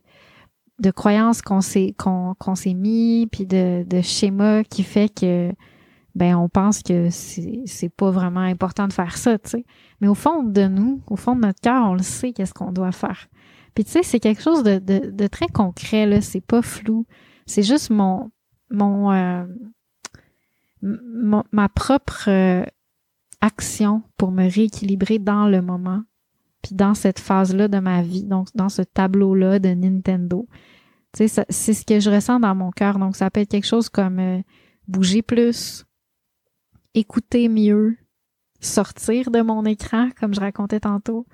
de 0.79 0.91
croyances 0.91 1.41
qu'on 1.41 1.61
s'est 1.61 1.95
qu'on 1.97 2.35
qu'on 2.37 2.53
mis, 2.75 3.27
puis 3.31 3.45
de, 3.45 3.83
de 3.83 4.01
schémas 4.01 4.63
qui 4.63 4.83
fait 4.83 5.09
que 5.09 5.51
ben 6.15 6.35
on 6.35 6.49
pense 6.49 6.81
que 6.81 7.09
c'est 7.09 7.61
c'est 7.65 7.89
pas 7.89 8.11
vraiment 8.11 8.41
important 8.41 8.87
de 8.87 8.93
faire 8.93 9.17
ça, 9.17 9.37
tu 9.39 9.49
sais. 9.49 9.65
Mais 10.01 10.07
au 10.07 10.15
fond 10.15 10.43
de 10.43 10.67
nous, 10.67 11.01
au 11.07 11.15
fond 11.15 11.35
de 11.35 11.41
notre 11.41 11.61
cœur, 11.61 11.89
on 11.89 11.93
le 11.93 12.03
sait 12.03 12.33
qu'est-ce 12.33 12.53
qu'on 12.53 12.71
doit 12.71 12.91
faire. 12.91 13.27
Puis 13.75 13.85
tu 13.85 13.91
sais, 13.91 14.03
c'est 14.03 14.19
quelque 14.19 14.41
chose 14.41 14.63
de, 14.63 14.79
de, 14.79 15.11
de, 15.11 15.27
très 15.27 15.47
concret 15.47 16.07
là, 16.07 16.21
c'est 16.21 16.41
pas 16.41 16.63
flou. 16.63 17.05
C'est 17.45 17.63
juste 17.63 17.91
mon 17.91 18.31
mon, 18.69 19.11
euh, 19.11 19.45
ma 20.81 21.69
propre 21.69 22.29
euh, 22.29 22.65
action 23.41 24.03
pour 24.17 24.31
me 24.31 24.49
rééquilibrer 24.49 25.19
dans 25.19 25.47
le 25.47 25.61
moment, 25.61 26.03
puis 26.61 26.75
dans 26.75 26.93
cette 26.93 27.19
phase-là 27.19 27.67
de 27.67 27.79
ma 27.79 28.01
vie, 28.01 28.23
donc 28.23 28.47
dans 28.55 28.69
ce 28.69 28.81
tableau-là 28.81 29.59
de 29.59 29.69
Nintendo. 29.69 30.47
Tu 31.13 31.27
sais, 31.27 31.45
c'est 31.49 31.73
ce 31.73 31.85
que 31.85 31.99
je 31.99 32.09
ressens 32.09 32.39
dans 32.39 32.55
mon 32.55 32.71
cœur. 32.71 32.99
Donc 32.99 33.15
ça 33.15 33.29
peut 33.31 33.39
être 33.39 33.49
quelque 33.49 33.67
chose 33.67 33.89
comme 33.89 34.19
euh, 34.19 34.41
bouger 34.87 35.21
plus, 35.21 35.85
écouter 36.93 37.47
mieux, 37.49 37.97
sortir 38.59 39.31
de 39.31 39.41
mon 39.41 39.65
écran, 39.65 40.09
comme 40.19 40.33
je 40.33 40.39
racontais 40.39 40.81
tantôt, 40.81 41.25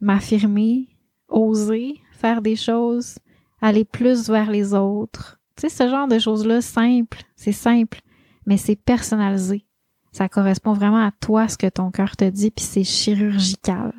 m'affirmer, 0.00 0.88
oser 1.28 2.00
faire 2.12 2.40
des 2.40 2.56
choses, 2.56 3.18
aller 3.60 3.84
plus 3.84 4.30
vers 4.30 4.50
les 4.50 4.72
autres. 4.72 5.40
Tu 5.56 5.62
sais, 5.62 5.68
ce 5.68 5.88
genre 5.88 6.08
de 6.08 6.18
choses-là, 6.18 6.60
simple, 6.60 7.22
c'est 7.36 7.52
simple, 7.52 8.00
mais 8.46 8.56
c'est 8.56 8.76
personnalisé. 8.76 9.66
Ça 10.12 10.28
correspond 10.28 10.72
vraiment 10.72 11.04
à 11.04 11.10
toi, 11.10 11.48
ce 11.48 11.58
que 11.58 11.68
ton 11.68 11.90
cœur 11.90 12.16
te 12.16 12.28
dit, 12.28 12.50
puis 12.50 12.64
c'est 12.64 12.84
chirurgical. 12.84 13.92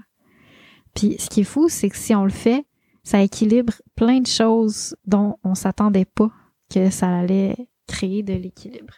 Puis 0.94 1.18
ce 1.20 1.30
qui 1.30 1.42
est 1.42 1.46
fou, 1.46 1.68
c'est 1.70 1.90
que 1.90 1.98
si 1.98 2.16
on 2.16 2.24
le 2.24 2.30
fait, 2.30 2.66
ça 3.04 3.22
équilibre 3.22 3.74
plein 3.96 4.20
de 4.20 4.28
choses 4.28 4.96
dont 5.06 5.38
on 5.44 5.56
s'attendait 5.56 6.06
pas 6.06 6.32
que 6.74 6.90
ça 6.90 7.20
allait 7.20 7.56
créer 7.88 8.24
de 8.24 8.34
l'équilibre. 8.34 8.96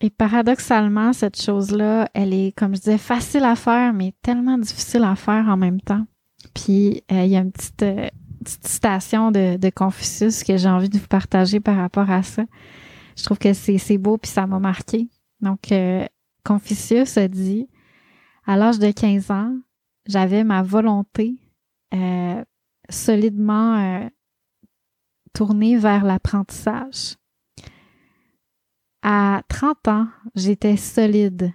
Et 0.00 0.10
paradoxalement, 0.10 1.12
cette 1.12 1.40
chose-là, 1.40 2.08
elle 2.14 2.32
est, 2.32 2.56
comme 2.56 2.74
je 2.74 2.80
disais, 2.80 2.98
facile 2.98 3.44
à 3.44 3.54
faire, 3.54 3.92
mais 3.92 4.14
tellement 4.22 4.56
difficile 4.56 5.04
à 5.04 5.14
faire 5.14 5.46
en 5.48 5.58
même 5.58 5.80
temps. 5.80 6.06
Puis, 6.54 7.04
euh, 7.12 7.24
il 7.24 7.30
y 7.30 7.36
a 7.36 7.40
une 7.40 7.52
petite, 7.52 7.82
euh, 7.82 8.08
citation 8.46 9.30
de, 9.30 9.70
Confucius 9.70 10.44
que 10.44 10.56
j'ai 10.56 10.68
envie 10.68 10.88
de 10.88 10.98
vous 10.98 11.06
partager 11.06 11.60
par 11.60 11.76
rapport 11.76 12.10
à 12.10 12.22
ça. 12.22 12.44
Je 13.16 13.24
trouve 13.24 13.38
que 13.38 13.52
c'est 13.52 13.98
beau, 13.98 14.18
puis 14.18 14.30
ça 14.30 14.46
m'a 14.46 14.58
marqué. 14.58 15.08
Donc, 15.40 15.72
euh, 15.72 16.06
Confucius 16.44 17.16
a 17.16 17.28
dit, 17.28 17.68
à 18.46 18.56
l'âge 18.56 18.78
de 18.78 18.90
15 18.90 19.30
ans, 19.30 19.56
j'avais 20.06 20.44
ma 20.44 20.62
volonté 20.62 21.36
solidement 22.88 24.08
tournée 25.32 25.76
vers 25.76 26.04
l'apprentissage. 26.04 27.16
À 29.02 29.42
30 29.48 29.88
ans, 29.88 30.08
j'étais 30.34 30.76
solide. 30.76 31.52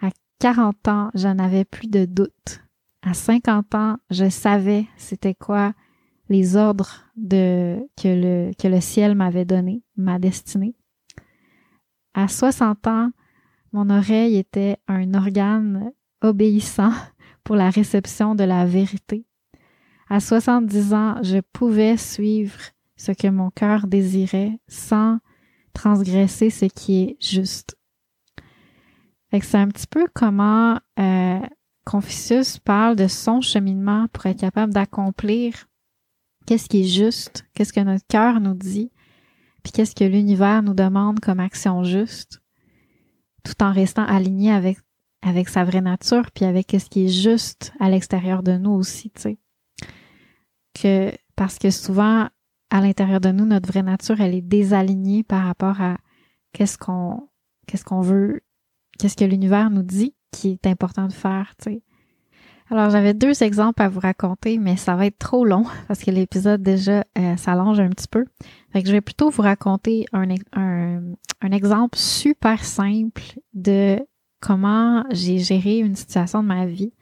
À 0.00 0.08
40 0.38 0.88
ans, 0.88 1.10
j'en 1.14 1.38
avais 1.38 1.64
plus 1.64 1.88
de 1.88 2.04
doute. 2.06 2.62
À 3.02 3.14
50 3.14 3.74
ans, 3.74 3.96
je 4.10 4.28
savais 4.28 4.86
c'était 4.96 5.34
quoi 5.34 5.72
les 6.30 6.56
ordres 6.56 7.04
de, 7.16 7.86
que, 8.00 8.08
le, 8.08 8.52
que 8.54 8.68
le 8.68 8.80
ciel 8.80 9.14
m'avait 9.14 9.44
donné, 9.44 9.82
ma 9.96 10.18
destinée. 10.18 10.74
À 12.14 12.28
60 12.28 12.86
ans, 12.86 13.10
mon 13.72 13.90
oreille 13.90 14.36
était 14.36 14.78
un 14.88 15.12
organe 15.14 15.92
obéissant 16.22 16.92
pour 17.44 17.56
la 17.56 17.68
réception 17.68 18.34
de 18.34 18.44
la 18.44 18.64
vérité. 18.64 19.26
À 20.08 20.20
70 20.20 20.94
ans, 20.94 21.22
je 21.22 21.40
pouvais 21.52 21.96
suivre 21.96 22.60
ce 22.96 23.12
que 23.12 23.28
mon 23.28 23.50
cœur 23.50 23.86
désirait 23.86 24.58
sans 24.68 25.18
transgresser 25.72 26.50
ce 26.50 26.66
qui 26.66 27.02
est 27.02 27.16
juste. 27.20 27.76
c'est 29.32 29.54
un 29.54 29.68
petit 29.68 29.86
peu 29.86 30.06
comment 30.14 30.78
euh, 30.98 31.40
Confucius 31.84 32.58
parle 32.58 32.94
de 32.94 33.08
son 33.08 33.40
cheminement 33.40 34.06
pour 34.12 34.26
être 34.26 34.40
capable 34.40 34.72
d'accomplir 34.72 35.66
qu'est-ce 36.50 36.68
qui 36.68 36.80
est 36.80 36.88
juste, 36.88 37.46
qu'est-ce 37.54 37.72
que 37.72 37.78
notre 37.78 38.04
cœur 38.08 38.40
nous 38.40 38.54
dit, 38.54 38.90
puis 39.62 39.70
qu'est-ce 39.70 39.94
que 39.94 40.02
l'univers 40.02 40.64
nous 40.64 40.74
demande 40.74 41.20
comme 41.20 41.38
action 41.38 41.84
juste, 41.84 42.40
tout 43.44 43.62
en 43.62 43.72
restant 43.72 44.04
aligné 44.04 44.50
avec 44.50 44.78
avec 45.22 45.48
sa 45.48 45.62
vraie 45.62 45.80
nature, 45.80 46.28
puis 46.34 46.44
avec 46.46 46.72
ce 46.72 46.88
qui 46.88 47.04
est 47.04 47.22
juste 47.22 47.72
à 47.78 47.88
l'extérieur 47.88 48.42
de 48.42 48.56
nous 48.56 48.72
aussi, 48.72 49.12
tu 49.12 49.20
sais. 49.20 49.38
Que 50.74 51.12
parce 51.36 51.56
que 51.60 51.70
souvent 51.70 52.28
à 52.70 52.80
l'intérieur 52.80 53.20
de 53.20 53.30
nous, 53.30 53.44
notre 53.44 53.68
vraie 53.68 53.84
nature, 53.84 54.20
elle 54.20 54.34
est 54.34 54.42
désalignée 54.42 55.22
par 55.22 55.44
rapport 55.44 55.80
à 55.80 55.98
qu'est-ce 56.52 56.78
qu'on 56.78 57.28
qu'est-ce 57.68 57.84
qu'on 57.84 58.00
veut, 58.00 58.40
qu'est-ce 58.98 59.16
que 59.16 59.24
l'univers 59.24 59.70
nous 59.70 59.84
dit 59.84 60.16
qui 60.32 60.48
est 60.48 60.66
important 60.66 61.06
de 61.06 61.12
faire, 61.12 61.54
tu 61.62 61.74
sais. 61.74 61.82
Alors, 62.70 62.88
j'avais 62.90 63.14
deux 63.14 63.42
exemples 63.42 63.82
à 63.82 63.88
vous 63.88 63.98
raconter, 63.98 64.58
mais 64.58 64.76
ça 64.76 64.94
va 64.94 65.06
être 65.06 65.18
trop 65.18 65.44
long 65.44 65.64
parce 65.88 66.00
que 66.00 66.12
l'épisode 66.12 66.62
déjà 66.62 67.04
euh, 67.18 67.36
s'allonge 67.36 67.80
un 67.80 67.88
petit 67.90 68.06
peu. 68.08 68.24
Fait 68.72 68.82
que 68.82 68.88
je 68.88 68.92
vais 68.92 69.00
plutôt 69.00 69.28
vous 69.28 69.42
raconter 69.42 70.06
un, 70.12 70.28
un, 70.52 71.50
exemple 71.50 71.98
super 71.98 72.64
simple 72.64 73.22
de 73.54 73.98
comment 74.40 75.04
j'ai 75.10 75.38
géré 75.38 75.78
une 75.78 75.96
situation 75.96 76.44
de 76.44 76.48
ma 76.48 76.66
vie 76.66 76.92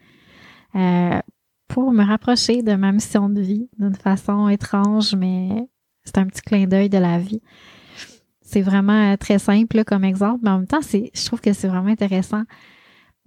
euh, 0.75 1.21
pour 1.69 1.93
me 1.93 2.03
rapprocher 2.03 2.63
de 2.63 2.75
ma 2.75 2.91
mission 2.91 3.29
de 3.29 3.43
vie 3.43 3.69
d'une 3.79 3.95
façon 3.95 4.49
étrange, 4.49 5.15
mais 5.15 5.69
c'est 6.03 6.17
un 6.17 6.27
petit 6.27 6.41
clin 6.41 6.67
d'œil 6.67 6.89
de 6.89 6.97
la 6.97 7.19
vie. 7.19 7.43
C'est 8.41 8.63
vraiment 8.63 9.13
euh, 9.13 9.17
très 9.19 9.39
simple 9.39 9.85
comme 9.85 10.05
exemple, 10.05 10.41
mais 10.43 10.51
en 10.51 10.59
même 10.61 10.67
temps, 10.67 10.81
je 10.81 11.27
trouve 11.27 11.43
que 11.43 11.53
c'est 11.53 11.69
vraiment 11.69 11.91
intéressant. 11.91 12.45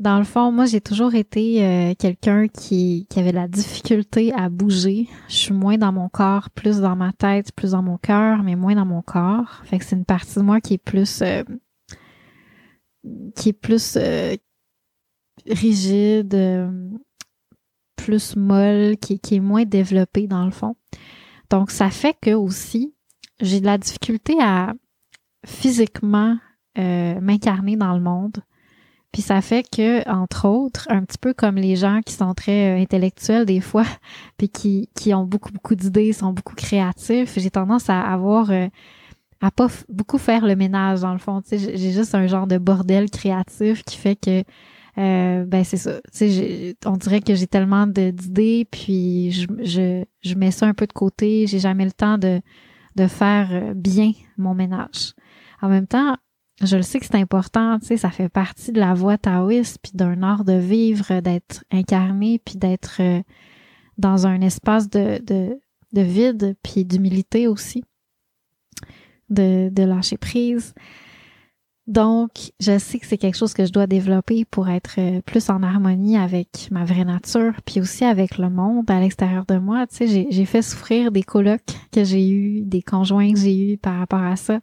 Dans 0.02 0.18
le 0.18 0.26
fond, 0.26 0.52
moi, 0.52 0.66
j'ai 0.66 0.82
toujours 0.82 1.16
été 1.16 1.64
euh, 1.64 1.93
quelqu'un 1.97 2.47
qui, 2.47 3.06
qui 3.10 3.20
avait 3.20 3.32
la 3.32 3.47
difficulté 3.47 4.34
à 4.34 4.49
bouger. 4.49 5.08
Je 5.30 5.36
suis 5.36 5.54
moins 5.54 5.78
dans 5.78 5.93
mon 5.93 6.10
corps, 6.10 6.49
plus 6.49 6.80
dans 6.80 6.95
ma 6.95 7.14
tête, 7.14 7.52
plus 7.54 7.72
dans 7.72 7.84
mon 7.84 7.97
cœur, 7.97 8.43
mais 8.43 8.56
moins 8.56 8.76
dans 8.76 8.86
mon 8.86 9.02
corps. 9.02 9.62
Fait 9.64 9.78
que 9.78 9.86
c'est 9.86 9.95
une 9.95 10.06
partie 10.06 10.36
de 10.36 10.41
moi 10.41 10.60
qui 10.60 10.74
est 10.74 10.84
plus 10.84 11.24
qui 13.36 13.49
est 13.49 13.54
plus 13.54 13.97
euh, 13.97 14.36
rigide, 15.47 16.34
euh, 16.36 16.89
plus 17.95 18.36
molle, 18.36 18.97
qui, 18.97 19.20
qui, 19.20 19.36
est 19.36 19.39
moins 19.39 19.66
développée 19.66 20.28
dans 20.28 20.45
le 20.45 20.52
fond. 20.52 20.76
Donc, 21.49 21.72
ça 21.72 21.89
fait 21.89 22.16
que 22.22 22.32
aussi, 22.32 22.93
j'ai 23.39 23.60
de 23.60 23.66
la 23.66 23.78
difficulté 23.78 24.38
à 24.41 24.74
physiquement 25.45 26.38
euh, 26.78 27.20
m'incarner 27.20 27.76
dans 27.76 27.93
le 27.93 28.02
monde. 28.02 28.43
Puis 29.12 29.22
ça 29.22 29.41
fait 29.41 29.64
que, 29.70 30.07
entre 30.09 30.47
autres, 30.47 30.88
un 30.89 31.03
petit 31.03 31.18
peu 31.18 31.34
comme 31.34 31.55
les 31.55 31.76
gens 31.76 32.01
qui 32.05 32.14
sont 32.14 32.34
très 32.34 32.80
intellectuels 32.80 33.45
des 33.45 33.59
fois, 33.59 33.86
puis 34.38 34.49
qui, 34.49 34.89
qui 34.95 35.14
ont 35.14 35.26
beaucoup, 35.26 35.51
beaucoup 35.51 35.76
d'idées, 35.76 36.14
sont 36.14 36.34
beaucoup 36.34 36.55
créatifs, 36.55 37.38
j'ai 37.38 37.51
tendance 37.51 37.89
à 37.89 38.01
avoir 38.01 38.51
à 39.41 39.51
pas 39.51 39.68
beaucoup 39.89 40.20
faire 40.20 40.45
le 40.45 40.55
ménage 40.55 41.01
dans 41.01 41.14
le 41.14 41.20
fond. 41.20 41.41
J'ai 41.51 41.91
juste 41.91 42.16
un 42.16 42.28
genre 42.28 42.47
de 42.47 42.57
bordel 42.57 43.09
créatif 43.09 43.84
qui 43.84 43.97
fait 43.97 44.16
que 44.16 44.43
euh, 44.97 45.45
ben 45.45 45.64
c'est 45.64 45.78
ça. 45.78 45.99
On 46.86 46.97
dirait 46.97 47.22
que 47.22 47.34
j'ai 47.34 47.47
tellement 47.47 47.88
d'idées, 47.88 48.68
puis 48.70 49.32
je, 49.32 49.47
je, 49.64 50.03
je 50.22 50.36
mets 50.36 50.51
ça 50.51 50.68
un 50.68 50.74
peu 50.74 50.86
de 50.86 50.93
côté. 50.93 51.47
J'ai 51.47 51.59
jamais 51.59 51.86
le 51.86 51.91
temps 51.91 52.18
de 52.18 52.41
de 52.97 53.07
faire 53.07 53.49
euh, 53.51 53.74
bien 53.74 54.12
mon 54.38 54.53
ménage. 54.53 55.14
En 55.62 55.70
même 55.70 55.88
temps, 55.88 56.18
je 56.66 56.76
le 56.78 56.82
sais 56.82 56.99
que 56.99 57.05
c'est 57.05 57.16
important, 57.16 57.80
tu 57.80 57.88
sais, 57.88 57.97
ça 57.97 58.09
fait 58.09 58.30
partie 58.30 58.72
de 58.72 58.80
la 58.80 58.93
voie 58.93 59.18
taoïste, 59.18 59.80
puis 59.82 59.91
d'un 59.95 60.24
art 60.24 60.43
de 60.43 60.53
vivre, 60.53 61.20
d'être 61.22 61.64
incarné, 61.72 62.39
puis 62.43 62.57
d'être 62.57 62.97
euh, 62.99 63.22
dans 63.97 64.28
un 64.28 64.41
espace 64.41 64.89
de, 64.89 65.20
de, 65.24 65.59
de 65.93 66.01
vide, 66.01 66.55
puis 66.64 66.86
d'humilité 66.86 67.47
aussi 67.47 67.84
de, 69.32 69.84
lâcher 69.84 70.18
prise. 70.18 70.74
Donc, 71.88 72.51
je 72.59 72.78
sais 72.78 72.99
que 72.99 73.05
c'est 73.05 73.18
quelque 73.18 73.38
chose 73.38 73.53
que 73.53 73.66
je 73.66 73.72
dois 73.72 73.88
développer 73.88 74.45
pour 74.45 74.70
être 74.70 74.95
euh, 74.99 75.22
plus 75.22 75.49
en 75.49 75.64
harmonie 75.64 76.16
avec 76.16 76.70
ma 76.72 76.86
vraie 76.86 77.03
nature, 77.03 77.53
puis 77.66 77.82
aussi 77.82 78.05
avec 78.05 78.38
le 78.38 78.49
monde 78.49 78.89
à 78.89 78.99
l'extérieur 78.99 79.45
de 79.45 79.57
moi. 79.57 79.88
Tu 79.88 80.07
sais, 80.07 80.28
j'ai 80.30 80.45
fait 80.45 80.62
souffrir 80.62 81.12
des 81.12 81.24
colocs 81.24 81.62
que 81.91 82.03
j'ai 82.03 82.30
eus, 82.30 82.62
des 82.62 82.82
conjoints 82.82 83.34
que 83.34 83.39
j'ai 83.39 83.74
eus 83.74 83.78
par 83.78 83.97
rapport 83.97 84.22
à 84.24 84.36
ça. 84.36 84.59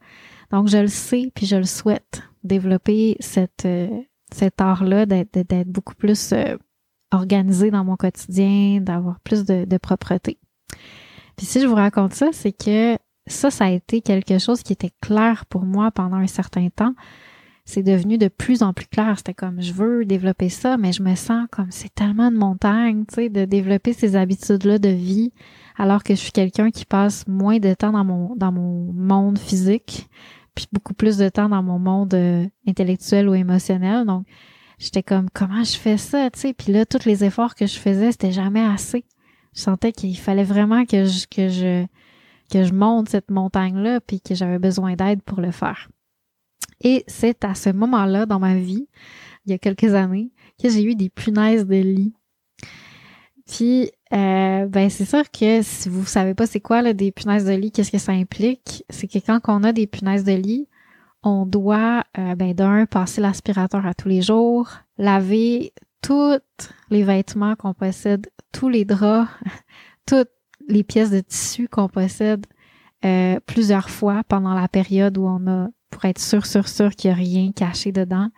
Donc, 0.50 0.68
je 0.68 0.78
le 0.78 0.88
sais, 0.88 1.30
puis 1.34 1.46
je 1.46 1.56
le 1.56 1.64
souhaite, 1.64 2.22
développer 2.44 3.16
cette, 3.20 3.64
euh, 3.66 3.88
cet 4.32 4.60
art-là, 4.60 5.06
d'être 5.06 5.68
beaucoup 5.68 5.94
plus 5.94 6.32
euh, 6.32 6.56
organisé 7.10 7.70
dans 7.70 7.84
mon 7.84 7.96
quotidien, 7.96 8.80
d'avoir 8.80 9.20
plus 9.20 9.44
de, 9.44 9.64
de 9.64 9.76
propreté. 9.78 10.38
Puis 11.36 11.46
si 11.46 11.60
je 11.60 11.66
vous 11.66 11.74
raconte 11.74 12.14
ça, 12.14 12.28
c'est 12.32 12.52
que 12.52 12.98
ça, 13.26 13.50
ça 13.50 13.66
a 13.66 13.70
été 13.70 14.00
quelque 14.00 14.38
chose 14.38 14.62
qui 14.62 14.72
était 14.72 14.92
clair 15.00 15.46
pour 15.46 15.64
moi 15.64 15.90
pendant 15.90 16.16
un 16.16 16.26
certain 16.26 16.68
temps. 16.68 16.94
C'est 17.64 17.82
devenu 17.82 18.16
de 18.16 18.28
plus 18.28 18.62
en 18.62 18.72
plus 18.72 18.86
clair. 18.86 19.14
C'était 19.18 19.34
comme, 19.34 19.60
je 19.60 19.72
veux 19.72 20.06
développer 20.06 20.48
ça, 20.48 20.78
mais 20.78 20.92
je 20.92 21.02
me 21.02 21.14
sens 21.14 21.46
comme 21.50 21.70
c'est 21.70 21.94
tellement 21.94 22.30
de 22.30 22.36
montagne, 22.36 23.04
tu 23.06 23.14
sais, 23.14 23.28
de 23.28 23.44
développer 23.44 23.92
ces 23.92 24.16
habitudes-là 24.16 24.78
de 24.78 24.88
vie, 24.88 25.32
alors 25.76 26.02
que 26.02 26.14
je 26.14 26.20
suis 26.20 26.32
quelqu'un 26.32 26.70
qui 26.70 26.86
passe 26.86 27.26
moins 27.28 27.58
de 27.58 27.74
temps 27.74 27.92
dans 27.92 28.04
mon, 28.04 28.34
dans 28.36 28.52
mon 28.52 28.92
monde 28.92 29.38
physique, 29.38 30.08
puis 30.58 30.66
beaucoup 30.72 30.94
plus 30.94 31.16
de 31.18 31.28
temps 31.28 31.48
dans 31.48 31.62
mon 31.62 31.78
monde 31.78 32.14
euh, 32.14 32.44
intellectuel 32.66 33.28
ou 33.28 33.34
émotionnel. 33.34 34.04
Donc, 34.04 34.26
j'étais 34.78 35.04
comme, 35.04 35.30
comment 35.32 35.62
je 35.62 35.76
fais 35.76 35.96
ça, 35.96 36.28
tu 36.32 36.40
sais? 36.40 36.52
Puis 36.52 36.72
là, 36.72 36.84
tous 36.84 37.04
les 37.04 37.24
efforts 37.24 37.54
que 37.54 37.66
je 37.66 37.78
faisais, 37.78 38.10
c'était 38.10 38.32
jamais 38.32 38.64
assez. 38.64 39.04
Je 39.54 39.60
sentais 39.60 39.92
qu'il 39.92 40.18
fallait 40.18 40.42
vraiment 40.42 40.84
que 40.84 41.04
je, 41.04 41.26
que 41.28 41.48
je, 41.48 41.86
que 42.50 42.64
je 42.64 42.72
monte 42.72 43.08
cette 43.08 43.30
montagne-là, 43.30 44.00
puis 44.00 44.20
que 44.20 44.34
j'avais 44.34 44.58
besoin 44.58 44.96
d'aide 44.96 45.22
pour 45.22 45.40
le 45.40 45.52
faire. 45.52 45.88
Et 46.80 47.04
c'est 47.06 47.44
à 47.44 47.54
ce 47.54 47.70
moment-là 47.70 48.26
dans 48.26 48.40
ma 48.40 48.56
vie, 48.56 48.88
il 49.46 49.52
y 49.52 49.54
a 49.54 49.58
quelques 49.58 49.94
années, 49.94 50.32
que 50.60 50.68
j'ai 50.68 50.82
eu 50.82 50.96
des 50.96 51.08
punaises 51.08 51.66
de 51.66 51.76
lit. 51.76 52.14
Puis, 53.48 53.90
euh, 54.12 54.66
ben 54.66 54.90
c'est 54.90 55.06
sûr 55.06 55.30
que 55.30 55.62
si 55.62 55.88
vous 55.88 56.04
savez 56.04 56.34
pas 56.34 56.46
c'est 56.46 56.60
quoi 56.60 56.82
là, 56.82 56.92
des 56.92 57.10
punaises 57.10 57.46
de 57.46 57.52
lit, 57.52 57.72
qu'est-ce 57.72 57.90
que 57.90 57.98
ça 57.98 58.12
implique, 58.12 58.84
c'est 58.90 59.08
que 59.08 59.18
quand 59.18 59.40
on 59.48 59.64
a 59.64 59.72
des 59.72 59.86
punaises 59.86 60.24
de 60.24 60.32
lit, 60.32 60.68
on 61.22 61.46
doit, 61.46 62.04
euh, 62.18 62.34
ben 62.34 62.54
d'un, 62.54 62.86
passer 62.86 63.20
l'aspirateur 63.20 63.86
à 63.86 63.94
tous 63.94 64.08
les 64.08 64.22
jours, 64.22 64.68
laver 64.98 65.72
tous 66.02 66.38
les 66.90 67.02
vêtements 67.02 67.56
qu'on 67.56 67.74
possède, 67.74 68.28
tous 68.52 68.68
les 68.68 68.84
draps, 68.84 69.30
toutes 70.06 70.30
les 70.68 70.84
pièces 70.84 71.10
de 71.10 71.20
tissu 71.20 71.68
qu'on 71.68 71.88
possède 71.88 72.46
euh, 73.04 73.40
plusieurs 73.46 73.88
fois 73.88 74.22
pendant 74.28 74.54
la 74.54 74.68
période 74.68 75.16
où 75.16 75.26
on 75.26 75.46
a, 75.46 75.68
pour 75.90 76.04
être 76.04 76.20
sûr, 76.20 76.44
sûr, 76.44 76.68
sûr 76.68 76.90
qu'il 76.90 77.10
n'y 77.10 77.14
a 77.14 77.16
rien 77.16 77.52
caché 77.52 77.92
dedans. 77.92 78.28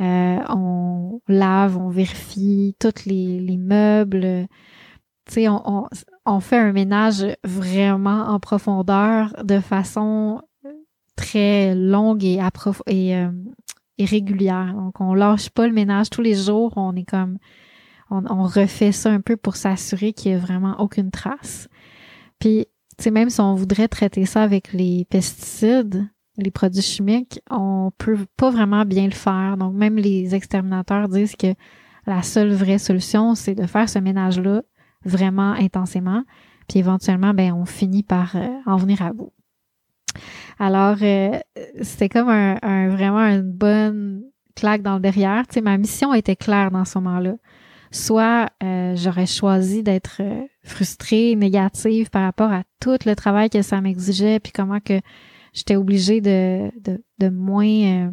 Euh, 0.00 0.38
on 0.48 1.20
lave, 1.28 1.76
on 1.76 1.88
vérifie 1.88 2.74
tous 2.78 3.04
les, 3.04 3.40
les 3.40 3.56
meubles. 3.56 4.46
Tu 5.26 5.34
sais, 5.34 5.48
on, 5.48 5.62
on, 5.64 5.88
on, 6.24 6.40
fait 6.40 6.56
un 6.56 6.72
ménage 6.72 7.26
vraiment 7.44 8.28
en 8.28 8.40
profondeur 8.40 9.34
de 9.44 9.60
façon 9.60 10.40
très 11.16 11.74
longue 11.74 12.24
et, 12.24 12.40
et, 12.86 13.16
euh, 13.16 13.30
régulière. 13.98 14.72
Donc, 14.74 15.00
on 15.00 15.12
lâche 15.12 15.50
pas 15.50 15.66
le 15.66 15.74
ménage 15.74 16.08
tous 16.08 16.22
les 16.22 16.34
jours. 16.34 16.72
On 16.76 16.96
est 16.96 17.04
comme 17.04 17.38
on, 18.10 18.42
refait 18.44 18.92
ça 18.92 19.10
un 19.10 19.20
peu 19.20 19.36
pour 19.36 19.56
s'assurer 19.56 20.12
qu'il 20.12 20.32
n'y 20.32 20.38
a 20.38 20.40
vraiment 20.40 20.80
aucune 20.80 21.10
trace. 21.10 21.68
Puis, 22.38 22.66
tu 22.96 23.04
sais, 23.04 23.10
même 23.10 23.30
si 23.30 23.40
on 23.40 23.54
voudrait 23.54 23.88
traiter 23.88 24.24
ça 24.26 24.42
avec 24.42 24.72
les 24.72 25.04
pesticides, 25.04 26.08
les 26.42 26.50
produits 26.50 26.82
chimiques, 26.82 27.40
on 27.50 27.90
peut 27.96 28.18
pas 28.36 28.50
vraiment 28.50 28.84
bien 28.84 29.04
le 29.06 29.12
faire. 29.12 29.56
Donc, 29.56 29.74
même 29.74 29.96
les 29.96 30.34
exterminateurs 30.34 31.08
disent 31.08 31.36
que 31.36 31.54
la 32.06 32.22
seule 32.22 32.52
vraie 32.52 32.78
solution, 32.78 33.34
c'est 33.34 33.54
de 33.54 33.66
faire 33.66 33.88
ce 33.88 33.98
ménage-là 33.98 34.62
vraiment 35.04 35.52
intensément. 35.52 36.24
Puis 36.68 36.78
éventuellement, 36.78 37.34
ben, 37.34 37.52
on 37.52 37.64
finit 37.64 38.02
par 38.02 38.36
euh, 38.36 38.48
en 38.66 38.76
venir 38.76 39.02
à 39.02 39.12
bout. 39.12 39.32
Alors, 40.58 40.96
euh, 41.02 41.38
c'était 41.80 42.08
comme 42.08 42.28
un, 42.28 42.88
vraiment 42.88 43.20
une 43.20 43.42
bonne 43.42 44.24
claque 44.54 44.82
dans 44.82 44.94
le 44.94 45.00
derrière. 45.00 45.46
Tu 45.46 45.54
sais, 45.54 45.60
ma 45.60 45.78
mission 45.78 46.12
était 46.14 46.36
claire 46.36 46.70
dans 46.70 46.84
ce 46.84 46.98
moment-là. 46.98 47.34
Soit 47.92 48.50
euh, 48.62 48.94
j'aurais 48.94 49.26
choisi 49.26 49.82
d'être 49.82 50.18
euh, 50.20 50.42
frustrée, 50.62 51.34
négative 51.34 52.10
par 52.10 52.22
rapport 52.22 52.52
à 52.52 52.62
tout 52.78 52.98
le 53.04 53.14
travail 53.14 53.50
que 53.50 53.62
ça 53.62 53.80
m'exigeait, 53.80 54.38
puis 54.38 54.52
comment 54.52 54.80
que 54.80 55.00
j'étais 55.52 55.76
obligée 55.76 56.20
de, 56.20 56.70
de, 56.80 57.02
de 57.18 57.28
moins, 57.28 58.10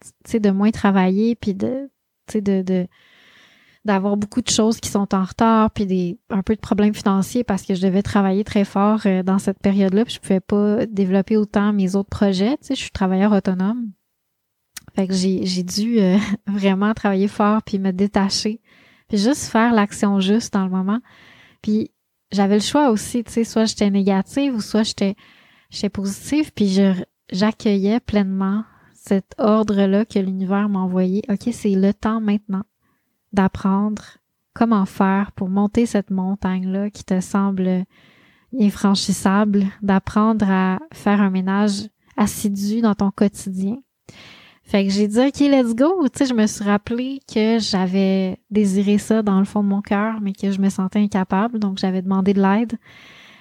tu 0.00 0.08
sais, 0.24 0.40
de 0.40 0.50
moins 0.50 0.70
travailler, 0.70 1.34
puis 1.34 1.54
de, 1.54 1.90
tu 2.26 2.32
sais, 2.32 2.40
de, 2.40 2.62
de 2.62 2.86
d'avoir 3.84 4.16
beaucoup 4.16 4.42
de 4.42 4.48
choses 4.48 4.78
qui 4.78 4.88
sont 4.88 5.12
en 5.14 5.24
retard, 5.24 5.70
puis 5.72 5.86
des 5.86 6.18
un 6.30 6.42
peu 6.42 6.54
de 6.54 6.60
problèmes 6.60 6.94
financiers 6.94 7.42
parce 7.42 7.62
que 7.62 7.74
je 7.74 7.82
devais 7.82 8.02
travailler 8.02 8.44
très 8.44 8.64
fort 8.64 9.00
euh, 9.06 9.22
dans 9.22 9.38
cette 9.38 9.58
période-là, 9.58 10.04
puis 10.04 10.14
je 10.14 10.20
pouvais 10.20 10.40
pas 10.40 10.86
développer 10.86 11.36
autant 11.36 11.72
mes 11.72 11.96
autres 11.96 12.08
projets. 12.08 12.56
Tu 12.58 12.68
sais, 12.68 12.74
je 12.74 12.80
suis 12.80 12.90
travailleur 12.90 13.32
autonome. 13.32 13.90
Fait 14.94 15.08
que 15.08 15.14
j'ai, 15.14 15.46
j'ai 15.46 15.62
dû 15.62 15.98
euh, 15.98 16.16
vraiment 16.46 16.94
travailler 16.94 17.28
fort 17.28 17.62
puis 17.62 17.78
me 17.78 17.92
détacher. 17.92 18.60
Puis 19.08 19.18
juste 19.18 19.46
faire 19.46 19.72
l'action 19.72 20.20
juste 20.20 20.52
dans 20.52 20.64
le 20.64 20.70
moment. 20.70 21.00
Puis 21.60 21.90
j'avais 22.30 22.56
le 22.56 22.60
choix 22.62 22.90
aussi, 22.90 23.24
tu 23.24 23.32
sais, 23.32 23.44
soit 23.44 23.64
j'étais 23.64 23.90
négative 23.90 24.54
ou 24.54 24.60
soit 24.60 24.84
j'étais 24.84 25.16
j'étais 25.72 25.88
positive, 25.88 26.52
puis 26.52 26.78
j'accueillais 27.30 27.98
pleinement 27.98 28.64
cet 28.94 29.34
ordre-là 29.38 30.04
que 30.04 30.20
l'univers 30.20 30.68
m'a 30.68 30.78
envoyé. 30.78 31.22
OK, 31.28 31.48
c'est 31.52 31.74
le 31.74 31.92
temps 31.92 32.20
maintenant 32.20 32.62
d'apprendre 33.32 34.02
comment 34.54 34.86
faire 34.86 35.32
pour 35.32 35.48
monter 35.48 35.86
cette 35.86 36.10
montagne-là 36.10 36.90
qui 36.90 37.02
te 37.02 37.20
semble 37.20 37.84
infranchissable, 38.60 39.64
d'apprendre 39.80 40.46
à 40.48 40.78
faire 40.92 41.20
un 41.20 41.30
ménage 41.30 41.88
assidu 42.16 42.82
dans 42.82 42.94
ton 42.94 43.10
quotidien. 43.10 43.78
Fait 44.62 44.86
que 44.86 44.92
j'ai 44.92 45.08
dit, 45.08 45.18
OK, 45.18 45.40
let's 45.40 45.74
go. 45.74 46.06
Tu 46.08 46.18
sais, 46.18 46.26
je 46.26 46.34
me 46.34 46.46
suis 46.46 46.64
rappelé 46.64 47.20
que 47.32 47.58
j'avais 47.58 48.38
désiré 48.50 48.98
ça 48.98 49.22
dans 49.22 49.38
le 49.38 49.44
fond 49.44 49.62
de 49.62 49.68
mon 49.68 49.80
cœur, 49.80 50.20
mais 50.20 50.32
que 50.32 50.52
je 50.52 50.60
me 50.60 50.68
sentais 50.68 51.00
incapable. 51.00 51.58
Donc, 51.58 51.78
j'avais 51.78 52.02
demandé 52.02 52.32
de 52.34 52.40
l'aide 52.40 52.78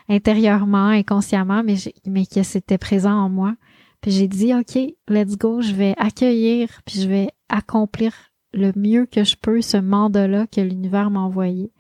intérieurement, 0.10 0.88
inconsciemment, 0.88 1.64
mais, 1.64 1.76
mais 2.06 2.26
que 2.26 2.43
c'était 2.43 2.78
présent 2.78 3.14
en 3.14 3.30
moi. 3.30 3.56
Puis 4.02 4.12
j'ai 4.12 4.28
dit, 4.28 4.54
OK, 4.54 4.78
let's 5.08 5.38
go. 5.38 5.62
Je 5.62 5.74
vais 5.74 5.93
accueillir, 5.97 6.70
puis 6.86 7.02
je 7.02 7.08
vais 7.08 7.30
accomplir 7.49 8.14
le 8.54 8.72
mieux 8.76 9.06
que 9.06 9.24
je 9.24 9.36
peux 9.36 9.62
ce 9.62 9.78
mandat-là 9.78 10.47
que 10.47 10.62
l'univers 10.62 11.12
m'a 11.12 11.22
envoyé. 11.22 11.72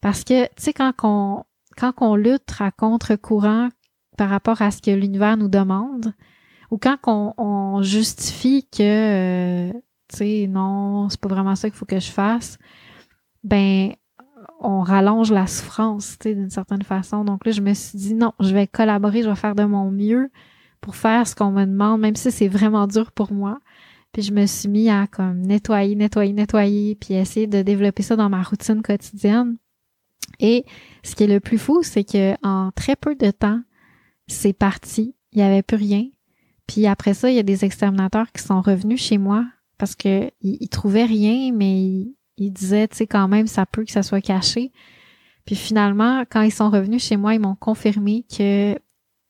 Parce 0.00 0.22
que, 0.22 0.44
tu 0.44 0.50
sais, 0.58 0.72
quand 0.72 0.92
on, 1.02 1.44
quand 1.76 1.94
on 2.00 2.14
lutte 2.14 2.54
à 2.60 2.70
contre-courant 2.70 3.70
par 4.16 4.28
rapport 4.28 4.62
à 4.62 4.70
ce 4.70 4.82
que 4.82 4.90
l'univers 4.90 5.36
nous 5.36 5.48
demande, 5.48 6.12
ou 6.70 6.78
quand 6.78 6.98
on, 7.36 7.82
justifie 7.82 8.68
que, 8.70 9.70
euh, 9.70 9.72
tu 10.08 10.16
sais, 10.16 10.46
non, 10.48 11.08
c'est 11.08 11.20
pas 11.20 11.28
vraiment 11.28 11.56
ça 11.56 11.68
qu'il 11.68 11.78
faut 11.78 11.86
que 11.86 12.00
je 12.00 12.10
fasse, 12.10 12.58
ben, 13.42 13.92
on 14.60 14.80
rallonge 14.80 15.32
la 15.32 15.46
souffrance, 15.46 16.16
tu 16.18 16.34
d'une 16.34 16.50
certaine 16.50 16.82
façon. 16.82 17.24
Donc 17.24 17.44
là, 17.46 17.52
je 17.52 17.60
me 17.60 17.74
suis 17.74 17.98
dit, 17.98 18.14
non, 18.14 18.32
je 18.40 18.52
vais 18.54 18.66
collaborer, 18.66 19.22
je 19.22 19.28
vais 19.28 19.34
faire 19.34 19.54
de 19.54 19.64
mon 19.64 19.90
mieux 19.90 20.30
pour 20.80 20.96
faire 20.96 21.26
ce 21.26 21.34
qu'on 21.34 21.50
me 21.50 21.64
demande, 21.64 22.00
même 22.00 22.16
si 22.16 22.30
c'est 22.30 22.48
vraiment 22.48 22.86
dur 22.86 23.12
pour 23.12 23.32
moi. 23.32 23.58
Puis 24.12 24.22
je 24.22 24.32
me 24.32 24.46
suis 24.46 24.68
mis 24.68 24.90
à 24.90 25.06
comme 25.06 25.40
nettoyer, 25.40 25.94
nettoyer, 25.96 26.32
nettoyer, 26.32 26.94
puis 26.94 27.14
essayer 27.14 27.46
de 27.46 27.62
développer 27.62 28.02
ça 28.02 28.16
dans 28.16 28.28
ma 28.28 28.42
routine 28.42 28.82
quotidienne. 28.82 29.56
Et 30.40 30.64
ce 31.02 31.14
qui 31.14 31.24
est 31.24 31.28
le 31.28 31.40
plus 31.40 31.58
fou, 31.58 31.82
c'est 31.82 32.04
que 32.04 32.34
en 32.46 32.70
très 32.72 32.96
peu 32.96 33.14
de 33.14 33.30
temps, 33.30 33.60
c'est 34.26 34.52
parti. 34.52 35.14
Il 35.32 35.38
n'y 35.38 35.44
avait 35.44 35.62
plus 35.62 35.76
rien. 35.76 36.06
Puis 36.66 36.86
après 36.86 37.14
ça, 37.14 37.30
il 37.30 37.36
y 37.36 37.40
a 37.40 37.42
des 37.42 37.64
exterminateurs 37.64 38.30
qui 38.32 38.42
sont 38.42 38.60
revenus 38.60 39.00
chez 39.00 39.18
moi 39.18 39.44
parce 39.78 39.94
que 39.94 40.30
ils, 40.40 40.68
trouvaient 40.68 41.04
rien, 41.04 41.52
mais 41.52 41.82
ils, 41.82 42.14
ils 42.36 42.52
disaient, 42.52 42.88
tu 42.88 42.96
sais, 42.96 43.06
quand 43.06 43.28
même, 43.28 43.46
ça 43.46 43.66
peut 43.66 43.84
que 43.84 43.92
ça 43.92 44.02
soit 44.02 44.20
caché. 44.20 44.72
Puis 45.44 45.56
finalement, 45.56 46.24
quand 46.30 46.42
ils 46.42 46.52
sont 46.52 46.70
revenus 46.70 47.04
chez 47.04 47.16
moi, 47.16 47.34
ils 47.34 47.40
m'ont 47.40 47.54
confirmé 47.54 48.24
que 48.36 48.78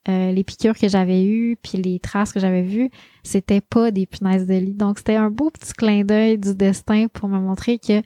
euh, 0.07 0.31
les 0.31 0.43
piqûres 0.43 0.77
que 0.77 0.87
j'avais 0.87 1.25
eues, 1.25 1.57
puis 1.61 1.77
les 1.79 1.99
traces 1.99 2.31
que 2.31 2.39
j'avais 2.39 2.61
vues, 2.61 2.91
c'était 3.23 3.61
pas 3.61 3.91
des 3.91 4.05
punaises 4.05 4.45
de 4.45 4.53
lit. 4.53 4.73
Donc 4.73 4.99
c'était 4.99 5.15
un 5.15 5.29
beau 5.29 5.49
petit 5.49 5.73
clin 5.73 6.03
d'œil 6.03 6.37
du 6.37 6.55
destin 6.55 7.07
pour 7.07 7.27
me 7.27 7.39
montrer 7.39 7.79
que 7.79 8.01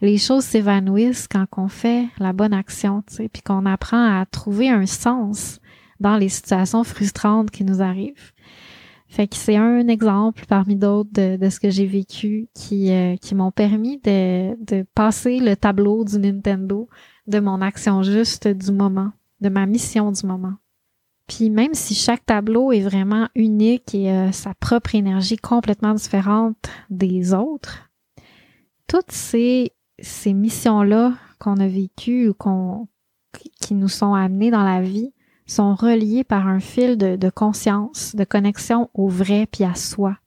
les 0.00 0.18
choses 0.18 0.44
s'évanouissent 0.44 1.28
quand 1.28 1.46
on 1.56 1.68
fait 1.68 2.06
la 2.18 2.32
bonne 2.32 2.52
action, 2.52 3.02
tu 3.06 3.14
sais, 3.14 3.28
puis 3.28 3.42
qu'on 3.42 3.66
apprend 3.66 4.20
à 4.20 4.26
trouver 4.26 4.68
un 4.68 4.86
sens 4.86 5.60
dans 6.00 6.16
les 6.16 6.28
situations 6.28 6.84
frustrantes 6.84 7.50
qui 7.50 7.64
nous 7.64 7.82
arrivent. 7.82 8.31
Fait 9.12 9.28
que 9.28 9.36
c'est 9.36 9.56
un 9.56 9.88
exemple 9.88 10.46
parmi 10.48 10.74
d'autres 10.74 11.10
de, 11.12 11.50
ce 11.50 11.60
que 11.60 11.68
j'ai 11.68 11.84
vécu 11.84 12.48
qui, 12.54 12.90
euh, 12.90 13.14
qui 13.16 13.34
m'ont 13.34 13.50
permis 13.50 13.98
de, 13.98 14.56
de 14.64 14.86
passer 14.94 15.38
le 15.38 15.54
tableau 15.54 16.02
du 16.02 16.18
Nintendo 16.18 16.88
de 17.26 17.38
mon 17.38 17.60
action 17.60 18.02
juste 18.02 18.48
du 18.48 18.72
moment, 18.72 19.12
de 19.42 19.50
ma 19.50 19.66
mission 19.66 20.12
du 20.12 20.26
moment. 20.26 20.54
Puis 21.26 21.50
même 21.50 21.74
si 21.74 21.94
chaque 21.94 22.24
tableau 22.24 22.72
est 22.72 22.80
vraiment 22.80 23.28
unique 23.34 23.94
et 23.94 24.10
a 24.10 24.32
sa 24.32 24.54
propre 24.54 24.94
énergie 24.94 25.36
complètement 25.36 25.92
différente 25.92 26.70
des 26.88 27.34
autres, 27.34 27.90
toutes 28.86 29.12
ces, 29.12 29.72
ces 29.98 30.32
missions-là 30.32 31.12
qu'on 31.38 31.60
a 31.60 31.68
vécues 31.68 32.30
ou 32.30 32.32
qu'on, 32.32 32.88
qui 33.60 33.74
nous 33.74 33.88
sont 33.88 34.14
amenées 34.14 34.50
dans 34.50 34.64
la 34.64 34.80
vie 34.80 35.12
sont 35.52 35.74
reliées 35.74 36.24
par 36.24 36.48
un 36.48 36.60
fil 36.60 36.96
de, 36.96 37.16
de 37.16 37.30
conscience, 37.30 38.14
de 38.14 38.24
connexion 38.24 38.90
au 38.94 39.08
vrai 39.08 39.46
puis 39.46 39.64
à 39.64 39.74
soi. 39.74 40.18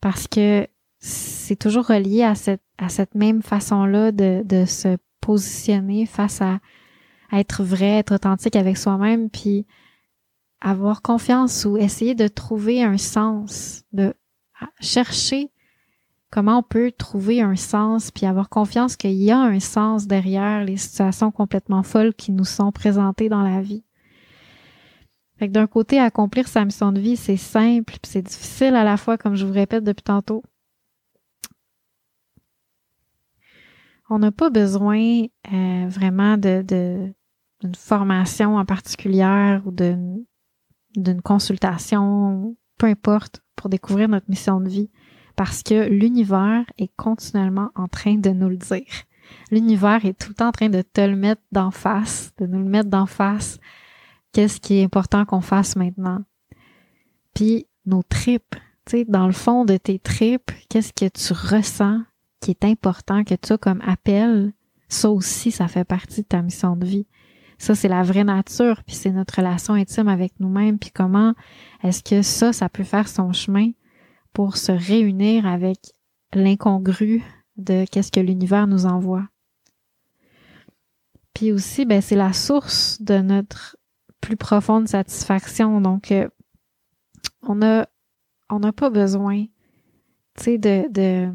Parce 0.00 0.26
que 0.28 0.66
c'est 0.98 1.58
toujours 1.58 1.86
relié 1.86 2.22
à 2.22 2.34
cette, 2.34 2.62
à 2.78 2.88
cette 2.88 3.14
même 3.14 3.42
façon-là 3.42 4.12
de, 4.12 4.42
de 4.44 4.64
se 4.64 4.96
positionner 5.20 6.06
face 6.06 6.42
à, 6.42 6.60
à 7.30 7.40
être 7.40 7.62
vrai, 7.62 7.98
être 7.98 8.14
authentique 8.14 8.56
avec 8.56 8.76
soi-même, 8.76 9.30
puis 9.30 9.66
avoir 10.60 11.02
confiance 11.02 11.64
ou 11.64 11.76
essayer 11.76 12.14
de 12.14 12.28
trouver 12.28 12.82
un 12.82 12.98
sens, 12.98 13.84
de 13.92 14.14
chercher 14.80 15.50
comment 16.30 16.58
on 16.58 16.62
peut 16.62 16.90
trouver 16.90 17.42
un 17.42 17.54
sens 17.54 18.10
puis 18.10 18.26
avoir 18.26 18.48
confiance 18.48 18.96
qu'il 18.96 19.12
y 19.12 19.30
a 19.30 19.38
un 19.38 19.60
sens 19.60 20.06
derrière 20.06 20.64
les 20.64 20.76
situations 20.76 21.30
complètement 21.30 21.82
folles 21.82 22.14
qui 22.14 22.32
nous 22.32 22.44
sont 22.44 22.72
présentées 22.72 23.28
dans 23.28 23.42
la 23.42 23.60
vie. 23.60 23.84
D'un 25.50 25.66
côté, 25.66 25.98
accomplir 25.98 26.48
sa 26.48 26.64
mission 26.64 26.92
de 26.92 27.00
vie, 27.00 27.16
c'est 27.16 27.36
simple 27.36 27.94
c'est 28.02 28.22
difficile 28.22 28.74
à 28.74 28.84
la 28.84 28.96
fois, 28.96 29.18
comme 29.18 29.34
je 29.34 29.44
vous 29.44 29.52
répète 29.52 29.84
depuis 29.84 30.02
tantôt. 30.02 30.42
On 34.10 34.18
n'a 34.18 34.32
pas 34.32 34.50
besoin 34.50 35.24
euh, 35.52 35.86
vraiment 35.88 36.36
de, 36.36 36.62
d'une 36.62 37.74
formation 37.74 38.56
en 38.56 38.64
particulière 38.64 39.62
ou 39.66 39.70
d'une 39.70 41.22
consultation, 41.22 42.56
peu 42.78 42.86
importe, 42.86 43.42
pour 43.56 43.70
découvrir 43.70 44.08
notre 44.08 44.28
mission 44.28 44.60
de 44.60 44.68
vie. 44.68 44.90
Parce 45.36 45.62
que 45.62 45.88
l'univers 45.88 46.64
est 46.78 46.94
continuellement 46.96 47.70
en 47.74 47.88
train 47.88 48.16
de 48.16 48.30
nous 48.30 48.48
le 48.48 48.56
dire. 48.56 48.86
L'univers 49.50 50.04
est 50.04 50.18
tout 50.18 50.28
le 50.28 50.34
temps 50.34 50.48
en 50.48 50.52
train 50.52 50.68
de 50.68 50.82
te 50.82 51.00
le 51.00 51.16
mettre 51.16 51.42
d'en 51.50 51.70
face, 51.70 52.32
de 52.38 52.46
nous 52.46 52.58
le 52.58 52.68
mettre 52.68 52.90
d'en 52.90 53.06
face. 53.06 53.58
Qu'est-ce 54.34 54.60
qui 54.60 54.78
est 54.78 54.84
important 54.84 55.24
qu'on 55.24 55.40
fasse 55.40 55.76
maintenant? 55.76 56.24
Puis 57.34 57.68
nos 57.86 58.02
tripes, 58.02 58.56
tu 58.84 58.98
sais, 58.98 59.04
dans 59.04 59.28
le 59.28 59.32
fond 59.32 59.64
de 59.64 59.76
tes 59.76 60.00
tripes, 60.00 60.50
qu'est-ce 60.68 60.92
que 60.92 61.08
tu 61.08 61.32
ressens 61.32 62.02
qui 62.40 62.50
est 62.50 62.64
important 62.64 63.22
que 63.22 63.36
tu 63.36 63.52
as 63.52 63.58
comme 63.58 63.80
appel? 63.82 64.52
Ça 64.88 65.08
aussi, 65.08 65.52
ça 65.52 65.68
fait 65.68 65.84
partie 65.84 66.22
de 66.22 66.26
ta 66.26 66.42
mission 66.42 66.74
de 66.74 66.84
vie. 66.84 67.06
Ça, 67.58 67.76
c'est 67.76 67.86
la 67.86 68.02
vraie 68.02 68.24
nature, 68.24 68.82
puis 68.84 68.96
c'est 68.96 69.12
notre 69.12 69.36
relation 69.36 69.74
intime 69.74 70.08
avec 70.08 70.40
nous-mêmes, 70.40 70.80
puis 70.80 70.90
comment 70.90 71.34
est-ce 71.84 72.02
que 72.02 72.22
ça, 72.22 72.52
ça 72.52 72.68
peut 72.68 72.82
faire 72.82 73.06
son 73.06 73.32
chemin 73.32 73.70
pour 74.32 74.56
se 74.56 74.72
réunir 74.72 75.46
avec 75.46 75.78
l'incongru 76.32 77.22
de 77.56 77.84
qu'est-ce 77.88 78.10
que 78.10 78.18
l'univers 78.18 78.66
nous 78.66 78.84
envoie. 78.84 79.28
Puis 81.34 81.52
aussi, 81.52 81.84
ben, 81.84 82.02
c'est 82.02 82.16
la 82.16 82.32
source 82.32 83.00
de 83.00 83.18
notre 83.18 83.76
plus 84.24 84.36
profonde 84.36 84.88
satisfaction. 84.88 85.82
Donc, 85.82 86.10
euh, 86.10 86.26
on 87.42 87.60
a, 87.60 87.86
on 88.48 88.58
n'a 88.58 88.72
pas 88.72 88.88
besoin, 88.88 89.44
tu 90.38 90.44
sais, 90.44 90.58
de, 90.58 90.90
de, 90.90 91.30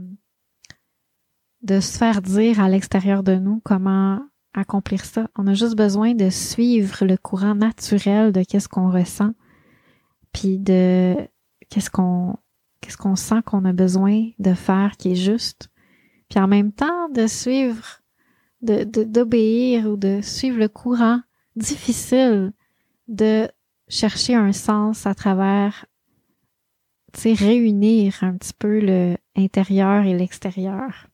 de 1.62 1.80
se 1.80 1.98
faire 1.98 2.24
dire 2.24 2.60
à 2.60 2.68
l'extérieur 2.68 3.22
de 3.22 3.36
nous 3.36 3.62
comment 3.64 4.20
accomplir 4.56 5.06
ça. 5.06 5.30
On 5.38 5.46
a 5.46 5.54
juste 5.54 5.76
besoin 5.76 6.16
de 6.16 6.32
suivre 6.32 7.06
le 7.06 7.16
courant 7.16 7.54
naturel 7.54 8.32
de 8.32 8.42
qu'est-ce 8.42 8.68
qu'on 8.68 8.90
ressent, 8.90 9.34
puis 10.34 10.58
de 10.58 11.16
qu'est-ce 11.70 11.92
qu'on 11.92 12.38
qu'est-ce 12.82 12.98
qu'on 12.98 13.16
sent 13.16 13.44
qu'on 13.46 13.66
a 13.66 13.74
besoin 13.74 14.30
de 14.40 14.54
faire 14.56 14.98
qui 14.98 15.12
est 15.12 15.16
juste, 15.16 15.70
puis 16.28 16.40
en 16.40 16.48
même 16.48 16.72
temps 16.72 17.10
de 17.10 17.28
suivre, 17.28 18.02
de 18.64 18.84
d'obéir 19.04 19.86
ou 19.86 19.96
de 19.96 20.22
suivre 20.24 20.58
le 20.58 20.70
courant 20.70 21.22
difficile 21.56 22.52
de 23.10 23.50
chercher 23.90 24.36
un 24.36 24.54
sens 24.54 25.06
à 25.06 25.16
travers, 25.16 25.86
tu 27.14 27.22
sais, 27.22 27.34
réunir 27.34 28.20
un 28.22 28.38
petit 28.38 28.54
peu 28.58 28.80
le 28.80 29.18
intérieur 29.36 30.06
et 30.06 30.16
l'extérieur. 30.16 31.08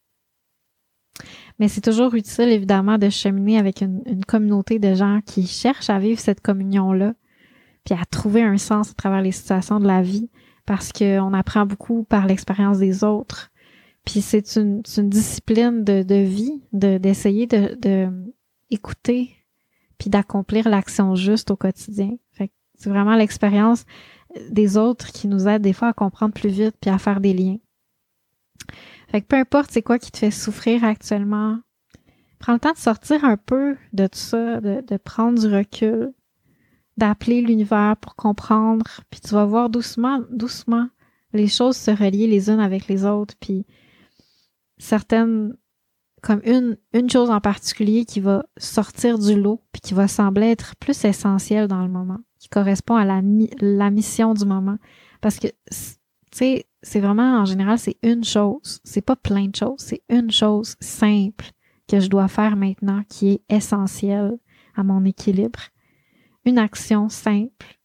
Mais 1.57 1.69
c'est 1.69 1.81
toujours 1.81 2.13
utile, 2.15 2.49
évidemment, 2.49 2.97
de 2.97 3.09
cheminer 3.09 3.57
avec 3.57 3.81
une, 3.81 4.25
communauté 4.27 4.77
de 4.77 4.93
gens 4.93 5.21
qui 5.25 5.47
cherchent 5.47 5.89
à 5.89 5.99
vivre 5.99 6.19
cette 6.19 6.41
communion-là, 6.41 7.13
puis 7.85 7.95
à 7.95 8.03
trouver 8.05 8.41
un 8.41 8.57
sens 8.57 8.91
à 8.91 8.93
travers 8.93 9.21
les 9.21 9.31
situations 9.31 9.79
de 9.79 9.87
la 9.87 10.01
vie, 10.01 10.29
parce 10.65 10.91
qu'on 10.91 11.33
apprend 11.33 11.65
beaucoup 11.65 12.03
par 12.03 12.25
l'expérience 12.25 12.79
des 12.79 13.03
autres. 13.05 13.51
Puis 14.03 14.21
c'est 14.21 14.57
une, 14.57 14.81
discipline 14.81 15.83
de, 15.83 16.03
de 16.03 16.15
vie, 16.15 16.61
de, 16.73 16.97
d'essayer 16.97 17.47
de, 17.47 17.75
de 17.75 18.09
écouter, 18.69 19.34
d'accomplir 20.09 20.69
l'action 20.69 21.15
juste 21.15 21.51
au 21.51 21.55
quotidien. 21.55 22.17
C'est 22.77 22.89
vraiment 22.89 23.15
l'expérience 23.15 23.85
des 24.49 24.75
autres 24.75 25.11
qui 25.11 25.27
nous 25.27 25.47
aide 25.47 25.61
des 25.61 25.73
fois 25.73 25.89
à 25.89 25.93
comprendre 25.93 26.33
plus 26.33 26.49
vite 26.49 26.75
puis 26.81 26.89
à 26.89 26.97
faire 26.97 27.21
des 27.21 27.33
liens. 27.33 27.57
Fait 29.09 29.21
que 29.21 29.27
peu 29.27 29.37
importe 29.37 29.71
c'est 29.71 29.81
quoi 29.81 29.97
qui 29.97 30.11
te 30.11 30.17
fait 30.17 30.31
souffrir 30.31 30.83
actuellement, 30.83 31.59
prends 32.39 32.53
le 32.53 32.59
temps 32.59 32.73
de 32.73 32.77
sortir 32.77 33.23
un 33.23 33.37
peu 33.37 33.77
de 33.93 34.07
tout 34.07 34.19
ça, 34.19 34.59
de, 34.59 34.83
de 34.85 34.97
prendre 34.97 35.39
du 35.39 35.47
recul, 35.47 36.11
d'appeler 36.97 37.41
l'univers 37.41 37.95
pour 37.97 38.15
comprendre, 38.15 38.85
puis 39.09 39.21
tu 39.21 39.33
vas 39.35 39.45
voir 39.45 39.69
doucement, 39.69 40.21
doucement 40.31 40.89
les 41.35 41.47
choses 41.47 41.75
se 41.75 41.91
relier 41.91 42.27
les 42.27 42.49
unes 42.49 42.59
avec 42.59 42.87
les 42.87 43.05
autres, 43.05 43.35
puis 43.39 43.65
certaines, 44.77 45.55
comme 46.25 46.41
une, 46.43 46.75
une 46.93 47.07
chose 47.07 47.29
en 47.29 47.39
particulier 47.39 48.03
qui 48.03 48.19
va 48.19 48.47
sortir 48.57 49.19
du 49.19 49.39
lot, 49.39 49.61
puis 49.71 49.79
qui 49.79 49.93
va 49.93 50.07
sembler 50.07 50.47
être 50.47 50.75
plus 50.77 51.05
essentielle 51.05 51.67
dans 51.67 51.83
le 51.83 51.87
moment, 51.87 52.17
qui 52.39 52.49
correspond 52.49 52.95
à 52.95 53.05
la, 53.05 53.21
la 53.61 53.91
mission 53.91 54.33
du 54.33 54.43
moment. 54.43 54.77
Parce 55.21 55.37
que, 55.37 55.47
tu 55.47 55.77
sais, 56.31 56.65
c'est 56.81 56.99
vraiment, 56.99 57.39
en 57.39 57.45
général, 57.45 57.77
c'est 57.77 57.97
une 58.01 58.23
chose. 58.23 58.79
C'est 58.83 59.05
pas 59.05 59.15
plein 59.15 59.49
de 59.49 59.55
choses. 59.55 59.77
C'est 59.77 60.01
une 60.09 60.31
chose 60.31 60.75
simple 60.79 61.45
que 61.87 61.99
je 61.99 62.09
dois 62.09 62.27
faire 62.27 62.55
maintenant 62.55 63.03
qui 63.07 63.33
est 63.33 63.41
essentielle 63.47 64.39
à 64.75 64.83
mon 64.83 65.05
équilibre 65.05 65.59
une 66.45 66.57
action 66.57 67.07
simple, 67.09 67.79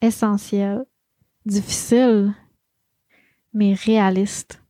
essentielle, 0.00 0.84
difficile, 1.44 2.34
mais 3.52 3.74
réaliste. 3.74 4.62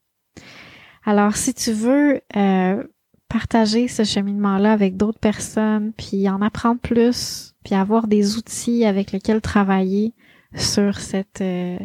Alors, 1.05 1.37
si 1.37 1.55
tu 1.55 1.73
veux 1.73 2.21
euh, 2.37 2.85
partager 3.31 3.87
ce 3.87 4.03
cheminement-là 4.03 4.73
avec 4.73 4.97
d'autres 4.97 5.21
personnes, 5.21 5.93
puis 5.97 6.29
en 6.29 6.43
apprendre 6.43 6.81
plus, 6.81 7.55
puis 7.65 7.77
avoir 7.77 8.09
des 8.09 8.37
outils 8.37 8.85
avec 8.85 9.13
lesquels 9.13 9.41
travailler 9.41 10.13
sur 10.57 10.99
cette 10.99 11.41
euh, 11.41 11.79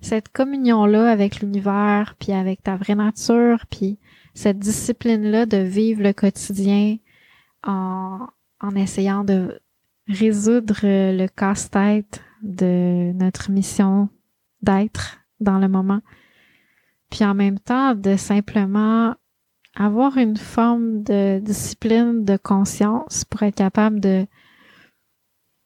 cette 0.00 0.30
communion-là 0.30 1.10
avec 1.10 1.40
l'univers, 1.40 2.14
puis 2.18 2.32
avec 2.32 2.62
ta 2.62 2.76
vraie 2.76 2.94
nature, 2.94 3.66
puis 3.68 3.98
cette 4.32 4.58
discipline-là 4.58 5.44
de 5.44 5.58
vivre 5.58 6.02
le 6.02 6.12
quotidien 6.12 6.96
en, 7.66 8.26
en 8.60 8.74
essayant 8.76 9.24
de 9.24 9.60
résoudre 10.08 10.80
le 10.82 11.26
casse-tête 11.26 12.22
de 12.42 13.12
notre 13.12 13.50
mission 13.50 14.08
d'être 14.62 15.18
dans 15.40 15.58
le 15.58 15.68
moment. 15.68 16.00
Puis 17.10 17.24
en 17.24 17.34
même 17.34 17.58
temps, 17.58 17.94
de 17.94 18.16
simplement 18.16 19.16
avoir 19.80 20.18
une 20.18 20.36
forme 20.36 21.02
de 21.02 21.38
discipline, 21.38 22.22
de 22.22 22.36
conscience 22.36 23.24
pour 23.24 23.42
être 23.42 23.56
capable 23.56 23.98
de 23.98 24.26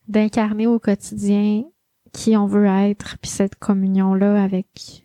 d'incarner 0.06 0.68
au 0.68 0.78
quotidien 0.78 1.64
qui 2.12 2.36
on 2.36 2.46
veut 2.46 2.66
être, 2.66 3.18
puis 3.18 3.30
cette 3.30 3.56
communion-là 3.56 4.40
avec 4.40 5.02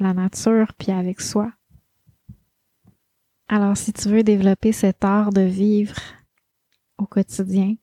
la 0.00 0.14
nature, 0.14 0.72
puis 0.76 0.90
avec 0.90 1.20
soi. 1.20 1.52
Alors, 3.46 3.76
si 3.76 3.92
tu 3.92 4.08
veux 4.08 4.24
développer 4.24 4.72
cet 4.72 5.04
art 5.04 5.30
de 5.30 5.42
vivre 5.42 6.00
au 6.98 7.06
quotidien, 7.06 7.74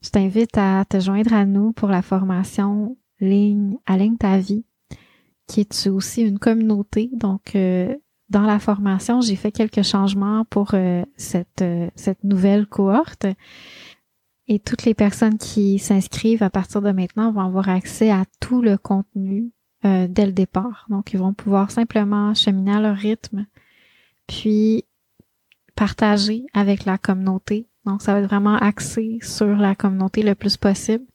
je 0.00 0.08
t'invite 0.08 0.56
à 0.56 0.84
te 0.88 1.00
joindre 1.00 1.34
à 1.34 1.44
nous 1.44 1.72
pour 1.72 1.88
la 1.88 2.00
formation 2.00 2.96
Ligne, 3.20 3.76
Aligne 3.84 4.16
ta 4.16 4.38
vie, 4.38 4.64
qui 5.48 5.60
est 5.60 5.86
aussi 5.88 6.22
une 6.22 6.38
communauté. 6.38 7.10
Donc, 7.12 7.56
euh, 7.56 7.94
dans 8.30 8.42
la 8.42 8.58
formation, 8.58 9.20
j'ai 9.20 9.36
fait 9.36 9.52
quelques 9.52 9.82
changements 9.82 10.44
pour 10.44 10.74
euh, 10.74 11.04
cette, 11.16 11.62
euh, 11.62 11.88
cette 11.94 12.24
nouvelle 12.24 12.66
cohorte. 12.66 13.26
Et 14.46 14.58
toutes 14.58 14.84
les 14.84 14.94
personnes 14.94 15.38
qui 15.38 15.78
s'inscrivent 15.78 16.42
à 16.42 16.50
partir 16.50 16.80
de 16.80 16.90
maintenant 16.90 17.32
vont 17.32 17.42
avoir 17.42 17.68
accès 17.68 18.10
à 18.10 18.24
tout 18.40 18.62
le 18.62 18.78
contenu 18.78 19.52
dès 19.84 20.26
le 20.26 20.32
départ. 20.32 20.86
Donc, 20.88 21.12
ils 21.12 21.18
vont 21.18 21.34
pouvoir 21.34 21.70
simplement 21.70 22.34
cheminer 22.34 22.72
à 22.72 22.80
leur 22.80 22.96
rythme, 22.96 23.46
puis 24.26 24.84
partager 25.76 26.46
avec 26.52 26.84
la 26.84 26.98
communauté 26.98 27.68
donc, 27.88 28.02
ça 28.02 28.12
va 28.12 28.20
être 28.20 28.26
vraiment 28.26 28.56
axé 28.56 29.18
sur 29.22 29.56
la 29.56 29.74
communauté 29.74 30.22
le 30.22 30.34
plus 30.34 30.58
possible. 30.58 31.06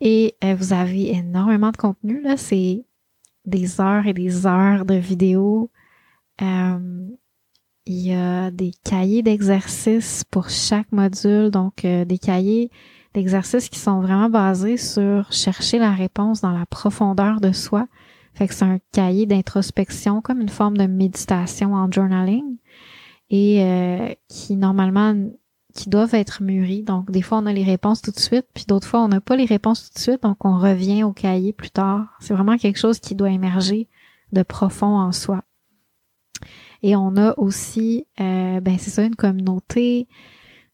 Et 0.00 0.36
euh, 0.44 0.54
vous 0.54 0.72
avez 0.72 1.10
énormément 1.10 1.72
de 1.72 1.76
contenu, 1.76 2.22
là. 2.22 2.36
C'est 2.36 2.84
des 3.44 3.80
heures 3.80 4.06
et 4.06 4.14
des 4.14 4.46
heures 4.46 4.84
de 4.84 4.94
vidéos. 4.94 5.70
Euh, 6.42 7.08
il 7.86 7.98
y 7.98 8.14
a 8.14 8.50
des 8.50 8.72
cahiers 8.84 9.22
d'exercices 9.22 10.24
pour 10.30 10.48
chaque 10.48 10.90
module, 10.90 11.50
donc 11.50 11.84
euh, 11.84 12.04
des 12.04 12.18
cahiers 12.18 12.70
d'exercices 13.12 13.68
qui 13.68 13.78
sont 13.78 14.00
vraiment 14.00 14.30
basés 14.30 14.76
sur 14.76 15.30
chercher 15.32 15.78
la 15.78 15.92
réponse 15.92 16.40
dans 16.40 16.50
la 16.52 16.66
profondeur 16.66 17.40
de 17.40 17.52
soi. 17.52 17.86
Fait 18.34 18.48
que 18.48 18.54
c'est 18.54 18.64
un 18.64 18.78
cahier 18.92 19.26
d'introspection 19.26 20.20
comme 20.20 20.40
une 20.40 20.48
forme 20.48 20.76
de 20.76 20.86
méditation 20.86 21.74
en 21.74 21.90
journaling 21.90 22.56
et 23.30 24.18
qui 24.28 24.56
normalement 24.56 25.14
qui 25.74 25.88
doivent 25.88 26.14
être 26.14 26.42
mûris. 26.42 26.82
Donc, 26.82 27.10
des 27.10 27.22
fois, 27.22 27.38
on 27.38 27.46
a 27.46 27.52
les 27.52 27.64
réponses 27.64 28.00
tout 28.00 28.12
de 28.12 28.18
suite, 28.18 28.46
puis 28.54 28.64
d'autres 28.66 28.86
fois, 28.86 29.02
on 29.02 29.08
n'a 29.08 29.20
pas 29.20 29.36
les 29.36 29.44
réponses 29.44 29.88
tout 29.88 29.94
de 29.94 29.98
suite, 29.98 30.22
donc 30.22 30.44
on 30.44 30.58
revient 30.58 31.02
au 31.02 31.12
cahier 31.12 31.52
plus 31.52 31.70
tard. 31.70 32.16
C'est 32.20 32.34
vraiment 32.34 32.56
quelque 32.56 32.78
chose 32.78 33.00
qui 33.00 33.14
doit 33.14 33.30
émerger 33.30 33.88
de 34.32 34.42
profond 34.42 34.98
en 34.98 35.12
soi. 35.12 35.42
Et 36.86 36.96
on 36.96 37.16
a 37.16 37.32
aussi, 37.38 38.06
euh, 38.20 38.60
ben 38.60 38.76
c'est 38.78 38.90
ça, 38.90 39.04
une 39.04 39.16
communauté. 39.16 40.06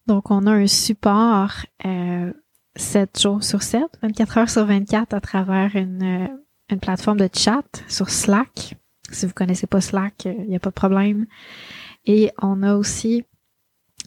Donc, 0.07 0.29
on 0.29 0.45
a 0.45 0.51
un 0.51 0.67
support 0.67 1.65
euh, 1.85 2.33
7 2.75 3.17
jours 3.17 3.43
sur 3.45 3.63
7, 3.63 3.83
24 4.03 4.37
heures 4.37 4.49
sur 4.49 4.65
24 4.65 5.13
à 5.13 5.21
travers 5.21 5.73
une, 5.73 6.03
euh, 6.03 6.27
une 6.69 6.81
plateforme 6.81 7.17
de 7.17 7.29
chat 7.33 7.63
sur 7.87 8.09
Slack. 8.09 8.75
Si 9.09 9.25
vous 9.25 9.31
connaissez 9.31 9.67
pas 9.67 9.79
Slack, 9.79 10.25
il 10.25 10.49
n'y 10.49 10.55
a 10.57 10.59
pas 10.59 10.71
de 10.71 10.75
problème. 10.75 11.27
Et 12.05 12.29
on 12.41 12.61
a 12.61 12.75
aussi 12.75 13.23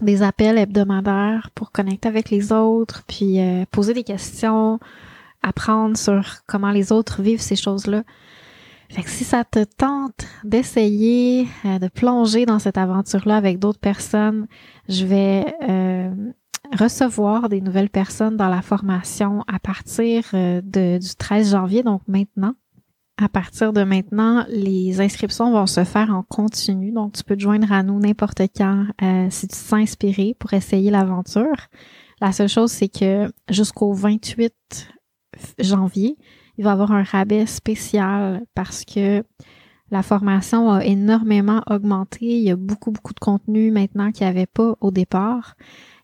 des 0.03 0.21
appels 0.21 0.59
hebdomadaires 0.59 1.49
pour 1.55 1.73
connecter 1.73 2.09
avec 2.11 2.29
les 2.29 2.53
autres, 2.53 3.03
puis 3.07 3.41
euh, 3.41 3.65
poser 3.71 3.95
des 3.95 4.05
questions, 4.05 4.79
apprendre 5.43 5.97
sur 5.97 6.45
comment 6.47 6.71
les 6.71 6.93
autres 6.93 7.23
vivent 7.23 7.41
ces 7.41 7.57
choses-là. 7.57 8.05
Fait 8.95 9.03
que 9.03 9.11
si 9.11 9.25
ça 9.25 9.45
te 9.45 9.65
tente 9.65 10.27
d'essayer 10.45 11.49
euh, 11.65 11.79
de 11.79 11.89
plonger 11.89 12.47
dans 12.47 12.59
cette 12.59 12.79
aventure-là 12.79 13.37
avec 13.37 13.59
d'autres 13.59 13.81
personnes, 13.81 14.47
je 14.89 15.05
vais 15.05 15.45
euh, 15.69 16.15
recevoir 16.79 17.49
des 17.49 17.61
nouvelles 17.61 17.91
personnes 17.91 18.37
dans 18.37 18.49
la 18.49 18.63
formation 18.63 19.43
à 19.49 19.59
partir 19.59 20.25
de, 20.33 20.99
du 20.99 21.15
13 21.17 21.51
janvier, 21.51 21.83
donc 21.83 22.03
maintenant 22.07 22.55
à 23.17 23.29
partir 23.29 23.73
de 23.73 23.85
maintenant, 23.85 24.45
les 24.49 25.01
inscriptions 25.01 25.53
vont 25.53 25.67
se 25.67 25.85
faire 25.85 26.11
en 26.11 26.23
continu. 26.23 26.91
Donc, 26.91 27.13
tu 27.13 27.23
peux 27.23 27.37
te 27.37 27.43
joindre 27.43 27.71
à 27.73 27.83
nous 27.83 28.01
n'importe 28.01 28.43
quand 28.57 28.87
euh, 29.03 29.29
si 29.31 29.47
tu 29.47 29.57
te 29.57 30.33
pour 30.35 30.53
essayer 30.53 30.91
l'aventure. 30.91 31.69
La 32.21 32.33
seule 32.33 32.49
chose, 32.49 32.73
c'est 32.73 32.89
que 32.89 33.33
jusqu'au 33.49 33.93
28 33.93 34.53
janvier, 35.61 36.17
il 36.59 36.65
va 36.65 36.73
avoir 36.73 36.93
un 36.93 37.03
rabais 37.03 37.47
spécial 37.47 38.43
parce 38.55 38.85
que 38.85 39.25
la 39.91 40.03
formation 40.03 40.71
a 40.71 40.85
énormément 40.85 41.63
augmenté. 41.71 42.27
Il 42.27 42.43
y 42.43 42.51
a 42.51 42.57
beaucoup, 42.57 42.91
beaucoup 42.91 43.15
de 43.15 43.21
contenu 43.21 43.71
maintenant 43.71 44.13
qu'il 44.13 44.27
n'y 44.27 44.31
avait 44.31 44.47
pas 44.47 44.77
au 44.81 44.91
départ. 44.91 45.57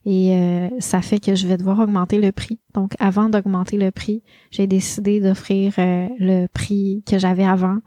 Et 0.07 0.34
euh, 0.34 0.68
ça 0.78 1.03
fait 1.03 1.18
que 1.18 1.34
je 1.34 1.46
vais 1.46 1.57
devoir 1.57 1.78
augmenter 1.80 2.20
le 2.20 2.32
prix. 2.32 2.59
Donc, 2.74 2.92
avant 2.98 3.28
d'augmenter 3.28 3.76
le 3.76 3.90
prix, 3.90 4.22
j'ai 4.51 4.66
décidé 4.66 5.20
d'offrir 5.20 5.74
euh, 5.78 6.09
le 6.18 6.46
prix 6.46 7.03
que 7.07 7.18
j'avais 7.18 7.44
avant 7.44 7.78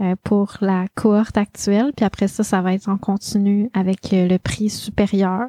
euh, 0.00 0.16
pour 0.24 0.56
la 0.60 0.86
cohorte 0.94 1.36
actuelle. 1.36 1.92
Puis 1.96 2.04
après 2.04 2.28
ça, 2.28 2.42
ça 2.42 2.60
va 2.60 2.74
être 2.74 2.88
en 2.88 2.96
continu 2.96 3.70
avec 3.72 4.10
le 4.12 4.36
prix 4.38 4.70
supérieur. 4.70 5.48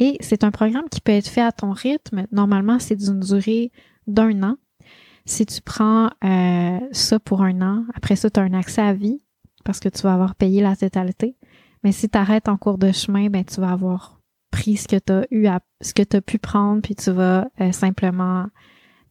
Et 0.00 0.16
c'est 0.20 0.42
un 0.42 0.50
programme 0.50 0.88
qui 0.90 1.00
peut 1.00 1.12
être 1.12 1.28
fait 1.28 1.42
à 1.42 1.52
ton 1.52 1.70
rythme. 1.70 2.26
Normalement, 2.32 2.80
c'est 2.80 2.96
d'une 2.96 3.20
durée 3.20 3.70
d'un 4.08 4.42
an. 4.42 4.56
Si 5.26 5.46
tu 5.46 5.60
prends 5.62 6.10
ça 6.92 7.18
pour 7.20 7.42
un 7.42 7.62
an, 7.62 7.84
après 7.94 8.16
ça, 8.16 8.30
tu 8.30 8.40
as 8.40 8.42
un 8.42 8.52
accès 8.52 8.82
à 8.82 8.92
vie 8.92 9.22
parce 9.64 9.80
que 9.80 9.88
tu 9.88 10.02
vas 10.02 10.12
avoir 10.12 10.34
payé 10.34 10.60
la 10.62 10.76
totalité. 10.76 11.36
Mais 11.82 11.92
si 11.92 12.08
tu 12.08 12.18
arrêtes 12.18 12.48
en 12.48 12.56
cours 12.56 12.78
de 12.78 12.92
chemin, 12.92 13.28
ben 13.28 13.44
tu 13.44 13.60
vas 13.60 13.72
avoir 13.72 14.20
pris 14.50 14.76
ce 14.76 14.88
que 14.88 14.96
tu 14.96 15.12
as 15.12 15.26
eu 15.30 15.48
ce 15.80 15.92
que 15.92 16.02
tu 16.02 16.20
pu 16.22 16.38
prendre, 16.38 16.80
puis 16.80 16.94
tu 16.94 17.10
vas 17.10 17.48
euh, 17.60 17.72
simplement 17.72 18.46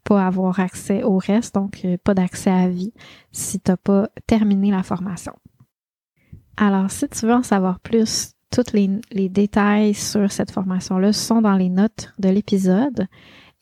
pas 0.03 0.25
avoir 0.25 0.59
accès 0.59 1.03
au 1.03 1.17
reste, 1.17 1.55
donc 1.55 1.81
euh, 1.85 1.97
pas 2.03 2.13
d'accès 2.13 2.49
à 2.49 2.69
vie 2.69 2.93
si 3.31 3.59
tu 3.59 3.71
n'as 3.71 3.77
pas 3.77 4.09
terminé 4.25 4.71
la 4.71 4.83
formation. 4.83 5.33
Alors, 6.57 6.89
si 6.91 7.07
tu 7.09 7.25
veux 7.25 7.33
en 7.33 7.43
savoir 7.43 7.79
plus, 7.79 8.33
tous 8.51 8.73
les, 8.73 8.89
les 9.11 9.29
détails 9.29 9.93
sur 9.93 10.31
cette 10.31 10.51
formation-là 10.51 11.13
sont 11.13 11.41
dans 11.41 11.55
les 11.55 11.69
notes 11.69 12.13
de 12.19 12.29
l'épisode. 12.29 13.07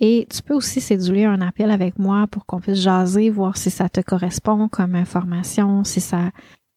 Et 0.01 0.27
tu 0.33 0.41
peux 0.41 0.55
aussi 0.55 0.81
céduler 0.81 1.25
un 1.25 1.41
appel 1.41 1.69
avec 1.69 1.99
moi 1.99 2.25
pour 2.25 2.47
qu'on 2.47 2.59
puisse 2.59 2.79
jaser, 2.79 3.29
voir 3.29 3.55
si 3.55 3.69
ça 3.69 3.87
te 3.87 4.01
correspond 4.01 4.67
comme 4.67 4.95
information, 4.95 5.83
si 5.83 6.01
ça, 6.01 6.31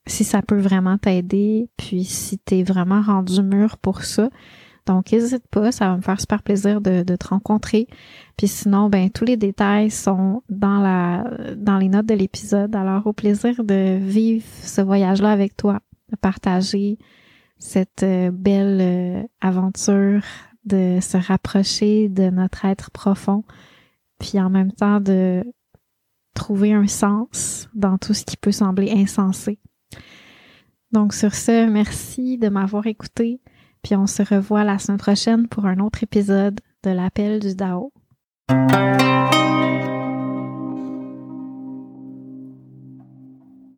si 0.07 0.25
ça 0.25 0.43
peut 0.43 0.61
vraiment 0.61 0.99
t'aider, 0.99 1.70
puis 1.79 2.05
si 2.05 2.39
tu 2.39 2.57
es 2.57 2.62
vraiment 2.62 3.01
rendu 3.01 3.43
mûr 3.43 3.79
pour 3.79 4.05
ça. 4.05 4.29
Donc, 4.87 5.11
n'hésite 5.12 5.49
pas, 5.51 5.72
ça 5.72 5.89
va 5.89 5.97
me 5.97 6.03
faire 6.03 6.20
super 6.20 6.43
plaisir 6.43 6.83
de, 6.83 7.03
de, 7.03 7.16
te 7.16 7.29
rencontrer. 7.29 7.87
Puis 8.37 8.49
sinon, 8.49 8.91
ben 8.91 9.09
tous 9.09 9.25
les 9.25 9.39
détails 9.39 9.91
sont 9.91 10.43
dans 10.51 10.81
la 10.81 11.25
dans 11.57 11.79
les 11.79 11.89
notes 11.89 12.05
de 12.05 12.14
l'épisode. 12.14 12.77
Alors, 12.77 13.07
au 13.07 13.14
plaisir 13.14 13.64
de 13.64 13.97
vivre 13.99 14.45
ce 14.62 14.83
voyage-là 14.83 15.33
avec 15.33 15.57
toi, 15.57 15.81
de 16.11 16.16
partager 16.16 16.99
cette 17.59 18.03
euh, 18.03 18.31
belle 18.31 18.79
euh, 18.83 19.22
aventure 19.41 20.22
de 20.65 20.99
se 21.01 21.17
rapprocher 21.17 22.09
de 22.09 22.31
notre 22.31 22.65
être 22.65 22.91
profond, 22.91 23.45
puis 24.19 24.41
en 24.41 24.51
même 24.51 24.73
temps 24.73 25.01
de 25.01 25.45
trouver 26.35 26.73
un 26.73 26.87
sens 26.87 27.69
dans 27.75 27.99
tout 27.99 28.15
ce 28.15 28.25
qui 28.25 28.37
peut 28.37 28.53
sembler 28.53 28.91
insensé. 28.91 29.59
Donc 30.93 31.12
sur 31.12 31.35
ce, 31.35 31.67
merci 31.69 32.39
de 32.39 32.49
m'avoir 32.49 32.87
écouté, 32.87 33.41
puis 33.83 33.97
on 33.97 34.07
se 34.07 34.23
revoit 34.23 34.65
la 34.65 34.79
semaine 34.79 34.99
prochaine 34.99 35.49
pour 35.49 35.67
un 35.67 35.79
autre 35.79 36.03
épisode 36.03 36.61
de 36.83 36.91
l'appel 36.91 37.41
du 37.41 37.55
Dao. 37.55 37.93